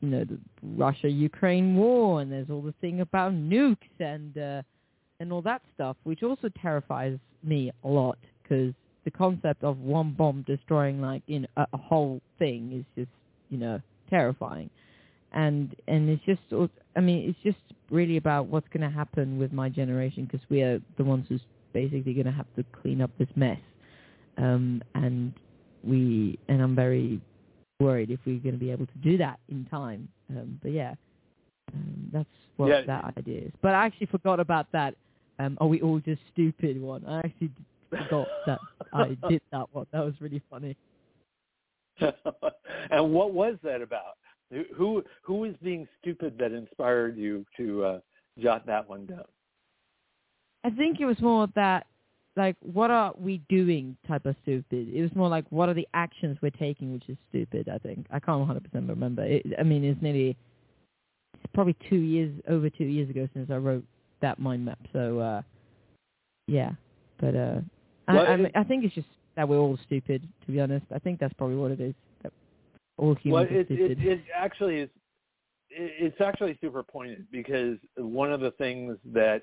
you 0.00 0.08
know 0.08 0.24
the 0.24 0.38
Russia 0.76 1.08
Ukraine 1.08 1.76
war 1.76 2.20
and 2.20 2.32
there's 2.32 2.50
all 2.50 2.62
the 2.62 2.74
thing 2.80 3.00
about 3.00 3.32
nukes 3.32 3.76
and 4.00 4.36
uh, 4.36 4.62
and 5.20 5.32
all 5.32 5.42
that 5.42 5.62
stuff, 5.74 5.96
which 6.02 6.22
also 6.22 6.50
terrifies 6.60 7.18
me 7.44 7.70
a 7.84 7.88
lot 7.88 8.18
because 8.42 8.74
the 9.04 9.10
concept 9.10 9.62
of 9.64 9.78
one 9.78 10.12
bomb 10.12 10.44
destroying 10.46 11.00
like 11.00 11.22
you 11.26 11.40
know 11.40 11.48
a, 11.56 11.76
whole 11.76 12.20
thing 12.38 12.72
is 12.72 12.84
just 12.96 13.12
you 13.50 13.58
know 13.58 13.80
terrifying. 14.10 14.68
And 15.32 15.74
and 15.86 16.08
it's 16.08 16.24
just 16.24 16.40
I 16.96 17.00
mean 17.00 17.28
it's 17.28 17.38
just 17.42 17.58
really 17.90 18.16
about 18.16 18.46
what's 18.46 18.68
going 18.68 18.88
to 18.88 18.94
happen 18.94 19.38
with 19.38 19.52
my 19.52 19.68
generation 19.68 20.24
because 20.24 20.46
we 20.48 20.62
are 20.62 20.80
the 20.96 21.04
ones 21.04 21.26
who's 21.28 21.40
basically 21.72 22.14
going 22.14 22.26
to 22.26 22.32
have 22.32 22.46
to 22.56 22.64
clean 22.80 23.00
up 23.00 23.10
this 23.18 23.28
mess. 23.36 23.60
Um 24.38 24.82
and 24.94 25.32
we 25.84 26.38
and 26.48 26.60
I'm 26.62 26.74
very 26.74 27.20
worried 27.80 28.10
if 28.10 28.20
we're 28.24 28.38
going 28.38 28.54
to 28.54 28.60
be 28.60 28.70
able 28.70 28.86
to 28.86 28.98
do 29.02 29.16
that 29.18 29.40
in 29.48 29.66
time. 29.66 30.08
Um 30.30 30.58
but 30.62 30.72
yeah 30.72 30.94
um, 31.74 32.10
that's 32.12 32.28
what 32.56 32.68
Yeah. 32.68 32.82
that 32.82 33.14
idea 33.16 33.42
is. 33.46 33.52
But 33.62 33.74
I 33.74 33.86
actually 33.86 34.06
forgot 34.06 34.40
about 34.40 34.66
that 34.72 34.94
um 35.38 35.56
are 35.60 35.66
we 35.68 35.80
all 35.80 35.98
just 36.00 36.20
stupid 36.32 36.80
one? 36.80 37.04
I 37.06 37.18
actually 37.20 37.50
forgot 37.90 38.28
that 38.46 38.58
I 38.92 39.16
did 39.28 39.40
that 39.52 39.66
one. 39.72 39.86
That 39.92 40.04
was 40.04 40.14
really 40.20 40.42
funny. 40.50 40.76
And 42.90 43.12
what 43.12 43.32
was 43.32 43.56
that 43.62 43.80
about? 43.80 44.16
Who- 44.76 45.04
Who 45.22 45.34
was 45.34 45.54
being 45.62 45.86
stupid 46.00 46.36
that 46.38 46.52
inspired 46.52 47.16
you 47.16 47.44
to 47.56 47.84
uh, 47.84 48.00
jot 48.38 48.66
that 48.66 48.88
one 48.88 49.06
down. 49.06 49.24
I 50.64 50.70
think 50.70 51.00
it 51.00 51.06
was 51.06 51.20
more 51.20 51.48
that, 51.54 51.86
like, 52.36 52.56
what 52.60 52.90
are 52.90 53.12
we 53.18 53.42
doing 53.48 53.96
type 54.06 54.26
of 54.26 54.36
stupid. 54.42 54.88
It 54.94 55.02
was 55.02 55.10
more 55.16 55.28
like, 55.28 55.44
what 55.50 55.68
are 55.68 55.74
the 55.74 55.88
actions 55.94 56.38
we're 56.40 56.50
taking, 56.50 56.92
which 56.92 57.08
is 57.08 57.16
stupid, 57.30 57.68
I 57.68 57.78
think. 57.78 58.06
I 58.10 58.20
can't 58.20 58.46
100% 58.48 58.88
remember. 58.88 59.24
It, 59.24 59.44
I 59.58 59.62
mean, 59.64 59.84
it's 59.84 60.00
nearly, 60.00 60.36
it's 61.34 61.52
probably 61.52 61.76
two 61.90 61.96
years, 61.96 62.32
over 62.48 62.70
two 62.70 62.84
years 62.84 63.10
ago 63.10 63.28
since 63.34 63.50
I 63.50 63.56
wrote 63.56 63.84
that 64.20 64.38
mind 64.38 64.64
map. 64.64 64.78
So, 64.92 65.18
uh, 65.18 65.42
yeah. 66.46 66.72
But, 67.18 67.34
uh, 67.34 67.60
I, 68.08 68.12
I, 68.34 68.50
I 68.60 68.64
think 68.64 68.84
it's 68.84 68.94
just 68.94 69.08
that 69.36 69.48
we're 69.48 69.58
all 69.58 69.78
stupid, 69.84 70.22
to 70.46 70.52
be 70.52 70.60
honest. 70.60 70.86
I 70.94 70.98
think 70.98 71.18
that's 71.18 71.32
probably 71.34 71.56
what 71.56 71.70
it 71.72 71.80
is. 71.80 71.94
That 73.02 73.08
all 73.08 73.14
humans 73.16 73.48
well, 73.50 73.58
are 73.58 73.60
it, 73.60 73.66
stupid. 73.66 74.00
it, 74.00 74.08
it 74.08 74.20
actually 74.34 74.78
is. 74.80 74.90
it- 75.70 75.92
It's 75.98 76.20
actually 76.20 76.56
super 76.60 76.82
pointed 76.82 77.26
because 77.30 77.78
one 77.96 78.32
of 78.32 78.40
the 78.40 78.52
things 78.52 78.96
that, 79.12 79.42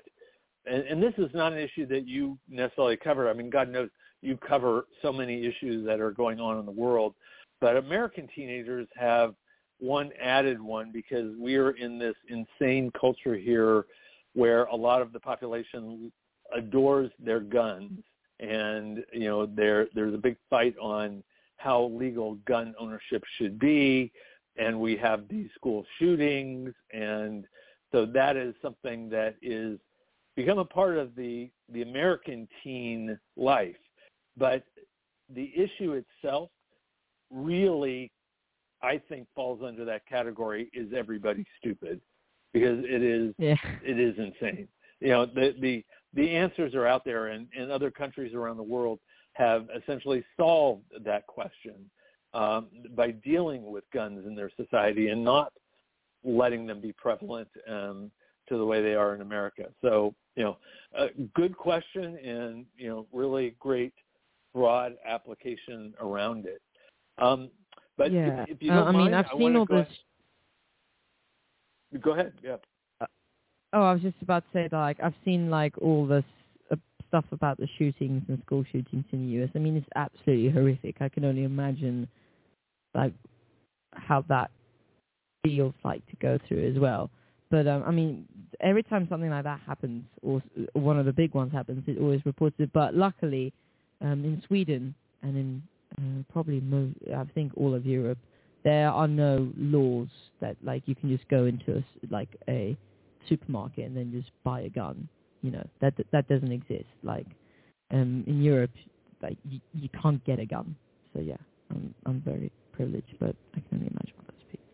and, 0.66 0.82
and 0.84 1.02
this 1.02 1.14
is 1.18 1.30
not 1.34 1.52
an 1.52 1.58
issue 1.58 1.86
that 1.86 2.06
you 2.06 2.38
necessarily 2.48 2.96
cover. 2.96 3.28
I 3.28 3.32
mean, 3.32 3.50
God 3.50 3.68
knows 3.68 3.90
you 4.22 4.36
cover 4.36 4.86
so 5.02 5.12
many 5.12 5.46
issues 5.46 5.84
that 5.86 6.00
are 6.00 6.10
going 6.10 6.40
on 6.40 6.58
in 6.58 6.66
the 6.66 6.72
world, 6.72 7.14
but 7.60 7.76
American 7.76 8.28
teenagers 8.34 8.86
have 8.96 9.34
one 9.78 10.10
added 10.20 10.60
one 10.60 10.90
because 10.92 11.34
we 11.38 11.56
are 11.56 11.70
in 11.70 11.98
this 11.98 12.14
insane 12.28 12.92
culture 13.00 13.34
here 13.34 13.86
where 14.34 14.64
a 14.64 14.76
lot 14.76 15.00
of 15.00 15.12
the 15.12 15.20
population 15.20 16.12
adores 16.54 17.10
their 17.18 17.40
guns 17.40 17.92
and 18.40 19.04
you 19.12 19.24
know 19.28 19.46
there 19.46 19.86
there's 19.94 20.14
a 20.14 20.18
big 20.18 20.36
fight 20.50 20.74
on 20.78 21.22
how 21.60 21.84
legal 21.92 22.34
gun 22.46 22.74
ownership 22.78 23.22
should 23.38 23.58
be 23.58 24.10
and 24.56 24.78
we 24.78 24.96
have 24.96 25.28
these 25.28 25.48
school 25.54 25.84
shootings 25.98 26.72
and 26.92 27.46
so 27.92 28.06
that 28.06 28.36
is 28.36 28.54
something 28.62 29.08
that 29.10 29.36
is 29.42 29.78
become 30.36 30.58
a 30.58 30.64
part 30.64 30.96
of 30.96 31.14
the 31.16 31.50
the 31.72 31.82
American 31.82 32.48
teen 32.62 33.18
life 33.36 33.76
but 34.36 34.64
the 35.34 35.52
issue 35.54 35.92
itself 35.92 36.50
really 37.30 38.10
I 38.82 39.00
think 39.08 39.26
falls 39.34 39.60
under 39.64 39.84
that 39.84 40.06
category 40.06 40.70
is 40.72 40.88
everybody 40.96 41.44
stupid 41.58 42.00
because 42.52 42.78
it 42.84 43.02
is 43.02 43.34
yeah. 43.38 43.56
it 43.84 43.98
is 43.98 44.14
insane. 44.18 44.68
You 45.00 45.08
know, 45.08 45.26
the 45.26 45.54
the 45.60 45.84
the 46.14 46.30
answers 46.30 46.74
are 46.74 46.86
out 46.86 47.04
there, 47.04 47.28
and, 47.28 47.46
in 47.54 47.70
other 47.70 47.90
countries 47.90 48.34
around 48.34 48.56
the 48.56 48.62
world 48.62 48.98
have 49.44 49.62
essentially 49.80 50.22
solved 50.36 50.88
that 51.08 51.22
question 51.26 51.78
um, 52.34 52.68
by 52.94 53.08
dealing 53.10 53.62
with 53.74 53.84
guns 53.92 54.26
in 54.26 54.34
their 54.34 54.50
society 54.62 55.08
and 55.08 55.24
not 55.24 55.52
letting 56.22 56.66
them 56.66 56.80
be 56.80 56.92
prevalent 56.92 57.48
um, 57.68 58.10
to 58.48 58.58
the 58.60 58.66
way 58.70 58.78
they 58.82 58.94
are 58.94 59.14
in 59.14 59.20
America. 59.22 59.64
So, 59.80 60.14
you 60.36 60.44
know, 60.44 60.54
a 60.94 61.06
good 61.34 61.56
question, 61.56 62.16
and 62.16 62.66
you 62.76 62.88
know, 62.90 63.06
really 63.12 63.56
great 63.58 63.94
broad 64.54 64.92
application 65.06 65.94
around 66.00 66.46
it. 66.46 66.62
Um, 67.18 67.50
but 67.96 68.12
yeah. 68.12 68.42
if, 68.42 68.50
if 68.56 68.62
you 68.62 68.70
Uh, 68.72 68.76
don't 68.76 68.88
I 68.88 68.92
mean, 68.92 69.00
mind, 69.00 69.16
I've 69.16 69.26
I 69.32 69.38
seen 69.38 69.56
all 69.56 69.64
go 69.64 69.76
this. 69.78 69.92
Go 72.06 72.12
ahead. 72.12 72.32
Yeah. 72.42 72.56
Oh, 73.72 73.82
I 73.82 73.92
was 73.92 74.02
just 74.02 74.20
about 74.22 74.42
to 74.46 74.50
say 74.52 74.68
that, 74.68 74.76
like 74.88 74.98
I've 75.02 75.18
seen 75.24 75.50
like 75.50 75.74
all 75.80 76.06
this 76.06 76.24
uh, 76.24 76.39
stuff 77.10 77.24
about 77.32 77.58
the 77.58 77.68
shootings 77.76 78.22
and 78.28 78.40
school 78.46 78.64
shootings 78.70 79.04
in 79.12 79.26
the 79.26 79.32
U.S. 79.34 79.50
I 79.54 79.58
mean, 79.58 79.76
it's 79.76 79.88
absolutely 79.96 80.48
horrific. 80.50 80.96
I 81.00 81.08
can 81.08 81.24
only 81.24 81.44
imagine 81.44 82.08
like 82.94 83.12
how 83.94 84.24
that 84.28 84.50
feels 85.44 85.74
like 85.84 86.06
to 86.06 86.16
go 86.16 86.38
through 86.46 86.70
as 86.70 86.78
well. 86.78 87.10
But 87.50 87.66
um, 87.66 87.82
I 87.84 87.90
mean, 87.90 88.26
every 88.60 88.84
time 88.84 89.06
something 89.10 89.30
like 89.30 89.44
that 89.44 89.60
happens, 89.66 90.04
or 90.22 90.40
one 90.74 90.98
of 90.98 91.06
the 91.06 91.12
big 91.12 91.34
ones 91.34 91.52
happens, 91.52 91.82
it 91.86 91.98
always 92.00 92.24
reports 92.24 92.54
it. 92.58 92.72
But 92.72 92.94
luckily, 92.94 93.52
um, 94.00 94.24
in 94.24 94.42
Sweden 94.46 94.94
and 95.22 95.36
in 95.36 95.62
uh, 95.98 96.32
probably 96.32 96.60
mo- 96.60 96.92
I 97.16 97.24
think 97.34 97.52
all 97.56 97.74
of 97.74 97.84
Europe, 97.84 98.18
there 98.62 98.88
are 98.88 99.08
no 99.08 99.50
laws 99.56 100.08
that 100.40 100.56
like 100.62 100.84
you 100.86 100.94
can 100.94 101.08
just 101.08 101.28
go 101.28 101.46
into 101.46 101.78
a, 101.78 101.84
like 102.10 102.28
a 102.48 102.76
supermarket 103.28 103.86
and 103.86 103.96
then 103.96 104.12
just 104.12 104.30
buy 104.44 104.60
a 104.60 104.68
gun. 104.68 105.08
You 105.42 105.52
know 105.52 105.66
that 105.80 105.94
that 106.12 106.28
doesn't 106.28 106.52
exist. 106.52 106.90
Like 107.02 107.26
um, 107.90 108.24
in 108.26 108.42
Europe, 108.42 108.70
like 109.22 109.38
you, 109.48 109.60
you 109.74 109.88
can't 110.02 110.22
get 110.24 110.38
a 110.38 110.46
gun. 110.46 110.76
So 111.14 111.20
yeah, 111.20 111.36
I'm 111.70 111.94
I'm 112.06 112.20
very 112.20 112.52
privileged, 112.72 113.14
but 113.18 113.34
I 113.54 113.60
can 113.60 113.78
only 113.78 113.86
imagine 113.86 114.14
what 114.16 114.26
those 114.28 114.44
people. 114.50 114.64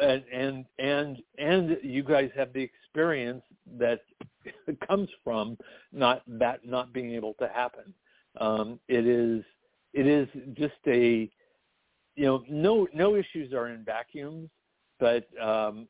and 0.00 0.24
and 0.32 0.64
and 0.78 1.22
and 1.38 1.78
you 1.82 2.02
guys 2.02 2.30
have 2.36 2.52
the 2.52 2.62
experience 2.62 3.42
that 3.78 4.00
comes 4.86 5.08
from 5.24 5.56
not 5.92 6.22
that 6.26 6.64
not 6.64 6.92
being 6.92 7.12
able 7.12 7.34
to 7.34 7.48
happen. 7.48 7.94
Um, 8.40 8.80
it 8.88 9.06
is 9.06 9.44
it 9.92 10.06
is 10.06 10.28
just 10.54 10.74
a 10.86 11.30
you 12.16 12.24
know 12.24 12.44
no 12.48 12.86
no 12.94 13.16
issues 13.16 13.52
are 13.52 13.68
in 13.68 13.84
vacuums, 13.84 14.50
but 14.98 15.26
um, 15.40 15.88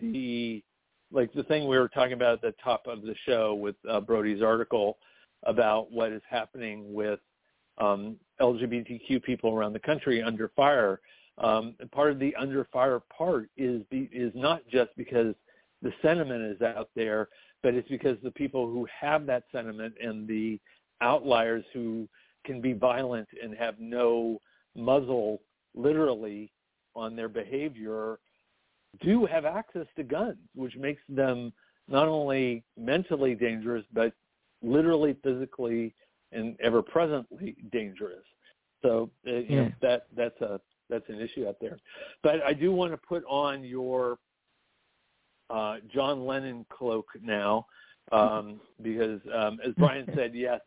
the 0.00 0.62
like 1.10 1.32
the 1.32 1.44
thing 1.44 1.68
we 1.68 1.78
were 1.78 1.88
talking 1.88 2.14
about 2.14 2.34
at 2.34 2.42
the 2.42 2.54
top 2.62 2.86
of 2.86 3.02
the 3.02 3.14
show 3.26 3.54
with 3.54 3.76
uh, 3.88 4.00
Brody's 4.00 4.42
article 4.42 4.98
about 5.44 5.90
what 5.92 6.12
is 6.12 6.22
happening 6.28 6.92
with 6.94 7.20
um, 7.78 8.16
LGBTQ 8.40 9.22
people 9.22 9.54
around 9.54 9.72
the 9.72 9.80
country 9.80 10.22
under 10.22 10.48
fire 10.56 11.00
um, 11.38 11.74
part 11.90 12.12
of 12.12 12.18
the 12.18 12.34
under 12.36 12.64
fire 12.72 13.00
part 13.00 13.48
is 13.56 13.82
be, 13.90 14.08
is 14.12 14.32
not 14.34 14.66
just 14.68 14.90
because 14.96 15.34
the 15.82 15.92
sentiment 16.00 16.42
is 16.42 16.62
out 16.62 16.90
there, 16.94 17.28
but 17.62 17.74
it's 17.74 17.88
because 17.88 18.16
the 18.22 18.30
people 18.30 18.66
who 18.66 18.86
have 19.00 19.26
that 19.26 19.44
sentiment 19.50 19.94
and 20.00 20.28
the 20.28 20.60
outliers 21.00 21.64
who 21.72 22.08
can 22.46 22.60
be 22.60 22.72
violent 22.72 23.28
and 23.42 23.56
have 23.56 23.80
no 23.80 24.38
muzzle 24.76 25.40
literally 25.74 26.52
on 26.94 27.16
their 27.16 27.28
behavior 27.28 28.18
do 29.00 29.26
have 29.26 29.44
access 29.44 29.86
to 29.96 30.02
guns, 30.02 30.38
which 30.54 30.76
makes 30.76 31.02
them 31.08 31.52
not 31.88 32.08
only 32.08 32.62
mentally 32.76 33.34
dangerous, 33.34 33.84
but 33.92 34.12
literally, 34.62 35.16
physically, 35.22 35.94
and 36.32 36.56
ever 36.60 36.82
presently 36.82 37.56
dangerous. 37.72 38.24
So 38.82 39.10
uh, 39.26 39.30
you 39.32 39.56
know, 39.56 39.72
that 39.82 40.06
that's 40.16 40.40
a 40.40 40.60
that's 40.90 41.08
an 41.08 41.20
issue 41.20 41.46
out 41.48 41.56
there. 41.60 41.78
But 42.22 42.42
I 42.42 42.52
do 42.52 42.72
want 42.72 42.92
to 42.92 42.98
put 42.98 43.24
on 43.28 43.64
your 43.64 44.18
uh, 45.50 45.76
John 45.92 46.26
Lennon 46.26 46.66
cloak 46.70 47.06
now, 47.22 47.66
um, 48.12 48.60
because 48.82 49.20
um, 49.34 49.58
as 49.66 49.72
Brian 49.78 50.06
said, 50.14 50.32
yes, 50.34 50.60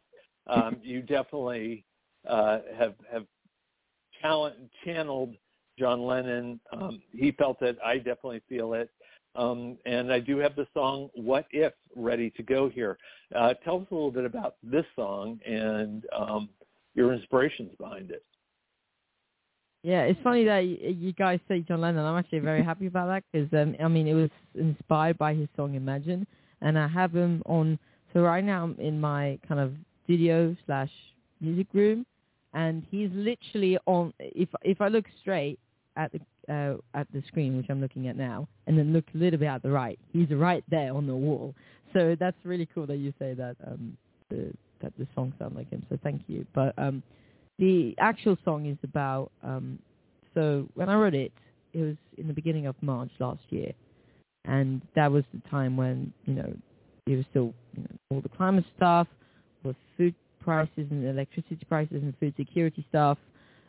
um, 0.48 0.78
you 0.82 1.02
definitely 1.02 1.84
uh, 2.28 2.60
have 2.78 2.96
have 3.12 3.26
chal- 4.22 4.54
channeled 4.84 5.36
John 5.78 6.02
Lennon. 6.06 6.60
Um, 6.72 7.02
he 7.12 7.32
felt 7.32 7.62
it. 7.62 7.78
I 7.86 7.98
definitely 7.98 8.42
feel 8.50 8.74
it. 8.74 8.90
Um, 9.36 9.78
and 9.86 10.12
I 10.12 10.20
do 10.20 10.38
have 10.38 10.56
the 10.56 10.68
song 10.74 11.10
"What 11.14 11.46
If" 11.52 11.74
ready 11.96 12.32
to 12.32 12.44
go 12.44 12.70
here. 12.70 12.98
Uh, 13.36 13.54
tell 13.64 13.82
us 13.82 13.88
a 13.92 13.94
little 13.94 14.12
bit 14.12 14.26
about 14.26 14.56
this 14.64 14.86
song 14.96 15.40
and 15.46 16.06
um, 16.16 16.50
your 16.96 17.14
inspirations 17.14 17.72
behind 17.78 18.10
it. 18.12 18.24
Yeah, 19.84 20.02
it's 20.04 20.20
funny 20.24 20.44
that 20.46 20.66
you 20.66 21.14
guys 21.14 21.40
say 21.48 21.62
John 21.62 21.82
Lennon. 21.82 22.04
I'm 22.04 22.18
actually 22.18 22.40
very 22.40 22.64
happy 22.64 22.88
about 22.88 23.08
that 23.08 23.24
because 23.32 23.48
um, 23.54 23.76
I 23.80 23.88
mean 23.88 24.08
it 24.08 24.16
was 24.16 24.32
inspired 24.56 25.18
by 25.18 25.36
his 25.36 25.48
song 25.56 25.76
Imagine, 25.76 26.26
and 26.62 26.78
I 26.78 26.88
have 26.88 27.16
him 27.16 27.44
on. 27.46 27.78
So 28.14 28.22
right 28.22 28.44
now 28.44 28.64
I'm 28.64 28.76
in 28.80 29.00
my 29.00 29.38
kind 29.48 29.62
of 29.62 29.74
studio 30.04 30.56
slash 30.66 30.90
music 31.40 31.68
room, 31.74 32.08
and 32.54 32.84
he's 32.90 33.12
literally 33.14 33.78
on. 33.86 34.14
If 34.20 34.50
if 34.64 34.82
I 34.82 34.88
look 34.88 35.06
straight 35.22 35.60
at 35.98 36.12
the 36.14 36.20
uh, 36.54 36.78
at 36.98 37.08
the 37.14 37.22
screen, 37.28 37.58
which 37.58 37.66
I'm 37.70 37.82
looking 37.82 38.08
at 38.08 38.16
now, 38.16 38.48
and 38.68 38.78
then 38.78 38.94
look 38.94 39.06
a 39.14 39.18
little 39.18 39.40
bit 39.40 39.48
at 39.48 39.64
the 39.64 39.72
right, 39.72 40.00
he's 40.14 40.30
right 40.30 40.64
there 40.70 40.94
on 40.94 41.08
the 41.08 41.16
wall. 41.16 41.54
So 41.94 42.16
that's 42.18 42.38
really 42.46 42.70
cool 42.74 42.88
that 42.88 42.98
you 42.98 43.14
say 43.20 43.34
that 43.34 43.58
um, 43.66 43.98
the, 44.30 44.54
that 44.82 44.94
the 44.98 45.08
song 45.16 45.34
sounds 45.40 45.56
like 45.56 45.70
him. 45.70 45.86
So 45.90 45.98
thank 46.04 46.22
you. 46.28 46.46
But 46.54 46.74
um, 46.78 47.04
the 47.60 47.96
actual 48.00 48.38
song 48.46 48.68
is 48.68 48.78
about 48.84 49.32
um 49.44 49.80
so 50.34 50.68
when 50.76 50.90
I 50.90 50.96
wrote 50.96 51.16
it 51.16 51.32
it 51.74 51.82
was 51.82 51.96
in 52.18 52.28
the 52.28 52.34
beginning 52.34 52.68
of 52.68 52.76
March 52.82 53.10
last 53.20 53.42
year 53.50 53.72
and 54.46 54.82
that 54.96 55.12
was 55.12 55.24
the 55.34 55.50
time 55.50 55.78
when 55.78 56.14
you 56.26 56.36
know 56.36 56.54
it 57.06 57.16
was 57.16 57.26
still 57.30 57.54
you 57.76 57.84
know 57.84 57.96
all 58.10 58.22
the 58.22 58.30
climate 58.30 58.66
stuff 58.76 59.08
with 59.64 59.76
food 59.98 60.14
prices 60.44 60.88
and 60.92 61.06
electricity 61.06 61.60
prices 61.68 62.02
and 62.02 62.14
food 62.20 62.34
security 62.38 62.86
stuff 62.90 63.18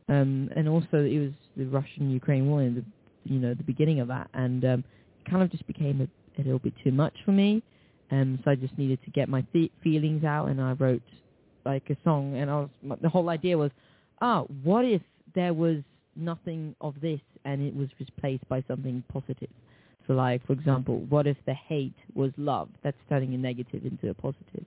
um 0.08 0.48
and 0.56 0.68
also 0.68 0.98
it 0.98 1.18
was 1.18 1.32
the 1.56 1.66
Russian 1.66 2.10
Ukraine 2.10 2.48
war 2.48 2.62
in 2.62 2.74
the 2.76 2.84
you 3.24 3.38
know 3.38 3.54
the 3.54 3.62
beginning 3.64 4.00
of 4.00 4.08
that 4.08 4.28
and 4.34 4.64
um 4.64 4.84
it 5.24 5.30
kind 5.30 5.42
of 5.42 5.50
just 5.50 5.66
became 5.66 6.00
a, 6.00 6.40
a 6.40 6.42
little 6.42 6.58
bit 6.58 6.74
too 6.84 6.92
much 6.92 7.14
for 7.24 7.32
me 7.32 7.62
um 8.10 8.38
so 8.44 8.50
I 8.50 8.54
just 8.54 8.76
needed 8.78 9.00
to 9.04 9.10
get 9.10 9.28
my 9.28 9.42
th- 9.52 9.72
feelings 9.82 10.24
out 10.24 10.46
and 10.46 10.60
I 10.60 10.72
wrote 10.72 11.02
like 11.68 11.88
a 11.90 11.96
song, 12.02 12.36
and 12.36 12.50
I 12.50 12.60
was 12.60 12.70
my- 12.82 12.96
the 12.96 13.08
whole 13.08 13.28
idea 13.28 13.56
was, 13.58 13.70
ah, 14.20 14.42
what 14.62 14.84
if 14.84 15.02
there 15.34 15.52
was 15.54 15.78
nothing 16.16 16.74
of 16.80 16.98
this 17.00 17.20
and 17.44 17.62
it 17.62 17.74
was 17.76 17.88
replaced 18.00 18.48
by 18.48 18.62
something 18.66 19.02
positive? 19.12 19.50
So 20.06 20.14
like, 20.14 20.44
for 20.46 20.54
example, 20.54 21.00
what 21.10 21.26
if 21.26 21.36
the 21.44 21.54
hate 21.54 21.94
was 22.14 22.32
love? 22.38 22.68
That's 22.82 22.96
turning 23.08 23.34
a 23.34 23.38
negative 23.38 23.84
into 23.84 24.08
a 24.08 24.14
positive. 24.14 24.64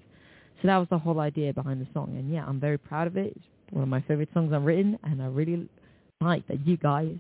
So 0.62 0.68
that 0.68 0.78
was 0.78 0.88
the 0.90 1.00
whole 1.00 1.20
idea 1.20 1.52
behind 1.54 1.82
the 1.82 1.88
song. 1.94 2.16
And 2.18 2.32
yeah, 2.32 2.46
I'm 2.48 2.60
very 2.60 2.78
proud 2.78 3.08
of 3.08 3.18
it. 3.18 3.34
It's 3.36 3.46
one 3.72 3.84
of 3.84 3.90
my 3.90 4.02
favorite 4.02 4.30
songs 4.34 4.54
I've 4.54 4.64
written, 4.64 5.00
and 5.04 5.22
I 5.22 5.26
really 5.28 5.68
like 6.22 6.48
that 6.48 6.66
you 6.68 6.78
guys 6.78 7.16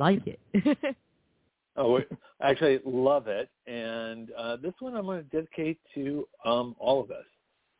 like 0.00 0.22
it. 0.26 0.78
Oh, 1.76 1.92
we 1.94 2.04
actually 2.42 2.80
love 2.84 3.28
it. 3.28 3.48
And 3.66 4.30
uh, 4.36 4.56
this 4.56 4.74
one 4.80 4.94
I'm 4.94 5.06
going 5.06 5.22
to 5.24 5.28
dedicate 5.30 5.78
to 5.94 6.28
um, 6.44 6.76
all 6.78 7.00
of 7.00 7.10
us. 7.10 7.24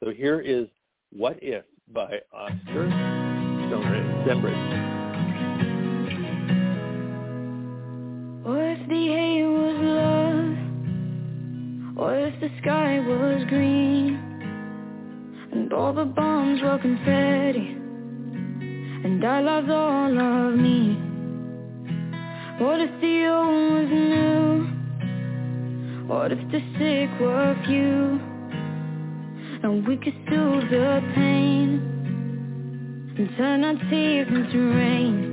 So 0.03 0.11
here 0.11 0.40
is 0.40 0.66
What 1.11 1.38
If 1.42 1.64
by 1.92 2.20
Oscar 2.32 2.88
Stembridge. 3.68 4.55
What 8.44 8.59
if 8.59 8.88
the 8.88 9.09
hate 9.09 9.44
was 9.44 9.76
love? 9.82 10.57
What 11.96 12.14
if 12.16 12.40
the 12.40 12.48
sky 12.62 12.98
was 12.98 13.44
green? 13.48 14.16
And 15.53 15.72
all 15.72 15.92
the 15.92 16.07
bombs 16.07 16.62
were 16.62 16.78
confetti? 16.78 17.81
And 19.05 19.24
I 19.24 19.40
loved 19.40 19.70
all 19.70 20.18
of 20.18 20.55
me? 20.59 20.96
What 22.59 22.80
if 22.80 22.90
the 23.00 23.26
old 23.26 23.72
was 23.72 23.90
new? 23.90 24.66
What 26.07 26.32
if 26.32 26.38
the 26.50 26.61
sick 26.78 27.20
were 27.20 27.57
few? 27.66 28.20
And 29.62 29.86
we 29.86 29.96
could 29.96 30.16
soothe 30.28 30.70
the 30.70 31.00
pain 31.14 31.80
And 33.16 33.28
turn 33.36 33.64
our 33.64 33.74
tears 33.90 34.28
into 34.28 34.59
rain 34.74 35.32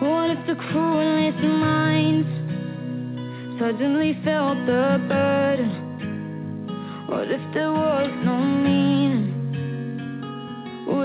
what 0.00 0.30
if 0.30 0.46
the 0.46 0.54
cruelest 0.54 1.38
minds 1.38 2.28
suddenly 3.58 4.16
felt 4.24 4.58
the 4.64 5.04
burden? 5.08 5.70
What 7.08 7.28
if 7.32 7.40
there 7.52 7.72
was 7.72 8.08
no 8.24 8.38
meaning? 8.38 8.77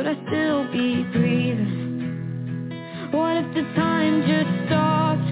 Would 0.03 0.17
I 0.17 0.27
still 0.27 0.69
be 0.69 1.03
breathing? 1.13 2.69
What 3.13 3.37
if 3.37 3.53
the 3.55 3.61
time 3.73 4.21
just 4.27 4.67
stopped 4.67 5.29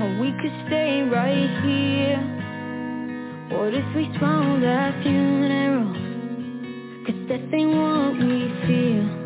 and 0.00 0.18
we 0.20 0.32
could 0.42 0.66
stay 0.66 1.02
right 1.02 1.62
here? 1.62 2.18
What 3.56 3.74
if 3.74 3.84
we 3.94 4.10
smiled 4.18 4.64
at 4.64 5.02
funerals? 5.04 5.96
Cause 7.06 7.14
ain't 7.52 7.76
what 7.76 8.18
we 8.18 8.50
feel. 8.66 9.17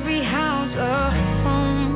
Every 0.00 0.22
house 0.22 0.74
a 0.76 1.10
home? 1.42 1.92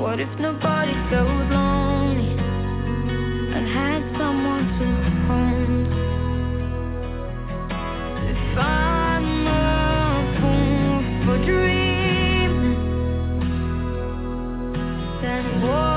What 0.00 0.18
if 0.18 0.28
nobody 0.40 0.92
felt 1.10 1.28
lonely 1.28 2.34
and 3.54 3.68
had 3.68 4.02
someone 4.18 4.66
to 4.80 4.86
hold? 5.28 5.86
If 8.30 8.58
I'm 8.58 9.46
a 9.46 9.60
fool 10.40 10.98
for 11.24 11.38
dreaming, 11.44 12.80
then 15.22 15.44
what? 15.62 15.92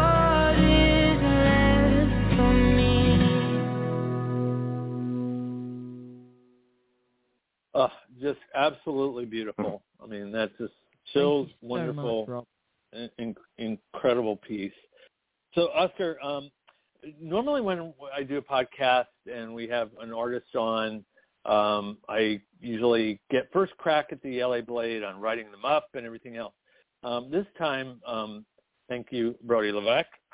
Oh, 7.78 7.92
just 8.22 8.40
absolutely 8.56 9.26
beautiful. 9.26 9.84
I 10.06 10.08
mean, 10.08 10.32
that's 10.32 10.51
just 10.60 10.74
chills, 11.14 11.47
so 11.49 11.68
wonderful, 11.68 12.45
much, 12.93 13.10
in, 13.18 13.36
incredible 13.58 14.38
piece. 14.38 14.72
So, 15.53 15.70
Oscar, 15.70 16.18
um, 16.24 16.51
normally 17.20 17.62
when 17.62 17.93
I 18.16 18.24
do 18.24 18.38
a 18.38 18.41
podcast 18.41 19.06
and 19.32 19.53
we 19.53 19.68
have 19.68 19.89
an 19.99 20.14
artist 20.14 20.56
on, 20.56 21.03
um, 21.45 21.97
I 22.10 22.41
usually 22.60 23.22
get 23.32 23.49
first 23.53 23.76
crack 23.78 24.08
at 24.12 24.22
the 24.22 24.43
LA 24.43 24.62
Blade 24.62 25.03
on 25.03 25.20
writing 25.20 25.51
them 25.51 25.66
up 25.66 25.88
and 25.93 26.06
everything 26.06 26.38
else. 26.38 26.53
Um, 27.03 27.30
this 27.32 27.45
time, 27.58 28.01
um, 28.06 28.45
thank 28.89 29.08
you, 29.12 29.36
Brody 29.43 29.72
Levesque. 29.72 30.08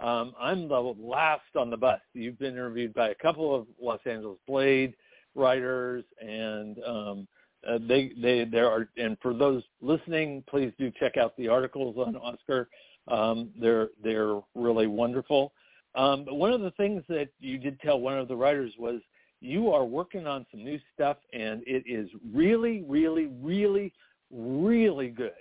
um, 0.00 0.34
I'm 0.40 0.68
the 0.68 0.94
last 0.98 1.42
on 1.56 1.70
the 1.70 1.76
bus. 1.76 2.00
You've 2.12 2.38
been 2.38 2.52
interviewed 2.54 2.92
by 2.92 3.10
a 3.10 3.14
couple 3.14 3.54
of 3.54 3.66
Los 3.80 4.00
Angeles 4.04 4.38
Blade 4.48 4.94
writers, 5.34 6.04
and 6.20 6.78
um, 6.84 7.28
uh, 7.68 7.78
they 7.86 8.12
they 8.20 8.44
there 8.44 8.68
are. 8.70 8.88
And 8.96 9.16
for 9.22 9.34
those 9.34 9.62
listening, 9.80 10.44
please 10.48 10.72
do 10.78 10.90
check 10.98 11.16
out 11.16 11.36
the 11.36 11.48
articles 11.48 11.96
on 11.98 12.16
Oscar. 12.16 12.68
Um, 13.08 13.50
they're 13.60 13.88
they're 14.02 14.40
really 14.54 14.86
wonderful. 14.86 15.52
Um, 15.94 16.24
but 16.24 16.34
one 16.34 16.52
of 16.52 16.62
the 16.62 16.70
things 16.72 17.02
that 17.08 17.28
you 17.38 17.58
did 17.58 17.78
tell 17.80 18.00
one 18.00 18.18
of 18.18 18.28
the 18.28 18.36
writers 18.36 18.72
was 18.78 19.00
you 19.40 19.70
are 19.70 19.84
working 19.84 20.26
on 20.26 20.46
some 20.50 20.64
new 20.64 20.78
stuff, 20.94 21.18
and 21.32 21.62
it 21.66 21.82
is 21.86 22.08
really, 22.32 22.82
really, 22.88 23.26
really, 23.42 23.92
really 24.30 25.08
good. 25.08 25.32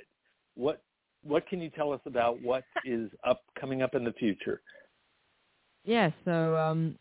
What 0.55 0.81
what 1.23 1.47
can 1.47 1.61
you 1.61 1.69
tell 1.69 1.93
us 1.93 2.01
about 2.05 2.41
what 2.41 2.63
is 2.85 3.09
up 3.23 3.43
coming 3.59 3.81
up 3.81 3.95
in 3.95 4.03
the 4.03 4.13
future? 4.13 4.61
Yeah, 5.85 6.11
so 6.25 6.55
um, 6.57 6.95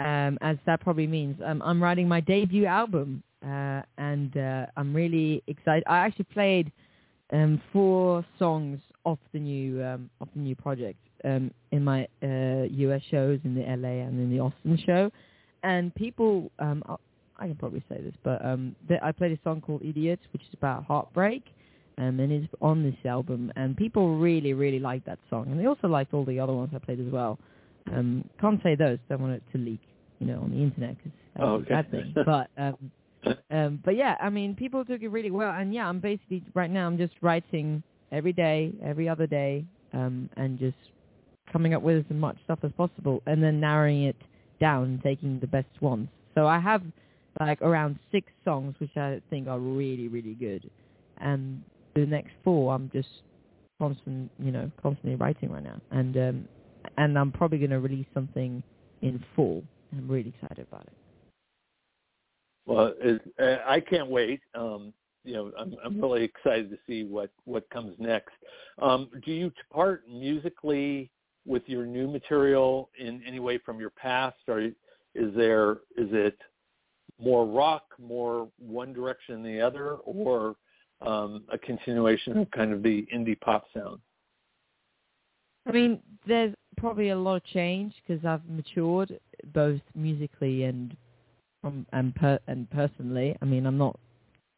um, 0.00 0.38
as 0.40 0.56
that 0.66 0.80
probably 0.80 1.06
means, 1.06 1.38
um, 1.44 1.60
I'm 1.62 1.82
writing 1.82 2.08
my 2.08 2.20
debut 2.20 2.66
album, 2.66 3.22
uh, 3.44 3.82
and 3.98 4.36
uh, 4.36 4.66
I'm 4.76 4.94
really 4.94 5.42
excited. 5.46 5.84
I 5.86 5.98
actually 5.98 6.26
played 6.32 6.72
um, 7.32 7.60
four 7.72 8.24
songs 8.38 8.80
off 9.04 9.18
the 9.32 9.38
new 9.38 9.82
um, 9.82 10.10
off 10.20 10.28
the 10.34 10.40
new 10.40 10.54
project 10.54 10.98
um, 11.24 11.50
in 11.72 11.82
my 11.82 12.06
uh, 12.22 12.64
US 12.68 13.02
shows 13.10 13.40
in 13.44 13.54
the 13.54 13.62
LA 13.62 14.04
and 14.04 14.18
in 14.20 14.30
the 14.30 14.40
Austin 14.40 14.78
show, 14.84 15.10
and 15.62 15.94
people, 15.94 16.50
um, 16.58 16.82
I, 17.38 17.46
can 17.46 17.56
probably 17.56 17.82
say 17.88 18.00
this, 18.02 18.14
but 18.22 18.44
um, 18.44 18.74
th- 18.88 19.00
I 19.02 19.12
played 19.12 19.32
a 19.32 19.38
song 19.42 19.60
called 19.60 19.82
"Idiots," 19.82 20.22
which 20.32 20.42
is 20.42 20.54
about 20.54 20.84
heartbreak. 20.84 21.44
Um, 21.98 22.18
and 22.18 22.32
it's 22.32 22.48
on 22.62 22.82
this 22.82 22.94
album, 23.04 23.52
and 23.56 23.76
people 23.76 24.16
really, 24.16 24.54
really 24.54 24.78
like 24.78 25.04
that 25.04 25.18
song, 25.28 25.48
and 25.50 25.60
they 25.60 25.66
also 25.66 25.86
liked 25.86 26.14
all 26.14 26.24
the 26.24 26.40
other 26.40 26.52
ones 26.52 26.70
I 26.74 26.78
played 26.78 26.98
as 26.98 27.12
well. 27.12 27.38
Um, 27.92 28.24
can't 28.40 28.62
say 28.62 28.74
those; 28.74 28.98
don't 29.10 29.20
want 29.20 29.34
it 29.34 29.42
to 29.52 29.58
leak, 29.58 29.80
you 30.18 30.26
know, 30.26 30.40
on 30.40 30.50
the 30.50 30.56
internet 30.56 30.96
because 30.96 31.12
that's 31.34 31.46
Oh, 31.46 31.54
a 31.56 31.60
bad 31.60 31.90
thing. 31.90 32.14
But 32.24 32.48
um, 33.50 33.80
but 33.84 33.96
yeah, 33.96 34.16
I 34.20 34.30
mean, 34.30 34.54
people 34.54 34.84
took 34.84 35.02
it 35.02 35.08
really 35.08 35.30
well, 35.30 35.52
and 35.52 35.74
yeah, 35.74 35.88
I'm 35.88 36.00
basically 36.00 36.42
right 36.54 36.70
now 36.70 36.86
I'm 36.86 36.98
just 36.98 37.14
writing 37.20 37.82
every 38.12 38.32
day, 38.32 38.72
every 38.82 39.08
other 39.08 39.26
day, 39.26 39.64
um, 39.92 40.28
and 40.36 40.58
just 40.58 40.76
coming 41.52 41.74
up 41.74 41.82
with 41.82 41.98
as 41.98 42.16
much 42.16 42.36
stuff 42.44 42.60
as 42.62 42.70
possible, 42.76 43.22
and 43.26 43.42
then 43.42 43.60
narrowing 43.60 44.04
it 44.04 44.16
down, 44.60 45.00
taking 45.02 45.38
the 45.40 45.46
best 45.46 45.80
ones. 45.80 46.08
So 46.34 46.46
I 46.46 46.58
have 46.58 46.82
like 47.38 47.62
around 47.62 47.98
six 48.10 48.26
songs 48.44 48.74
which 48.78 48.96
I 48.96 49.20
think 49.30 49.48
are 49.48 49.58
really, 49.58 50.08
really 50.08 50.34
good, 50.34 50.70
and 51.18 51.62
the 51.94 52.06
next 52.06 52.30
four 52.44 52.74
I'm 52.74 52.90
just 52.92 53.08
constant, 53.78 54.30
you 54.38 54.52
know, 54.52 54.70
constantly 54.82 55.16
writing 55.16 55.50
right 55.50 55.62
now, 55.62 55.80
and 55.90 56.16
um, 56.16 56.48
and 56.96 57.18
I'm 57.18 57.32
probably 57.32 57.58
going 57.58 57.70
to 57.70 57.80
release 57.80 58.06
something 58.14 58.62
in 59.02 59.22
full. 59.34 59.62
I'm 59.92 60.08
really 60.08 60.32
excited 60.40 60.66
about 60.70 60.82
it. 60.82 60.92
Well, 62.66 62.94
it, 63.00 63.22
uh, 63.40 63.68
I 63.68 63.80
can't 63.80 64.08
wait. 64.08 64.40
Um, 64.54 64.92
you 65.24 65.34
know, 65.34 65.52
I'm, 65.58 65.74
I'm 65.84 66.00
really 66.00 66.24
excited 66.24 66.70
to 66.70 66.78
see 66.86 67.04
what 67.04 67.30
what 67.44 67.68
comes 67.70 67.94
next. 67.98 68.32
Um, 68.80 69.10
do 69.24 69.32
you 69.32 69.52
part 69.72 70.08
musically 70.08 71.10
with 71.46 71.62
your 71.66 71.86
new 71.86 72.08
material 72.08 72.90
in 72.98 73.22
any 73.26 73.40
way 73.40 73.58
from 73.58 73.80
your 73.80 73.90
past, 73.90 74.36
or 74.48 74.60
is 74.60 74.74
there 75.36 75.72
is 75.96 76.08
it 76.12 76.38
more 77.20 77.46
rock, 77.46 77.84
more 77.98 78.48
one 78.58 78.92
direction 78.92 79.42
than 79.42 79.52
the 79.52 79.60
other, 79.60 79.94
or 79.96 80.56
um, 81.02 81.44
a 81.52 81.58
continuation 81.58 82.38
of 82.38 82.50
kind 82.50 82.72
of 82.72 82.82
the 82.82 83.06
indie 83.14 83.38
pop 83.40 83.64
sound? 83.74 84.00
I 85.66 85.72
mean, 85.72 86.00
there's 86.26 86.54
probably 86.76 87.10
a 87.10 87.18
lot 87.18 87.36
of 87.36 87.44
change 87.44 87.92
because 88.06 88.24
I've 88.24 88.44
matured 88.48 89.18
both 89.52 89.80
musically 89.94 90.64
and 90.64 90.96
um, 91.64 91.86
and 91.92 92.14
per- 92.14 92.40
and 92.46 92.70
personally. 92.70 93.36
I 93.40 93.44
mean, 93.44 93.66
I'm 93.66 93.78
not 93.78 93.98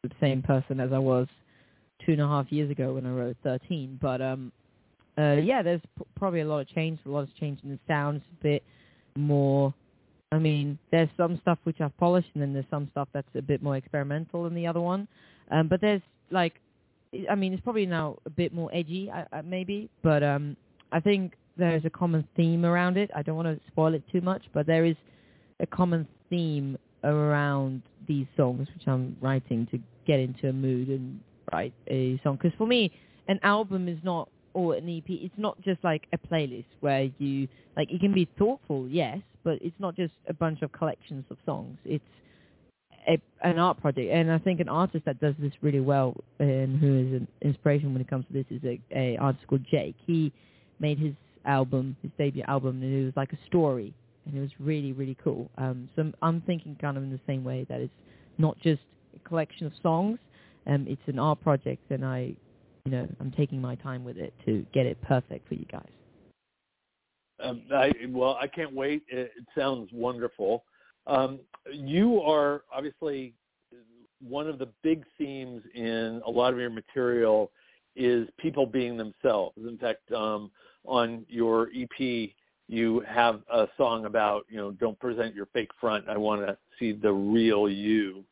the 0.03 0.11
same 0.19 0.41
person 0.41 0.79
as 0.79 0.91
I 0.91 0.99
was 0.99 1.27
two 2.05 2.13
and 2.13 2.21
a 2.21 2.27
half 2.27 2.51
years 2.51 2.69
ago 2.69 2.93
when 2.93 3.05
I 3.05 3.11
wrote 3.11 3.37
13, 3.43 3.99
but 4.01 4.21
um, 4.21 4.51
uh, 5.17 5.33
yeah, 5.33 5.61
there's 5.61 5.81
p- 5.97 6.05
probably 6.15 6.41
a 6.41 6.45
lot 6.45 6.59
of 6.59 6.69
change. 6.69 6.99
A 7.05 7.09
lot 7.09 7.21
of 7.21 7.35
change 7.39 7.59
in 7.63 7.69
the 7.69 7.79
sounds, 7.87 8.21
a 8.39 8.43
bit 8.43 8.63
more. 9.15 9.73
I 10.31 10.39
mean, 10.39 10.79
there's 10.91 11.09
some 11.15 11.37
stuff 11.41 11.59
which 11.63 11.79
I've 11.79 11.95
polished, 11.97 12.29
and 12.33 12.41
then 12.41 12.53
there's 12.53 12.65
some 12.71 12.87
stuff 12.91 13.07
that's 13.13 13.27
a 13.35 13.41
bit 13.41 13.61
more 13.61 13.77
experimental 13.77 14.43
than 14.43 14.55
the 14.55 14.67
other 14.67 14.81
one. 14.81 15.07
Um, 15.51 15.67
but 15.67 15.79
there's 15.81 16.01
like, 16.31 16.53
I 17.29 17.35
mean, 17.35 17.53
it's 17.53 17.61
probably 17.61 17.85
now 17.85 18.17
a 18.25 18.29
bit 18.29 18.53
more 18.53 18.69
edgy, 18.73 19.11
I, 19.11 19.25
I, 19.31 19.41
maybe, 19.41 19.89
but 20.01 20.23
um, 20.23 20.57
I 20.91 20.99
think 20.99 21.33
there's 21.57 21.85
a 21.85 21.89
common 21.89 22.27
theme 22.35 22.65
around 22.65 22.97
it. 22.97 23.11
I 23.15 23.21
don't 23.21 23.35
want 23.35 23.47
to 23.47 23.59
spoil 23.67 23.93
it 23.93 24.03
too 24.11 24.21
much, 24.21 24.41
but 24.53 24.65
there 24.65 24.85
is 24.85 24.95
a 25.59 25.67
common 25.67 26.07
theme 26.31 26.77
around 27.03 27.81
these 28.07 28.27
songs 28.35 28.67
which 28.73 28.87
I'm 28.87 29.15
writing 29.21 29.67
to 29.71 29.79
get 30.05 30.19
into 30.19 30.49
a 30.49 30.53
mood 30.53 30.89
and 30.89 31.19
write 31.51 31.73
a 31.87 32.19
song. 32.23 32.37
Because 32.41 32.55
for 32.57 32.67
me, 32.67 32.91
an 33.27 33.39
album 33.43 33.87
is 33.87 33.97
not 34.03 34.29
or 34.53 34.75
an 34.75 34.87
EP. 34.89 35.03
It's 35.07 35.33
not 35.37 35.59
just 35.61 35.83
like 35.83 36.07
a 36.13 36.17
playlist 36.17 36.65
where 36.81 37.09
you 37.17 37.47
like 37.75 37.91
it 37.91 37.99
can 37.99 38.13
be 38.13 38.27
thoughtful, 38.37 38.87
yes, 38.87 39.19
but 39.43 39.59
it's 39.61 39.75
not 39.79 39.95
just 39.95 40.13
a 40.27 40.33
bunch 40.33 40.61
of 40.61 40.71
collections 40.71 41.25
of 41.29 41.37
songs. 41.45 41.77
It's 41.85 42.03
a, 43.07 43.19
an 43.41 43.59
art 43.59 43.81
project, 43.81 44.11
and 44.11 44.31
I 44.31 44.37
think 44.37 44.59
an 44.59 44.69
artist 44.69 45.05
that 45.05 45.19
does 45.19 45.35
this 45.39 45.51
really 45.61 45.79
well 45.79 46.15
and 46.39 46.79
who 46.79 46.99
is 46.99 47.13
an 47.13 47.27
inspiration 47.41 47.93
when 47.93 48.01
it 48.01 48.09
comes 48.09 48.25
to 48.27 48.33
this 48.33 48.45
is 48.49 48.63
a, 48.63 48.79
a 48.95 49.17
artist 49.17 49.47
called 49.47 49.65
Jake. 49.69 49.95
He 50.05 50.31
made 50.79 50.99
his 50.99 51.13
album, 51.45 51.95
his 52.01 52.11
debut 52.17 52.43
album, 52.47 52.81
and 52.81 52.93
it 52.93 53.05
was 53.05 53.13
like 53.15 53.33
a 53.33 53.39
story, 53.47 53.93
and 54.25 54.37
it 54.37 54.41
was 54.41 54.51
really 54.59 54.91
really 54.91 55.17
cool. 55.23 55.49
Um, 55.57 55.89
so 55.95 56.11
I'm, 56.21 56.41
thinking 56.41 56.77
kind 56.79 56.97
of 56.97 57.03
in 57.03 57.11
the 57.11 57.19
same 57.27 57.43
way 57.43 57.65
that 57.69 57.79
it's 57.81 57.93
not 58.37 58.57
just 58.59 58.81
a 59.15 59.27
collection 59.27 59.65
of 59.67 59.73
songs. 59.81 60.19
Um, 60.65 60.85
it's 60.87 61.01
an 61.07 61.19
art 61.19 61.41
project, 61.41 61.91
and 61.91 62.05
I 62.05 62.35
you 62.85 62.91
know, 62.91 63.07
I'm 63.19 63.31
taking 63.31 63.61
my 63.61 63.75
time 63.75 64.03
with 64.03 64.17
it 64.17 64.33
to 64.45 64.65
get 64.73 64.85
it 64.85 65.01
perfect 65.01 65.47
for 65.47 65.53
you 65.53 65.65
guys. 65.71 65.87
Um, 67.41 67.63
I, 67.73 67.91
well, 68.09 68.37
I 68.39 68.47
can't 68.47 68.73
wait. 68.73 69.03
It, 69.07 69.31
it 69.37 69.45
sounds 69.57 69.89
wonderful. 69.93 70.63
Um, 71.07 71.39
you 71.71 72.21
are 72.21 72.63
obviously 72.73 73.33
one 74.21 74.47
of 74.47 74.59
the 74.59 74.69
big 74.83 75.03
themes 75.17 75.61
in 75.73 76.21
a 76.25 76.29
lot 76.29 76.53
of 76.53 76.59
your 76.59 76.69
material 76.69 77.51
is 77.95 78.27
people 78.37 78.65
being 78.65 78.97
themselves. 78.97 79.57
In 79.57 79.77
fact, 79.77 80.11
um, 80.11 80.51
on 80.85 81.25
your 81.29 81.69
EP, 81.75 82.29
you 82.73 83.03
have 83.07 83.41
a 83.51 83.67
song 83.77 84.05
about 84.05 84.45
you 84.49 84.57
know 84.57 84.71
don't 84.71 84.99
present 84.99 85.35
your 85.35 85.47
fake 85.47 85.71
front. 85.79 86.09
I 86.09 86.17
want 86.17 86.45
to 86.45 86.57
see 86.79 86.91
the 86.91 87.11
real 87.11 87.69
you. 87.69 88.23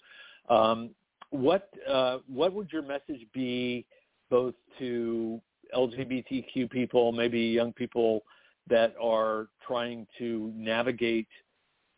Um, 0.49 0.89
what 1.29 1.69
uh, 1.87 2.17
what 2.27 2.53
would 2.53 2.71
your 2.71 2.81
message 2.81 3.25
be 3.33 3.85
both 4.29 4.55
to 4.79 5.41
LGBTQ 5.75 6.69
people, 6.69 7.11
maybe 7.11 7.39
young 7.39 7.73
people 7.73 8.23
that 8.69 8.93
are 9.01 9.47
trying 9.65 10.07
to 10.17 10.51
navigate 10.55 11.27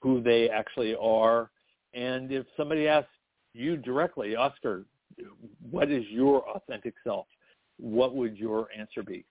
who 0.01 0.21
they 0.21 0.49
actually 0.49 0.95
are. 0.99 1.49
And 1.93 2.31
if 2.31 2.45
somebody 2.57 2.87
asks 2.87 3.09
you 3.53 3.77
directly, 3.77 4.35
Oscar, 4.35 4.85
what 5.69 5.91
is 5.91 6.03
your 6.09 6.47
authentic 6.49 6.95
self? 7.03 7.27
What 7.77 8.15
would 8.15 8.37
your 8.37 8.67
answer 8.77 9.03
be? 9.03 9.25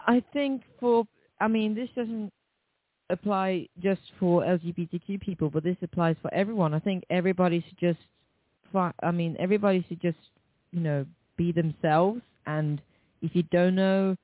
I 0.00 0.22
think 0.32 0.62
for, 0.80 1.06
I 1.42 1.48
mean, 1.48 1.74
this 1.74 1.88
doesn't 1.96 2.30
apply 3.10 3.68
just 3.82 4.00
for 4.20 4.42
LGBTQ 4.42 5.20
people, 5.20 5.50
but 5.50 5.64
this 5.64 5.76
applies 5.82 6.14
for 6.22 6.32
everyone. 6.32 6.72
I 6.72 6.78
think 6.78 7.04
everybody 7.10 7.64
should 7.68 7.78
just, 7.78 7.98
fi- 8.72 8.94
I 9.02 9.10
mean, 9.10 9.36
everybody 9.40 9.84
should 9.88 10.00
just, 10.00 10.18
you 10.70 10.80
know, 10.80 11.04
be 11.36 11.50
themselves. 11.50 12.20
And 12.46 12.80
if 13.20 13.34
you 13.34 13.42
don't 13.50 13.74
know, 13.74 14.16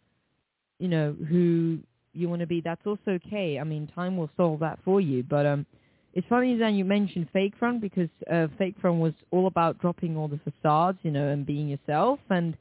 you 0.78 0.86
know, 0.86 1.16
who 1.28 1.78
you 2.14 2.28
want 2.28 2.40
to 2.40 2.46
be, 2.46 2.60
that's 2.60 2.86
also 2.86 3.18
okay. 3.26 3.58
I 3.58 3.64
mean, 3.64 3.90
time 3.94 4.16
will 4.16 4.30
solve 4.36 4.60
that 4.60 4.78
for 4.84 5.00
you. 5.00 5.24
But 5.24 5.44
um, 5.44 5.66
it's 6.14 6.26
funny 6.28 6.56
that 6.56 6.72
you 6.72 6.84
mentioned 6.84 7.26
Fake 7.32 7.54
Front 7.58 7.80
because 7.80 8.08
uh, 8.32 8.46
Fake 8.58 8.76
Front 8.80 9.00
was 9.00 9.12
all 9.32 9.48
about 9.48 9.80
dropping 9.80 10.16
all 10.16 10.28
the 10.28 10.38
facades, 10.44 10.98
you 11.02 11.10
know, 11.10 11.28
and 11.28 11.44
being 11.44 11.68
yourself. 11.68 12.20
And 12.30 12.56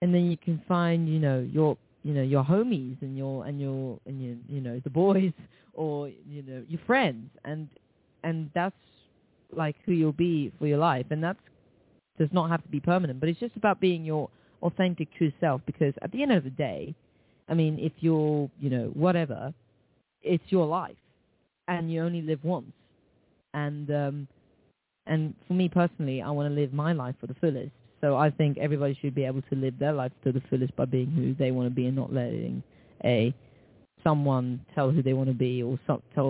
and 0.00 0.14
then 0.14 0.30
you 0.30 0.36
can 0.36 0.62
find, 0.68 1.08
you 1.08 1.18
know, 1.18 1.40
your 1.52 1.76
you 2.08 2.14
know 2.14 2.22
your 2.22 2.42
homies 2.42 2.96
and 3.02 3.18
your 3.18 3.44
and 3.44 3.60
your 3.60 3.98
and 4.06 4.22
your 4.22 4.34
you 4.48 4.62
know 4.62 4.80
the 4.82 4.88
boys 4.88 5.32
or 5.74 6.08
you 6.08 6.42
know 6.42 6.64
your 6.66 6.80
friends. 6.86 7.28
And 7.44 7.68
and 8.24 8.50
that's 8.54 8.74
like 9.54 9.76
who 9.84 9.92
you'll 9.92 10.12
be 10.12 10.50
for 10.58 10.66
your 10.66 10.78
life. 10.78 11.04
And 11.10 11.22
that's 11.22 11.38
does 12.18 12.30
not 12.32 12.48
have 12.48 12.62
to 12.62 12.68
be 12.68 12.80
permanent, 12.80 13.20
but 13.20 13.28
it's 13.28 13.38
just 13.38 13.56
about 13.56 13.78
being 13.78 14.06
your 14.06 14.30
authentic 14.62 15.08
true 15.18 15.30
self. 15.38 15.60
Because 15.66 15.92
at 16.00 16.10
the 16.10 16.22
end 16.22 16.32
of 16.32 16.44
the 16.44 16.50
day, 16.50 16.94
I 17.46 17.52
mean, 17.54 17.78
if 17.78 17.92
you're, 18.00 18.50
you 18.58 18.70
know, 18.70 18.90
whatever, 18.94 19.52
it's 20.22 20.42
your 20.48 20.66
life. 20.66 20.96
And 21.68 21.92
you 21.92 22.02
only 22.02 22.22
live 22.22 22.42
once. 22.42 22.72
And 23.52 23.90
um 23.90 24.28
and 25.06 25.34
for 25.46 25.52
me 25.52 25.68
personally, 25.68 26.22
I 26.22 26.30
want 26.30 26.48
to 26.48 26.58
live 26.58 26.72
my 26.72 26.94
life 26.94 27.16
for 27.20 27.26
the 27.26 27.34
fullest. 27.34 27.72
So 28.00 28.16
I 28.16 28.30
think 28.30 28.58
everybody 28.58 28.96
should 29.00 29.14
be 29.14 29.24
able 29.24 29.42
to 29.42 29.54
live 29.56 29.78
their 29.78 29.92
life 29.92 30.12
to 30.24 30.32
the 30.32 30.42
fullest 30.48 30.74
by 30.76 30.84
being 30.84 31.10
who 31.10 31.34
they 31.34 31.50
want 31.50 31.68
to 31.68 31.74
be 31.74 31.86
and 31.86 31.96
not 31.96 32.12
letting 32.12 32.62
a 33.04 33.34
someone 34.04 34.64
tell 34.74 34.90
who 34.90 35.02
they 35.02 35.12
want 35.12 35.28
to 35.28 35.34
be 35.34 35.62
or 35.62 35.78
tell 36.14 36.26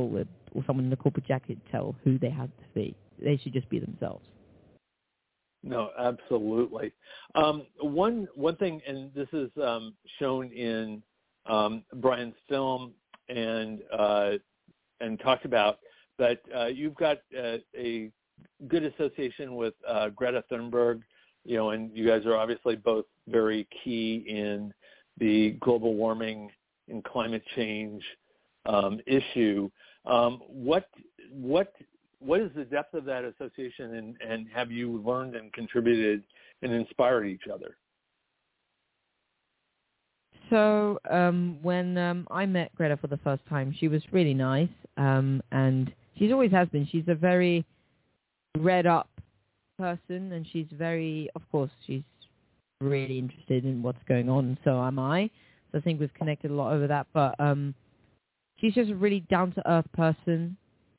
or 0.54 0.64
someone 0.66 0.86
in 0.86 0.92
a 0.92 0.96
corporate 0.96 1.26
jacket 1.26 1.58
tell 1.70 1.94
who 2.04 2.18
they 2.18 2.30
have 2.30 2.48
to 2.48 2.64
be. 2.74 2.94
They 3.22 3.36
should 3.36 3.52
just 3.52 3.68
be 3.68 3.78
themselves. 3.78 4.24
No, 5.62 5.90
absolutely. 5.98 6.92
Um, 7.34 7.66
one 7.80 8.28
one 8.34 8.56
thing, 8.56 8.80
and 8.86 9.12
this 9.12 9.28
is 9.32 9.50
um, 9.62 9.94
shown 10.18 10.52
in 10.52 11.02
um, 11.46 11.82
Brian's 11.96 12.34
film 12.48 12.92
and 13.28 13.80
uh, 13.92 14.32
and 15.00 15.18
talked 15.20 15.44
about, 15.44 15.78
but 16.16 16.40
uh, 16.56 16.66
you've 16.66 16.94
got 16.94 17.18
uh, 17.36 17.56
a 17.76 18.10
good 18.68 18.84
association 18.84 19.56
with 19.56 19.74
uh, 19.86 20.10
Greta 20.10 20.44
Thunberg, 20.50 21.02
you 21.48 21.56
know, 21.56 21.70
and 21.70 21.90
you 21.94 22.06
guys 22.06 22.26
are 22.26 22.36
obviously 22.36 22.76
both 22.76 23.06
very 23.26 23.66
key 23.82 24.22
in 24.28 24.72
the 25.16 25.52
global 25.60 25.94
warming 25.94 26.50
and 26.88 27.02
climate 27.02 27.42
change 27.56 28.02
um, 28.66 29.00
issue. 29.06 29.70
Um, 30.04 30.42
what 30.46 30.90
what 31.32 31.72
what 32.18 32.40
is 32.40 32.50
the 32.54 32.64
depth 32.64 32.92
of 32.92 33.06
that 33.06 33.24
association 33.24 33.94
and, 33.94 34.16
and 34.20 34.46
have 34.54 34.70
you 34.70 34.98
learned 34.98 35.36
and 35.36 35.50
contributed 35.54 36.22
and 36.60 36.70
inspired 36.70 37.24
each 37.24 37.44
other? 37.52 37.78
So 40.50 40.98
um, 41.10 41.58
when 41.62 41.96
um, 41.96 42.26
I 42.30 42.44
met 42.44 42.74
Greta 42.74 42.98
for 42.98 43.06
the 43.06 43.18
first 43.18 43.42
time, 43.48 43.74
she 43.78 43.88
was 43.88 44.02
really 44.12 44.34
nice, 44.34 44.68
um, 44.98 45.42
and 45.50 45.90
she's 46.18 46.30
always 46.30 46.50
has 46.50 46.68
been. 46.68 46.86
She's 46.92 47.04
a 47.08 47.14
very 47.14 47.64
read 48.58 48.86
up 48.86 49.08
person, 49.78 50.32
and 50.32 50.46
she's 50.52 50.66
very, 50.72 51.30
of 51.34 51.42
course, 51.50 51.70
she's 51.86 52.02
really 52.80 53.18
interested 53.18 53.64
in 53.64 53.82
what's 53.82 54.02
going 54.08 54.28
on, 54.28 54.58
so 54.64 54.82
am 54.82 54.98
I. 54.98 55.30
So 55.70 55.78
I 55.78 55.80
think 55.80 56.00
we've 56.00 56.12
connected 56.14 56.50
a 56.50 56.54
lot 56.54 56.72
over 56.72 56.86
that. 56.86 57.06
But 57.14 57.34
um, 57.38 57.74
she's 58.60 58.74
just 58.74 58.90
a 58.90 58.94
really 58.94 59.20
down 59.20 59.52
to 59.52 59.70
earth 59.70 59.90
person, 59.92 60.56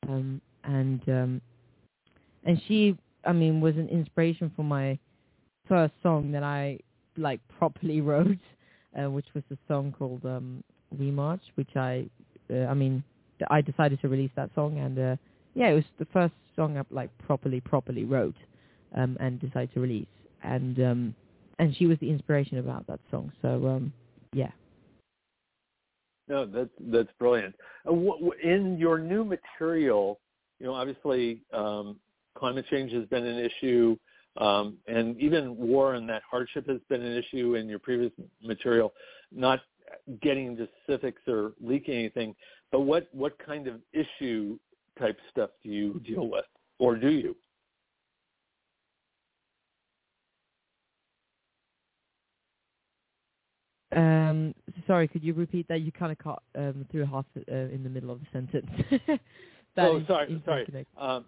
um, 0.08 0.40
and 0.64 1.00
um, 1.08 1.40
and 2.44 2.60
she, 2.66 2.96
I 3.24 3.32
mean, 3.32 3.60
was 3.60 3.76
an 3.76 3.88
inspiration 3.88 4.50
for 4.56 4.62
my 4.62 4.98
first 5.68 5.94
song 6.02 6.32
that 6.32 6.42
I 6.42 6.78
like 7.16 7.40
properly 7.58 8.00
wrote, 8.00 8.38
uh, 8.98 9.10
which 9.10 9.26
was 9.34 9.44
a 9.52 9.58
song 9.68 9.94
called 9.96 10.24
um, 10.24 10.64
"We 10.98 11.10
March," 11.10 11.42
which 11.54 11.76
I, 11.76 12.06
uh, 12.52 12.66
I 12.66 12.74
mean, 12.74 13.04
I 13.50 13.60
decided 13.60 14.00
to 14.00 14.08
release 14.08 14.32
that 14.36 14.50
song, 14.54 14.78
and 14.78 14.98
uh, 14.98 15.16
yeah, 15.54 15.68
it 15.68 15.74
was 15.74 15.84
the 15.98 16.06
first 16.06 16.34
song 16.56 16.78
I 16.78 16.82
like 16.90 17.10
properly 17.18 17.60
properly 17.60 18.04
wrote 18.04 18.36
um, 18.94 19.16
and 19.20 19.40
decided 19.40 19.72
to 19.74 19.80
release, 19.80 20.06
and 20.42 20.78
um, 20.80 21.14
and 21.58 21.74
she 21.76 21.86
was 21.86 21.98
the 22.00 22.10
inspiration 22.10 22.58
about 22.58 22.86
that 22.86 23.00
song. 23.10 23.32
So 23.42 23.66
um, 23.66 23.92
yeah. 24.32 24.50
No, 26.28 26.46
that's 26.46 26.70
that's 26.78 27.08
brilliant. 27.18 27.54
In 27.86 28.76
your 28.78 28.98
new 28.98 29.24
material, 29.24 30.20
you 30.60 30.66
know, 30.66 30.74
obviously 30.74 31.42
um, 31.52 31.96
climate 32.36 32.66
change 32.70 32.92
has 32.92 33.04
been 33.06 33.26
an 33.26 33.38
issue, 33.38 33.96
um, 34.36 34.76
and 34.86 35.20
even 35.20 35.56
war 35.56 35.94
and 35.94 36.08
that 36.08 36.22
hardship 36.30 36.68
has 36.68 36.78
been 36.88 37.02
an 37.02 37.16
issue 37.16 37.56
in 37.56 37.68
your 37.68 37.80
previous 37.80 38.12
material. 38.42 38.92
Not 39.32 39.60
getting 40.22 40.46
into 40.46 40.68
specifics 40.82 41.22
or 41.26 41.52
leaking 41.60 41.94
anything, 41.94 42.36
but 42.70 42.80
what 42.80 43.08
what 43.12 43.36
kind 43.44 43.66
of 43.66 43.80
issue 43.92 44.56
type 44.98 45.18
stuff 45.30 45.50
do 45.64 45.70
you 45.70 46.00
deal 46.06 46.28
with, 46.28 46.44
or 46.78 46.96
do 46.96 47.10
you? 47.10 47.36
Um, 53.92 54.54
sorry, 54.86 55.08
could 55.08 55.24
you 55.24 55.34
repeat 55.34 55.66
that? 55.68 55.80
You 55.80 55.92
kind 55.92 56.12
of 56.12 56.18
caught 56.18 56.42
um, 56.56 56.86
through 56.90 57.06
half 57.06 57.24
uh, 57.36 57.54
in 57.54 57.82
the 57.82 57.90
middle 57.90 58.10
of 58.10 58.20
the 58.20 58.26
sentence. 58.32 58.70
Oh, 59.78 60.02
sorry, 60.06 60.42
sorry. 60.44 60.86
Um, 60.98 61.24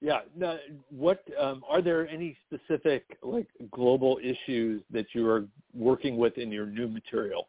yeah. 0.00 0.20
No, 0.36 0.58
what 0.90 1.24
um, 1.40 1.64
are 1.68 1.82
there 1.82 2.06
any 2.06 2.36
specific 2.46 3.04
like 3.22 3.48
global 3.72 4.20
issues 4.22 4.82
that 4.92 5.06
you 5.14 5.28
are 5.28 5.46
working 5.74 6.16
with 6.16 6.38
in 6.38 6.52
your 6.52 6.66
new 6.66 6.86
material, 6.86 7.48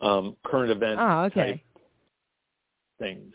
um, 0.00 0.36
current 0.44 0.70
event 0.70 0.98
Ah, 1.00 1.24
okay. 1.24 1.62
things? 2.98 3.32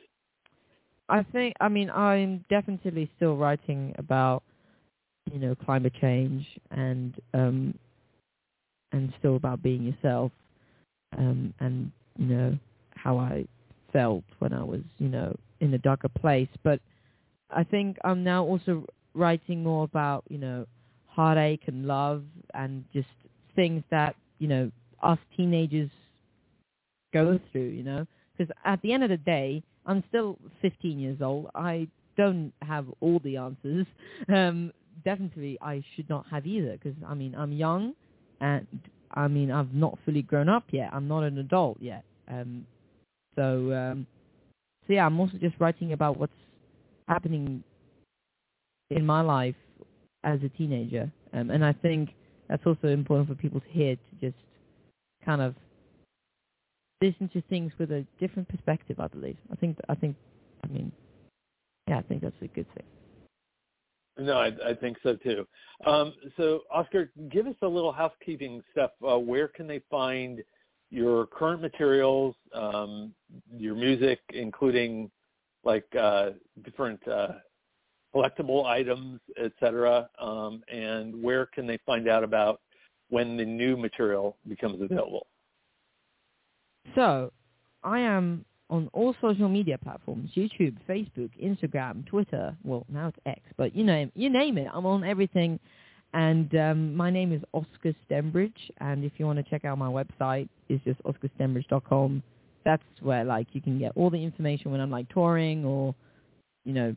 I 1.07 1.23
think, 1.23 1.55
I 1.59 1.69
mean, 1.69 1.89
I'm 1.89 2.45
definitely 2.49 3.09
still 3.15 3.35
writing 3.35 3.95
about, 3.97 4.43
you 5.31 5.39
know, 5.39 5.55
climate 5.55 5.93
change 5.99 6.45
and 6.69 7.15
um, 7.33 7.73
and 8.91 9.13
still 9.19 9.35
about 9.35 9.61
being 9.61 9.83
yourself, 9.83 10.31
um, 11.17 11.53
and 11.59 11.91
you 12.17 12.25
know 12.27 12.57
how 12.95 13.17
I 13.17 13.45
felt 13.93 14.23
when 14.39 14.53
I 14.53 14.63
was, 14.63 14.81
you 14.97 15.09
know, 15.09 15.35
in 15.61 15.73
a 15.73 15.77
darker 15.77 16.09
place. 16.09 16.49
But 16.63 16.79
I 17.51 17.63
think 17.63 17.97
I'm 18.03 18.23
now 18.23 18.43
also 18.43 18.85
writing 19.13 19.63
more 19.63 19.83
about, 19.83 20.23
you 20.29 20.37
know, 20.37 20.65
heartache 21.07 21.63
and 21.67 21.85
love 21.85 22.23
and 22.53 22.83
just 22.93 23.07
things 23.55 23.83
that 23.91 24.15
you 24.37 24.47
know 24.47 24.71
us 25.01 25.19
teenagers 25.35 25.89
go 27.13 27.39
through. 27.51 27.69
You 27.69 27.83
know, 27.83 28.07
because 28.37 28.53
at 28.65 28.81
the 28.81 28.93
end 28.93 29.03
of 29.03 29.09
the 29.09 29.17
day, 29.17 29.63
I'm 29.85 30.03
still 30.09 30.37
15 30.61 30.99
years 30.99 31.21
old. 31.21 31.49
I 31.55 31.87
don't 32.17 32.53
have 32.61 32.85
all 33.01 33.19
the 33.23 33.37
answers. 33.37 33.87
Um, 34.29 34.71
definitely, 35.05 35.57
I 35.61 35.83
should 35.95 36.09
not 36.09 36.25
have 36.29 36.45
either 36.45 36.73
because 36.73 36.95
I 37.07 37.13
mean 37.13 37.33
I'm 37.35 37.51
young, 37.53 37.93
and 38.41 38.67
I 39.11 39.27
mean 39.27 39.51
I've 39.51 39.73
not 39.73 39.97
fully 40.05 40.21
grown 40.21 40.49
up 40.49 40.65
yet. 40.71 40.89
I'm 40.93 41.07
not 41.07 41.23
an 41.23 41.37
adult 41.37 41.77
yet. 41.79 42.03
Um, 42.27 42.65
so 43.35 43.71
um, 43.73 44.07
so 44.87 44.93
yeah, 44.93 45.05
I'm 45.05 45.19
also 45.19 45.37
just 45.37 45.55
writing 45.59 45.93
about 45.93 46.17
what's 46.17 46.33
happening 47.07 47.63
in 48.89 49.05
my 49.05 49.21
life 49.21 49.55
as 50.23 50.39
a 50.43 50.49
teenager, 50.49 51.11
um, 51.33 51.49
and 51.49 51.63
I 51.63 51.73
think 51.73 52.09
that's 52.47 52.65
also 52.65 52.87
important 52.87 53.29
for 53.29 53.35
people 53.35 53.59
to 53.61 53.69
hear 53.69 53.95
to 53.95 54.15
just 54.19 54.37
kind 55.23 55.41
of 55.41 55.55
listen 57.01 57.29
to 57.29 57.41
things 57.43 57.71
with 57.79 57.91
a 57.91 58.05
different 58.19 58.49
perspective. 58.49 58.99
I 58.99 59.07
believe. 59.07 59.37
I 59.51 59.55
think. 59.55 59.77
I 59.87 59.95
think. 59.95 60.15
I 60.63 60.67
mean, 60.67 60.91
yeah, 61.87 61.99
I 61.99 62.01
think 62.01 62.21
that's 62.21 62.35
a 62.41 62.47
good 62.47 62.67
thing. 62.75 62.85
No, 64.19 64.37
I, 64.37 64.51
I 64.65 64.73
think 64.73 64.97
so 65.01 65.15
too. 65.15 65.47
Um, 65.85 66.13
so, 66.35 66.61
Oscar, 66.71 67.11
give 67.31 67.47
us 67.47 67.55
a 67.61 67.67
little 67.67 67.91
housekeeping 67.91 68.61
stuff. 68.71 68.91
Uh, 69.07 69.17
where 69.17 69.47
can 69.47 69.65
they 69.65 69.81
find 69.89 70.43
your 70.89 71.27
current 71.27 71.61
materials, 71.61 72.35
um, 72.53 73.13
your 73.55 73.75
music, 73.75 74.19
including 74.33 75.09
like 75.63 75.85
uh, 75.95 76.31
different 76.63 77.05
uh, 77.07 77.33
collectible 78.13 78.65
items, 78.65 79.19
et 79.37 79.51
cetera, 79.59 80.09
um, 80.19 80.63
and 80.71 81.21
where 81.21 81.45
can 81.45 81.67
they 81.67 81.77
find 81.85 82.09
out 82.09 82.23
about 82.23 82.59
when 83.09 83.37
the 83.37 83.45
new 83.45 83.77
material 83.77 84.37
becomes 84.47 84.81
available? 84.81 85.27
So, 86.95 87.31
I 87.83 87.99
am 87.99 88.45
on 88.69 88.89
all 88.93 89.15
social 89.21 89.49
media 89.49 89.77
platforms: 89.77 90.31
YouTube, 90.35 90.77
Facebook, 90.87 91.31
Instagram, 91.41 92.05
Twitter. 92.05 92.55
Well, 92.63 92.85
now 92.89 93.07
it's 93.09 93.17
X, 93.25 93.41
but 93.57 93.75
you 93.75 93.83
know, 93.83 94.09
you 94.15 94.29
name 94.29 94.57
it. 94.57 94.67
I'm 94.73 94.85
on 94.85 95.03
everything. 95.03 95.59
And 96.13 96.53
um, 96.55 96.95
my 96.95 97.11
name 97.11 97.31
is 97.31 97.41
Oscar 97.53 97.93
Stembridge. 98.09 98.71
And 98.79 99.03
if 99.03 99.11
you 99.17 99.25
want 99.25 99.37
to 99.37 99.49
check 99.49 99.63
out 99.63 99.77
my 99.77 99.89
website, 99.89 100.49
it's 100.67 100.83
just 100.83 100.99
oscarstembridge.com. 101.03 102.23
That's 102.65 102.83
where 103.01 103.23
like 103.23 103.47
you 103.53 103.61
can 103.61 103.77
get 103.79 103.91
all 103.95 104.09
the 104.09 104.23
information 104.23 104.71
when 104.71 104.81
I'm 104.81 104.91
like 104.91 105.07
touring 105.09 105.65
or, 105.65 105.93
you 106.65 106.73
know, 106.73 106.95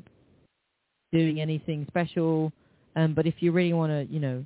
doing 1.13 1.41
anything 1.41 1.85
special. 1.89 2.53
Um, 2.97 3.15
but 3.15 3.27
if 3.27 3.35
you 3.41 3.53
really 3.53 3.75
want 3.75 3.91
to, 3.93 4.13
you 4.13 4.21
know, 4.21 4.45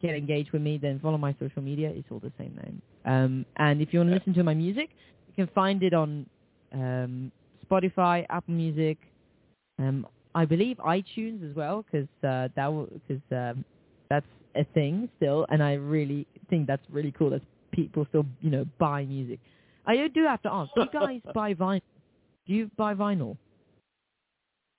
get 0.00 0.14
engaged 0.14 0.52
with 0.52 0.62
me, 0.62 0.78
then 0.78 0.98
follow 1.00 1.18
my 1.18 1.34
social 1.38 1.62
media. 1.62 1.90
It's 1.94 2.08
all 2.10 2.20
the 2.20 2.32
same 2.38 2.58
name. 2.62 2.82
Um, 3.04 3.46
and 3.56 3.80
if 3.80 3.92
you 3.92 4.00
want 4.00 4.10
to 4.10 4.14
listen 4.16 4.34
to 4.34 4.44
my 4.44 4.54
music, 4.54 4.90
can 5.38 5.48
find 5.54 5.84
it 5.84 5.94
on 5.94 6.26
um, 6.72 7.30
Spotify, 7.64 8.26
Apple 8.28 8.54
Music, 8.54 8.98
um, 9.78 10.04
I 10.34 10.44
believe 10.44 10.76
iTunes 10.78 11.48
as 11.48 11.54
well, 11.54 11.84
because 11.84 12.08
uh, 12.24 12.48
that 12.56 12.88
because 13.06 13.22
um, 13.30 13.64
that's 14.10 14.26
a 14.56 14.64
thing 14.74 15.08
still, 15.16 15.46
and 15.50 15.62
I 15.62 15.74
really 15.74 16.26
think 16.50 16.66
that's 16.66 16.82
really 16.90 17.12
cool 17.16 17.30
that 17.30 17.42
people 17.70 18.04
still 18.08 18.26
you 18.40 18.50
know 18.50 18.64
buy 18.78 19.04
music. 19.04 19.38
I 19.86 20.08
do 20.08 20.24
have 20.24 20.42
to 20.42 20.52
ask, 20.52 20.70
do 20.74 20.82
you 20.82 20.88
guys 20.92 21.20
buy 21.34 21.54
vinyl? 21.54 21.82
Do 22.46 22.54
you 22.54 22.70
buy 22.76 22.94
vinyl? 22.94 23.36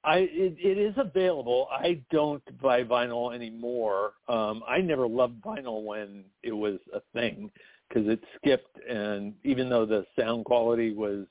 I 0.04 0.18
it, 0.18 0.58
it 0.60 0.78
is 0.78 0.94
available. 0.98 1.70
I 1.72 2.02
don't 2.12 2.44
buy 2.62 2.84
vinyl 2.84 3.34
anymore. 3.34 4.14
Um, 4.28 4.62
I 4.68 4.80
never 4.82 5.08
loved 5.08 5.42
vinyl 5.42 5.86
when 5.86 6.26
it 6.44 6.52
was 6.52 6.80
a 6.94 7.00
thing 7.14 7.50
because 7.90 8.08
it 8.08 8.24
skipped, 8.36 8.80
and 8.88 9.34
even 9.44 9.70
though 9.70 9.86
the 9.86 10.06
sound 10.18 10.46
quality 10.46 10.94
was 10.94 11.26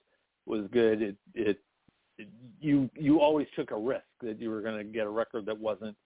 was 0.46 0.66
good, 0.72 1.02
it 1.02 1.16
it, 1.34 1.58
it 2.18 2.28
you 2.60 2.90
you 2.94 3.20
always 3.20 3.46
took 3.54 3.70
a 3.70 3.76
risk 3.76 4.04
that 4.22 4.40
you 4.40 4.50
were 4.50 4.60
going 4.60 4.78
to 4.78 4.84
get 4.84 5.06
a 5.06 5.10
record 5.10 5.46
that 5.46 5.58
wasn't 5.58 5.96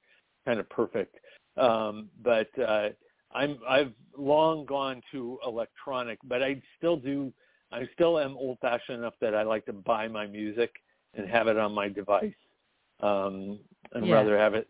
kind 0.45 0.61
of 0.61 0.69
perfect. 0.69 1.17
Um, 1.57 2.09
but 2.23 2.49
uh, 2.59 2.91
I'm 3.33 3.59
I've 3.69 3.93
long 4.17 4.65
gone 4.67 5.03
to 5.13 5.39
electronic, 5.47 6.19
but 6.25 6.43
I 6.43 6.61
still 6.79 6.97
do. 6.97 7.33
I 7.73 7.89
still 7.95 8.19
am 8.19 8.37
old 8.37 8.59
fashioned 8.61 8.99
enough 8.99 9.15
that 9.23 9.35
I 9.35 9.45
like 9.45 9.65
to 9.67 9.73
buy 9.73 10.07
my 10.07 10.27
music 10.27 10.71
and 11.15 11.27
have 11.29 11.49
it 11.49 11.57
on 11.57 11.73
my 11.73 11.89
device 11.89 12.35
um, 13.01 13.59
and 13.93 14.07
Yeah. 14.07 14.15
rather 14.17 14.37
have 14.37 14.55
it 14.55 14.69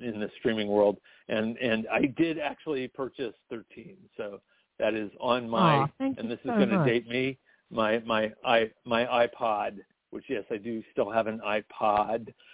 in 0.00 0.18
the 0.18 0.30
streaming 0.38 0.66
world. 0.66 0.98
And 1.28 1.56
and 1.58 1.86
I 1.88 2.06
did 2.06 2.38
actually 2.38 2.88
purchase 2.88 3.34
13, 3.50 3.96
so 4.16 4.40
that 4.80 4.94
is 4.94 5.10
on 5.20 5.48
my. 5.48 5.76
Aw, 5.82 5.88
thank 5.98 6.18
and 6.18 6.30
this 6.30 6.38
is 6.44 6.50
so 6.50 6.56
going 6.56 6.70
to 6.70 6.84
date 6.84 7.08
me. 7.08 7.38
My 7.70 8.00
my 8.00 8.32
i 8.44 8.70
my 8.84 9.04
iPod, 9.04 9.78
which 10.10 10.24
yes, 10.28 10.44
I 10.50 10.56
do 10.56 10.82
still 10.92 11.10
have 11.10 11.26
an 11.26 11.40
iPod. 11.46 12.32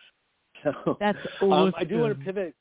So, 0.64 0.96
That's 0.98 1.18
um, 1.42 1.74
I 1.76 1.84
do 1.84 1.98
want 1.98 2.18
to 2.18 2.24
pivot. 2.24 2.54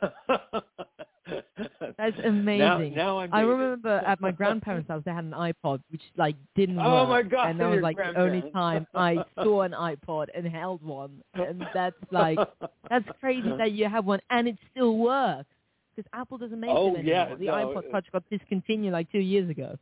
That's 1.98 2.16
amazing. 2.24 2.94
Now, 2.94 3.16
now 3.16 3.18
I'm 3.18 3.34
I 3.34 3.40
remember 3.40 4.02
at 4.06 4.20
my 4.20 4.30
grandparents' 4.30 4.88
house 4.88 5.02
they 5.04 5.10
had 5.10 5.24
an 5.24 5.32
iPod 5.32 5.80
which 5.90 6.02
like 6.16 6.36
didn't 6.54 6.78
Oh 6.78 7.08
work, 7.08 7.08
my 7.08 7.22
God, 7.28 7.50
and 7.50 7.60
that 7.60 7.66
was 7.68 7.80
like 7.82 7.96
the 7.96 8.20
only 8.20 8.50
time 8.52 8.86
I 8.94 9.24
saw 9.42 9.62
an 9.62 9.72
iPod 9.72 10.26
and 10.34 10.46
held 10.46 10.82
one, 10.82 11.22
and 11.34 11.64
that's 11.74 11.96
like 12.12 12.38
that's 12.88 13.08
crazy 13.20 13.52
that 13.58 13.72
you 13.72 13.88
have 13.88 14.04
one 14.04 14.20
and 14.30 14.46
it 14.46 14.56
still 14.70 14.96
works 14.96 15.48
because 15.94 16.08
Apple 16.14 16.38
doesn't 16.38 16.58
make 16.58 16.70
Oh, 16.72 16.92
them 16.92 16.96
anymore. 17.06 17.28
yeah, 17.30 17.34
the 17.36 17.46
no, 17.46 17.52
iPod 17.52 17.90
Touch 17.90 18.06
got 18.12 18.28
discontinued 18.30 18.92
like 18.92 19.10
two 19.12 19.18
years 19.18 19.48
ago. 19.50 19.76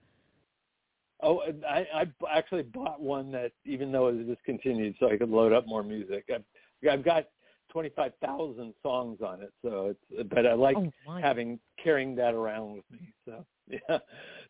Oh, 1.23 1.43
I, 1.69 1.87
I 1.95 2.07
actually 2.33 2.63
bought 2.63 3.01
one 3.01 3.31
that 3.33 3.53
even 3.67 3.93
though 3.93 4.09
it 4.09 4.17
was 4.17 4.27
discontinued, 4.27 4.95
so 4.99 5.11
I 5.11 5.17
could 5.19 5.29
load 5.29 5.53
up 5.53 5.67
more 5.67 5.83
music. 5.83 6.25
I've, 6.35 6.45
I've 6.91 7.05
got 7.05 7.27
twenty 7.71 7.91
five 7.91 8.13
thousand 8.25 8.73
songs 8.83 9.19
on 9.25 9.43
it, 9.43 9.53
so 9.63 9.95
it's. 10.11 10.31
But 10.31 10.47
I 10.47 10.55
like 10.55 10.77
oh 10.77 10.91
having 11.21 11.59
carrying 11.83 12.15
that 12.17 12.33
around 12.35 12.75
with 12.77 12.85
me. 12.91 13.13
So 13.27 13.45
yeah, 13.69 13.99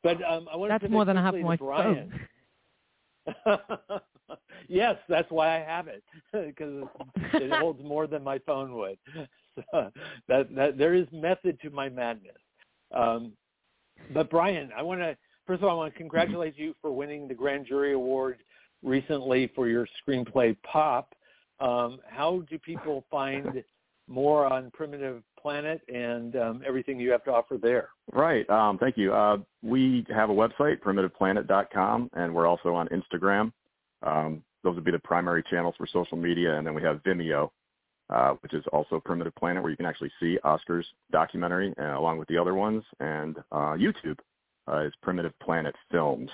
but 0.03 0.23
um, 0.25 0.47
I 0.53 0.57
want 0.57 0.71
that's 0.71 0.85
to 0.85 0.91
more 0.91 1.05
than 1.05 1.21
quickly 1.21 1.43
my 1.43 1.57
Brian. 1.57 2.11
phone. 2.11 2.21
yes, 4.69 4.97
that's 5.09 5.31
why 5.31 5.57
I 5.57 5.61
have 5.65 5.89
it 5.89 6.03
because 6.33 6.85
it 7.35 7.51
holds 7.59 7.83
more 7.83 8.07
than 8.07 8.23
my 8.23 8.39
phone 8.47 8.75
would. 8.75 8.99
That, 10.29 10.55
that 10.55 10.79
there 10.79 10.95
is 10.95 11.07
method 11.13 11.59
to 11.63 11.71
my 11.71 11.89
madness. 11.89 12.37
Um, 12.93 13.33
but 14.13 14.31
Brian, 14.31 14.71
I 14.77 14.83
want 14.83 15.01
to 15.01 15.17
first 15.47 15.63
of 15.63 15.69
all 15.69 15.71
I 15.71 15.75
want 15.75 15.93
to 15.93 15.99
congratulate 15.99 16.57
you 16.57 16.75
for 16.81 16.93
winning 16.93 17.27
the 17.29 17.35
grand 17.35 17.67
jury 17.67 17.93
award 17.93 18.39
recently 18.83 19.51
for 19.55 19.69
your 19.69 19.87
screenplay 20.07 20.57
Pop. 20.63 21.13
Um, 21.59 21.99
how 22.09 22.43
do 22.49 22.59
people 22.59 23.05
find 23.11 23.63
more 24.11 24.53
on 24.53 24.71
Primitive 24.73 25.23
Planet 25.41 25.81
and 25.89 26.37
um, 26.37 26.63
everything 26.67 26.99
you 26.99 27.11
have 27.13 27.25
to 27.25 27.33
offer 27.33 27.57
there. 27.57 27.91
Right. 28.13 28.49
Um, 28.51 28.77
thank 28.77 28.99
you. 28.99 29.15
Uh, 29.15 29.39
we 29.63 30.05
have 30.15 30.29
a 30.29 30.35
website, 30.35 30.81
primitiveplanet.com, 30.81 32.11
and 32.15 32.35
we're 32.35 32.47
also 32.47 32.75
on 32.75 32.89
Instagram. 32.89 33.53
Um, 34.03 34.43
those 34.63 34.75
would 34.75 34.85
be 34.85 34.91
the 34.91 34.99
primary 34.99 35.43
channels 35.49 35.75
for 35.79 35.87
social 35.87 36.19
media, 36.19 36.59
and 36.59 36.67
then 36.67 36.75
we 36.75 36.83
have 36.83 37.03
Vimeo, 37.05 37.51
uh, 38.11 38.35
which 38.43 38.55
is 38.55 38.65
also 38.73 39.01
Primitive 39.01 39.35
Planet, 39.37 39.63
where 39.63 39.71
you 39.71 39.77
can 39.77 39.87
actually 39.87 40.11
see 40.21 40.39
Oscar's 40.45 40.87
documentary 41.11 41.73
uh, 41.79 41.99
along 41.99 42.19
with 42.19 42.29
the 42.29 42.37
other 42.37 42.55
ones, 42.55 42.83
and 43.01 43.39
uh, 43.53 43.75
YouTube 43.75 44.19
uh, 44.71 44.81
is 44.81 44.93
Primitive 45.03 45.33
Planet 45.43 45.75
Films. 45.91 46.31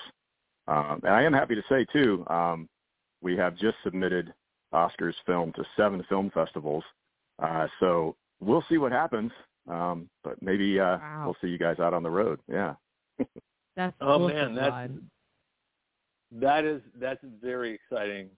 Um, 0.67 0.99
and 1.03 1.13
I 1.13 1.23
am 1.23 1.33
happy 1.33 1.55
to 1.55 1.63
say 1.69 1.85
too, 1.93 2.25
um, 2.27 2.67
we 3.21 3.37
have 3.37 3.55
just 3.55 3.77
submitted 3.83 4.33
Oscar's 4.73 5.15
film 5.25 5.53
to 5.53 5.63
seven 5.77 6.03
film 6.09 6.29
festivals. 6.33 6.83
Uh, 7.41 7.67
so 7.79 8.15
we'll 8.41 8.63
see 8.69 8.77
what 8.77 8.91
happens. 8.91 9.31
Um, 9.69 10.09
but 10.23 10.41
maybe 10.41 10.79
uh, 10.79 10.97
Wow. 10.97 11.23
we'll 11.25 11.37
see 11.41 11.47
you 11.47 11.57
guys 11.57 11.79
out 11.79 11.93
on 11.93 12.03
the 12.03 12.09
road. 12.09 12.39
Yeah. 12.47 12.75
That's 13.75 13.95
Oh 14.01 14.23
awesome, 14.23 14.35
man, 14.35 14.55
that's 14.55 14.91
that 16.31 16.65
is 16.65 16.81
that's 16.99 17.23
very 17.41 17.73
exciting, 17.73 18.29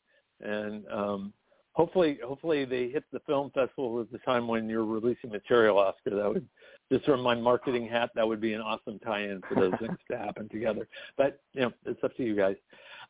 and 0.41 0.85
um, 0.91 1.33
hopefully 1.79 2.19
hopefully 2.25 2.65
they 2.65 2.89
hit 2.89 3.05
the 3.13 3.21
film 3.21 3.49
festival 3.51 4.01
at 4.01 4.11
the 4.11 4.17
time 4.19 4.49
when 4.49 4.67
you're 4.67 4.83
releasing 4.83 5.29
material, 5.29 5.77
Oscar. 5.79 6.09
That 6.09 6.27
would 6.27 6.45
just 6.91 7.05
from 7.05 7.21
my 7.21 7.35
marketing 7.35 7.87
hat, 7.87 8.09
that 8.15 8.27
would 8.27 8.41
be 8.41 8.53
an 8.53 8.59
awesome 8.59 8.99
tie-in 8.99 9.41
for 9.47 9.55
those 9.55 9.73
things 9.79 9.97
to 10.11 10.17
happen 10.17 10.49
together. 10.49 10.89
But 11.17 11.39
you 11.53 11.61
know, 11.61 11.71
it's 11.85 12.03
up 12.03 12.15
to 12.17 12.23
you 12.23 12.35
guys. 12.35 12.57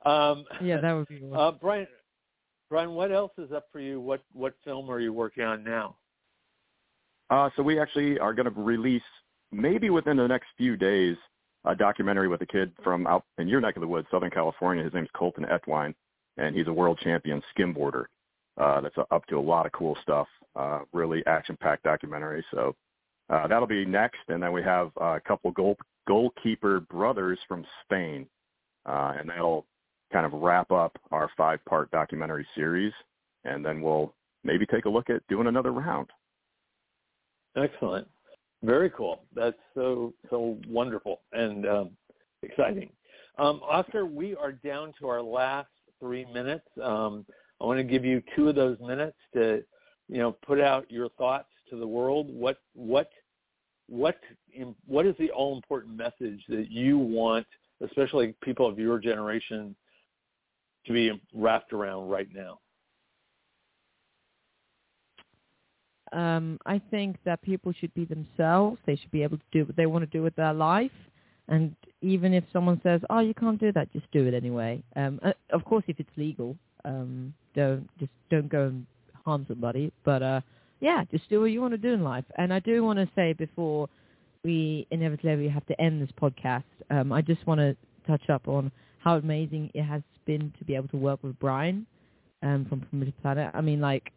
Um, 0.05 0.45
Yeah, 0.61 0.79
that 0.81 0.93
would 0.93 1.07
be 1.07 1.15
awesome. 1.31 1.33
uh, 1.33 1.51
Brian. 1.53 1.87
Brian, 2.69 2.91
what 2.91 3.11
else 3.11 3.31
is 3.39 3.51
up 3.51 3.65
for 3.71 3.79
you? 3.79 3.99
What 3.99 4.21
what 4.33 4.53
film 4.63 4.91
are 4.91 4.99
you 4.99 5.13
working 5.13 5.43
on 5.43 5.63
now? 5.63 5.95
Uh, 7.31 7.49
so 7.55 7.63
we 7.63 7.79
actually 7.79 8.19
are 8.19 8.33
going 8.35 8.51
to 8.53 8.61
release 8.61 9.01
maybe 9.51 9.89
within 9.89 10.17
the 10.17 10.27
next 10.27 10.47
few 10.57 10.77
days 10.77 11.17
a 11.65 11.75
documentary 11.75 12.27
with 12.27 12.41
a 12.43 12.45
kid 12.45 12.71
from 12.83 13.07
out 13.07 13.25
in 13.39 13.47
your 13.47 13.61
neck 13.61 13.75
of 13.75 13.81
the 13.81 13.87
woods, 13.87 14.07
Southern 14.11 14.29
California. 14.29 14.83
His 14.83 14.93
name's 14.93 15.09
Colton 15.15 15.45
Etwine, 15.45 15.95
and 16.37 16.55
he's 16.55 16.67
a 16.67 16.73
world 16.73 16.99
champion 17.03 17.41
skimboarder. 17.57 18.05
Uh, 18.59 18.81
that's 18.81 18.95
up 19.11 19.25
to 19.27 19.37
a 19.37 19.39
lot 19.39 19.65
of 19.65 19.71
cool 19.71 19.97
stuff. 20.03 20.27
Uh, 20.55 20.79
really 20.91 21.23
action-packed 21.25 21.83
documentary. 21.83 22.43
So 22.51 22.75
uh, 23.29 23.47
that'll 23.47 23.67
be 23.67 23.85
next, 23.85 24.19
and 24.27 24.43
then 24.43 24.51
we 24.51 24.61
have 24.63 24.91
uh, 24.99 25.15
a 25.15 25.21
couple 25.21 25.51
goal 25.51 25.77
goalkeeper 26.07 26.79
brothers 26.79 27.39
from 27.47 27.63
Spain, 27.83 28.27
uh, 28.85 29.13
and 29.17 29.29
that'll 29.29 29.65
kind 30.11 30.25
of 30.25 30.33
wrap 30.33 30.71
up 30.71 30.97
our 31.11 31.29
five-part 31.37 31.91
documentary 31.91 32.45
series, 32.55 32.91
and 33.45 33.63
then 33.63 33.81
we'll 33.81 34.13
maybe 34.43 34.65
take 34.65 34.85
a 34.85 34.89
look 34.89 35.09
at 35.09 35.25
doing 35.27 35.47
another 35.47 35.71
round. 35.71 36.07
Excellent. 37.55 38.07
Very 38.63 38.89
cool. 38.89 39.23
That's 39.35 39.57
so 39.73 40.13
so 40.29 40.57
wonderful 40.67 41.21
and 41.31 41.65
um, 41.67 41.91
exciting. 42.43 42.89
Um, 43.37 43.61
Oscar, 43.63 44.05
we 44.05 44.35
are 44.35 44.51
down 44.51 44.93
to 44.99 45.07
our 45.07 45.21
last 45.21 45.69
three 45.99 46.25
minutes. 46.33 46.65
Um, 46.83 47.25
I 47.61 47.65
want 47.65 47.79
to 47.79 47.83
give 47.83 48.05
you 48.05 48.21
two 48.35 48.49
of 48.49 48.55
those 48.55 48.77
minutes 48.79 49.17
to, 49.33 49.63
you 50.07 50.17
know, 50.17 50.31
put 50.31 50.59
out 50.59 50.89
your 50.89 51.09
thoughts 51.09 51.49
to 51.69 51.75
the 51.75 51.87
world. 51.87 52.27
What 52.29 52.57
what 52.73 53.09
what 53.87 54.17
what 54.87 55.05
is 55.05 55.15
the 55.19 55.31
all 55.31 55.55
important 55.55 55.95
message 55.95 56.43
that 56.49 56.71
you 56.71 56.97
want, 56.97 57.47
especially 57.85 58.35
people 58.41 58.67
of 58.67 58.79
your 58.79 58.99
generation, 58.99 59.75
to 60.85 60.93
be 60.93 61.21
wrapped 61.33 61.73
around 61.73 62.09
right 62.09 62.29
now? 62.33 62.59
um, 66.11 66.59
I 66.65 66.81
think 66.91 67.17
that 67.25 67.41
people 67.41 67.73
should 67.79 67.93
be 67.93 68.05
themselves. 68.05 68.77
They 68.85 68.95
should 68.95 69.11
be 69.11 69.23
able 69.23 69.37
to 69.37 69.43
do 69.51 69.65
what 69.65 69.75
they 69.75 69.85
want 69.85 70.09
to 70.09 70.17
do 70.17 70.23
with 70.23 70.35
their 70.35 70.53
life. 70.53 70.91
And 71.47 71.75
even 72.01 72.33
if 72.33 72.43
someone 72.53 72.79
says, 72.83 73.01
"Oh, 73.09 73.19
you 73.19 73.33
can't 73.33 73.59
do 73.59 73.71
that," 73.71 73.91
just 73.91 74.09
do 74.11 74.25
it 74.27 74.33
anyway. 74.33 74.83
Um, 74.95 75.19
uh, 75.23 75.33
of 75.49 75.65
course, 75.65 75.83
if 75.87 75.99
it's 75.99 76.17
legal, 76.17 76.55
um, 76.85 77.33
don't 77.55 77.89
just 77.99 78.11
don't 78.29 78.49
go 78.49 78.67
and 78.67 78.85
harm 79.25 79.45
somebody. 79.47 79.91
But 80.03 80.23
uh, 80.23 80.41
yeah, 80.79 81.03
just 81.11 81.29
do 81.29 81.41
what 81.41 81.51
you 81.51 81.61
want 81.61 81.73
to 81.73 81.77
do 81.77 81.93
in 81.93 82.03
life. 82.03 82.25
And 82.37 82.53
I 82.53 82.59
do 82.59 82.83
want 82.83 82.99
to 82.99 83.09
say 83.15 83.33
before 83.33 83.89
we 84.43 84.87
inevitably 84.91 85.49
have 85.49 85.65
to 85.67 85.81
end 85.81 86.01
this 86.01 86.11
podcast, 86.21 86.63
um, 86.89 87.11
I 87.11 87.21
just 87.21 87.45
want 87.45 87.59
to 87.59 87.75
touch 88.07 88.29
up 88.29 88.47
on 88.47 88.71
how 88.99 89.15
amazing 89.17 89.71
it 89.73 89.83
has 89.83 90.01
been 90.25 90.53
to 90.59 90.65
be 90.65 90.75
able 90.75 90.87
to 90.89 90.97
work 90.97 91.23
with 91.23 91.37
Brian 91.39 91.85
um, 92.43 92.65
from 92.69 92.81
Primitive 92.81 93.13
Planet. 93.21 93.51
I 93.53 93.61
mean, 93.61 93.81
like 93.81 94.11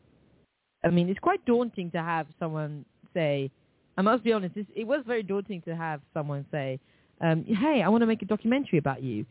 I 0.85 0.91
mean, 0.91 1.09
it's 1.09 1.21
quite 1.21 1.45
daunting 1.45 1.91
to 1.93 1.99
have 1.99 2.27
someone 2.39 2.85
say, 3.15 3.51
I 3.97 4.03
must 4.03 4.25
be 4.25 4.33
honest, 4.33 4.57
it 4.57 4.87
was 4.87 5.03
very 5.07 5.23
daunting 5.23 5.63
to 5.63 5.77
have 5.77 6.01
someone 6.15 6.45
say, 6.51 6.81
um, 7.21 7.45
hey, 7.45 7.83
I 7.83 7.89
want 7.89 8.03
to 8.03 8.07
make 8.07 8.23
a 8.23 8.27
documentary 8.27 8.79
about 8.79 9.03
you. 9.03 9.25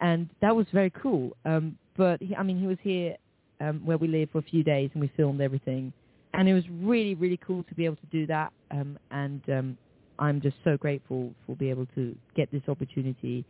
And 0.00 0.28
that 0.42 0.54
was 0.54 0.66
very 0.72 0.90
cool. 0.90 1.36
Um, 1.44 1.78
but, 1.96 2.20
he, 2.20 2.34
I 2.34 2.42
mean, 2.42 2.58
he 2.58 2.66
was 2.66 2.78
here 2.82 3.16
um, 3.60 3.80
where 3.84 3.98
we 3.98 4.08
live 4.08 4.30
for 4.30 4.38
a 4.38 4.42
few 4.42 4.62
days 4.62 4.90
and 4.92 5.00
we 5.00 5.10
filmed 5.16 5.40
everything. 5.40 5.92
And 6.34 6.48
it 6.48 6.54
was 6.54 6.64
really, 6.80 7.14
really 7.14 7.38
cool 7.44 7.62
to 7.64 7.74
be 7.74 7.84
able 7.84 7.96
to 7.96 8.06
do 8.12 8.26
that. 8.26 8.52
Um, 8.70 8.98
and 9.10 9.42
um, 9.48 9.78
I'm 10.18 10.40
just 10.40 10.56
so 10.64 10.76
grateful 10.76 11.32
for 11.46 11.56
being 11.56 11.70
able 11.70 11.86
to 11.94 12.14
get 12.34 12.50
this 12.52 12.62
opportunity 12.68 13.44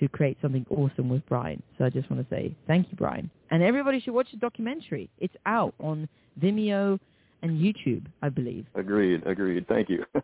to 0.00 0.08
create 0.08 0.38
something 0.40 0.64
awesome 0.70 1.08
with 1.08 1.24
Brian. 1.28 1.62
So 1.76 1.84
I 1.84 1.90
just 1.90 2.10
want 2.10 2.26
to 2.26 2.34
say 2.34 2.54
thank 2.66 2.90
you, 2.90 2.96
Brian. 2.96 3.30
And 3.50 3.62
everybody 3.62 4.00
should 4.00 4.14
watch 4.14 4.28
the 4.30 4.38
documentary. 4.38 5.10
It's 5.18 5.34
out 5.44 5.74
on 5.78 6.08
Vimeo 6.40 6.98
and 7.42 7.60
YouTube, 7.60 8.06
I 8.22 8.30
believe. 8.30 8.66
Agreed. 8.74 9.26
Agreed. 9.26 9.66
Thank 9.68 9.90
you. 9.90 10.04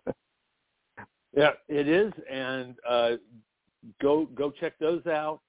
Yeah, 1.36 1.50
it 1.68 1.88
is, 1.88 2.12
and 2.30 2.74
uh, 2.88 3.10
go 4.00 4.26
go 4.34 4.50
check 4.50 4.78
those 4.78 5.06
out. 5.06 5.40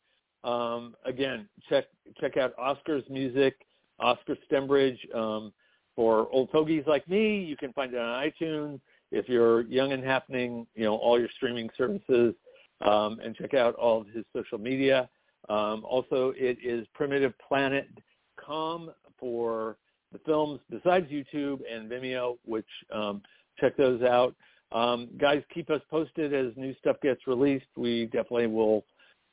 Um, 0.44 0.96
again, 1.06 1.48
check 1.70 1.86
check 2.20 2.38
out 2.38 2.54
Oscar's 2.60 3.04
music, 3.10 3.56
Oscar 4.00 4.36
Stembridge. 4.50 4.98
Um, 5.16 5.54
for 5.96 6.30
old 6.32 6.50
fogies 6.52 6.84
like 6.88 7.08
me, 7.10 7.40
you 7.44 7.58
can 7.58 7.74
find 7.74 7.94
it 7.94 8.00
on 8.00 8.32
iTunes. 8.32 8.80
If 9.12 9.28
you're 9.28 9.62
young 9.64 9.92
and 9.92 10.04
happening, 10.04 10.66
you 10.76 10.86
know 10.86 10.96
all 10.96 11.20
your 11.20 11.30
streaming 11.36 11.70
services, 11.78 12.34
um, 12.82 13.20
and 13.24 13.36
check 13.36 13.54
out 13.54 13.76
all 13.76 14.02
of 14.02 14.08
his 14.08 14.24
social 14.34 14.58
media. 14.58 15.10
Um, 15.50 15.84
also, 15.84 16.34
it 16.38 16.58
is 16.64 16.88
primitiveplanet.com 17.00 18.92
for 19.18 19.78
the 20.12 20.20
films 20.20 20.60
besides 20.70 21.08
YouTube 21.12 21.60
and 21.72 21.90
Vimeo, 21.90 22.38
which 22.46 22.68
um, 22.94 23.22
check 23.60 23.76
those 23.76 24.02
out. 24.02 24.36
Um, 24.72 25.10
guys, 25.18 25.42
keep 25.54 25.70
us 25.70 25.82
posted 25.90 26.34
as 26.34 26.54
new 26.56 26.76
stuff 26.76 26.98
gets 27.02 27.26
released. 27.28 27.66
We 27.76 28.06
definitely 28.06 28.48
will 28.48 28.86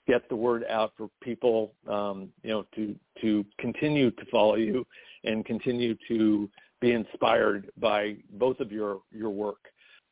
get 0.06 0.28
the 0.28 0.36
word 0.36 0.64
out 0.70 0.92
for 0.96 1.08
people, 1.22 1.72
um, 1.88 2.28
you 2.42 2.50
know, 2.50 2.64
to 2.74 2.94
to 3.20 3.44
continue 3.58 4.10
to 4.12 4.24
follow 4.30 4.56
you 4.56 4.86
and 5.24 5.44
continue 5.44 5.96
to 6.08 6.48
be 6.80 6.92
inspired 6.92 7.70
by 7.78 8.16
both 8.34 8.60
of 8.60 8.72
your 8.72 9.00
your 9.12 9.30
work. 9.30 9.58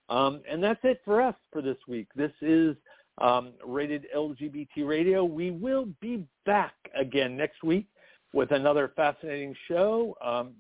Um, 0.09 0.43
and 0.49 0.63
that's 0.63 0.81
it 0.83 1.01
for 1.05 1.23
us 1.23 1.35
for 1.53 1.63
this 1.63 1.79
week. 1.89 2.09
This 2.15 2.33
is 2.43 2.77
um, 3.19 3.53
Rated 3.65 4.07
LGBT 4.15 4.87
Radio. 4.87 5.25
We 5.25 5.51
will 5.51 5.89
be 6.01 6.25
back 6.45 6.75
again 6.95 7.37
next 7.37 7.63
week 7.63 7.87
with 8.33 8.51
another 8.51 8.93
fascinating 8.97 9.55
show. 9.69 10.17
Um, 10.23 10.53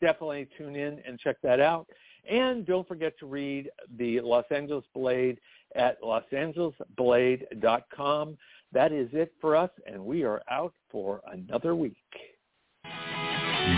definitely 0.00 0.48
tune 0.58 0.76
in 0.76 1.00
and 1.06 1.18
check 1.18 1.36
that 1.42 1.60
out. 1.60 1.86
And 2.28 2.66
don't 2.66 2.86
forget 2.86 3.18
to 3.20 3.26
read 3.26 3.70
the 3.96 4.20
Los 4.20 4.44
Angeles 4.50 4.84
Blade 4.94 5.40
at 5.76 6.02
losangelesblade.com. 6.02 8.38
That 8.72 8.92
is 8.92 9.08
it 9.12 9.32
for 9.40 9.56
us, 9.56 9.70
and 9.86 10.04
we 10.04 10.22
are 10.22 10.42
out 10.48 10.72
for 10.90 11.20
another 11.32 11.74
week. 11.74 11.96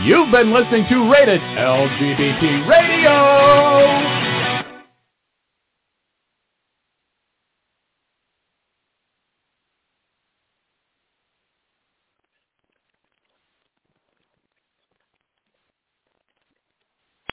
You've 0.05 0.31
been 0.31 0.53
listening 0.53 0.87
to 0.91 1.11
Rated 1.11 1.41
LGBT 1.41 2.69
Radio. 2.69 4.22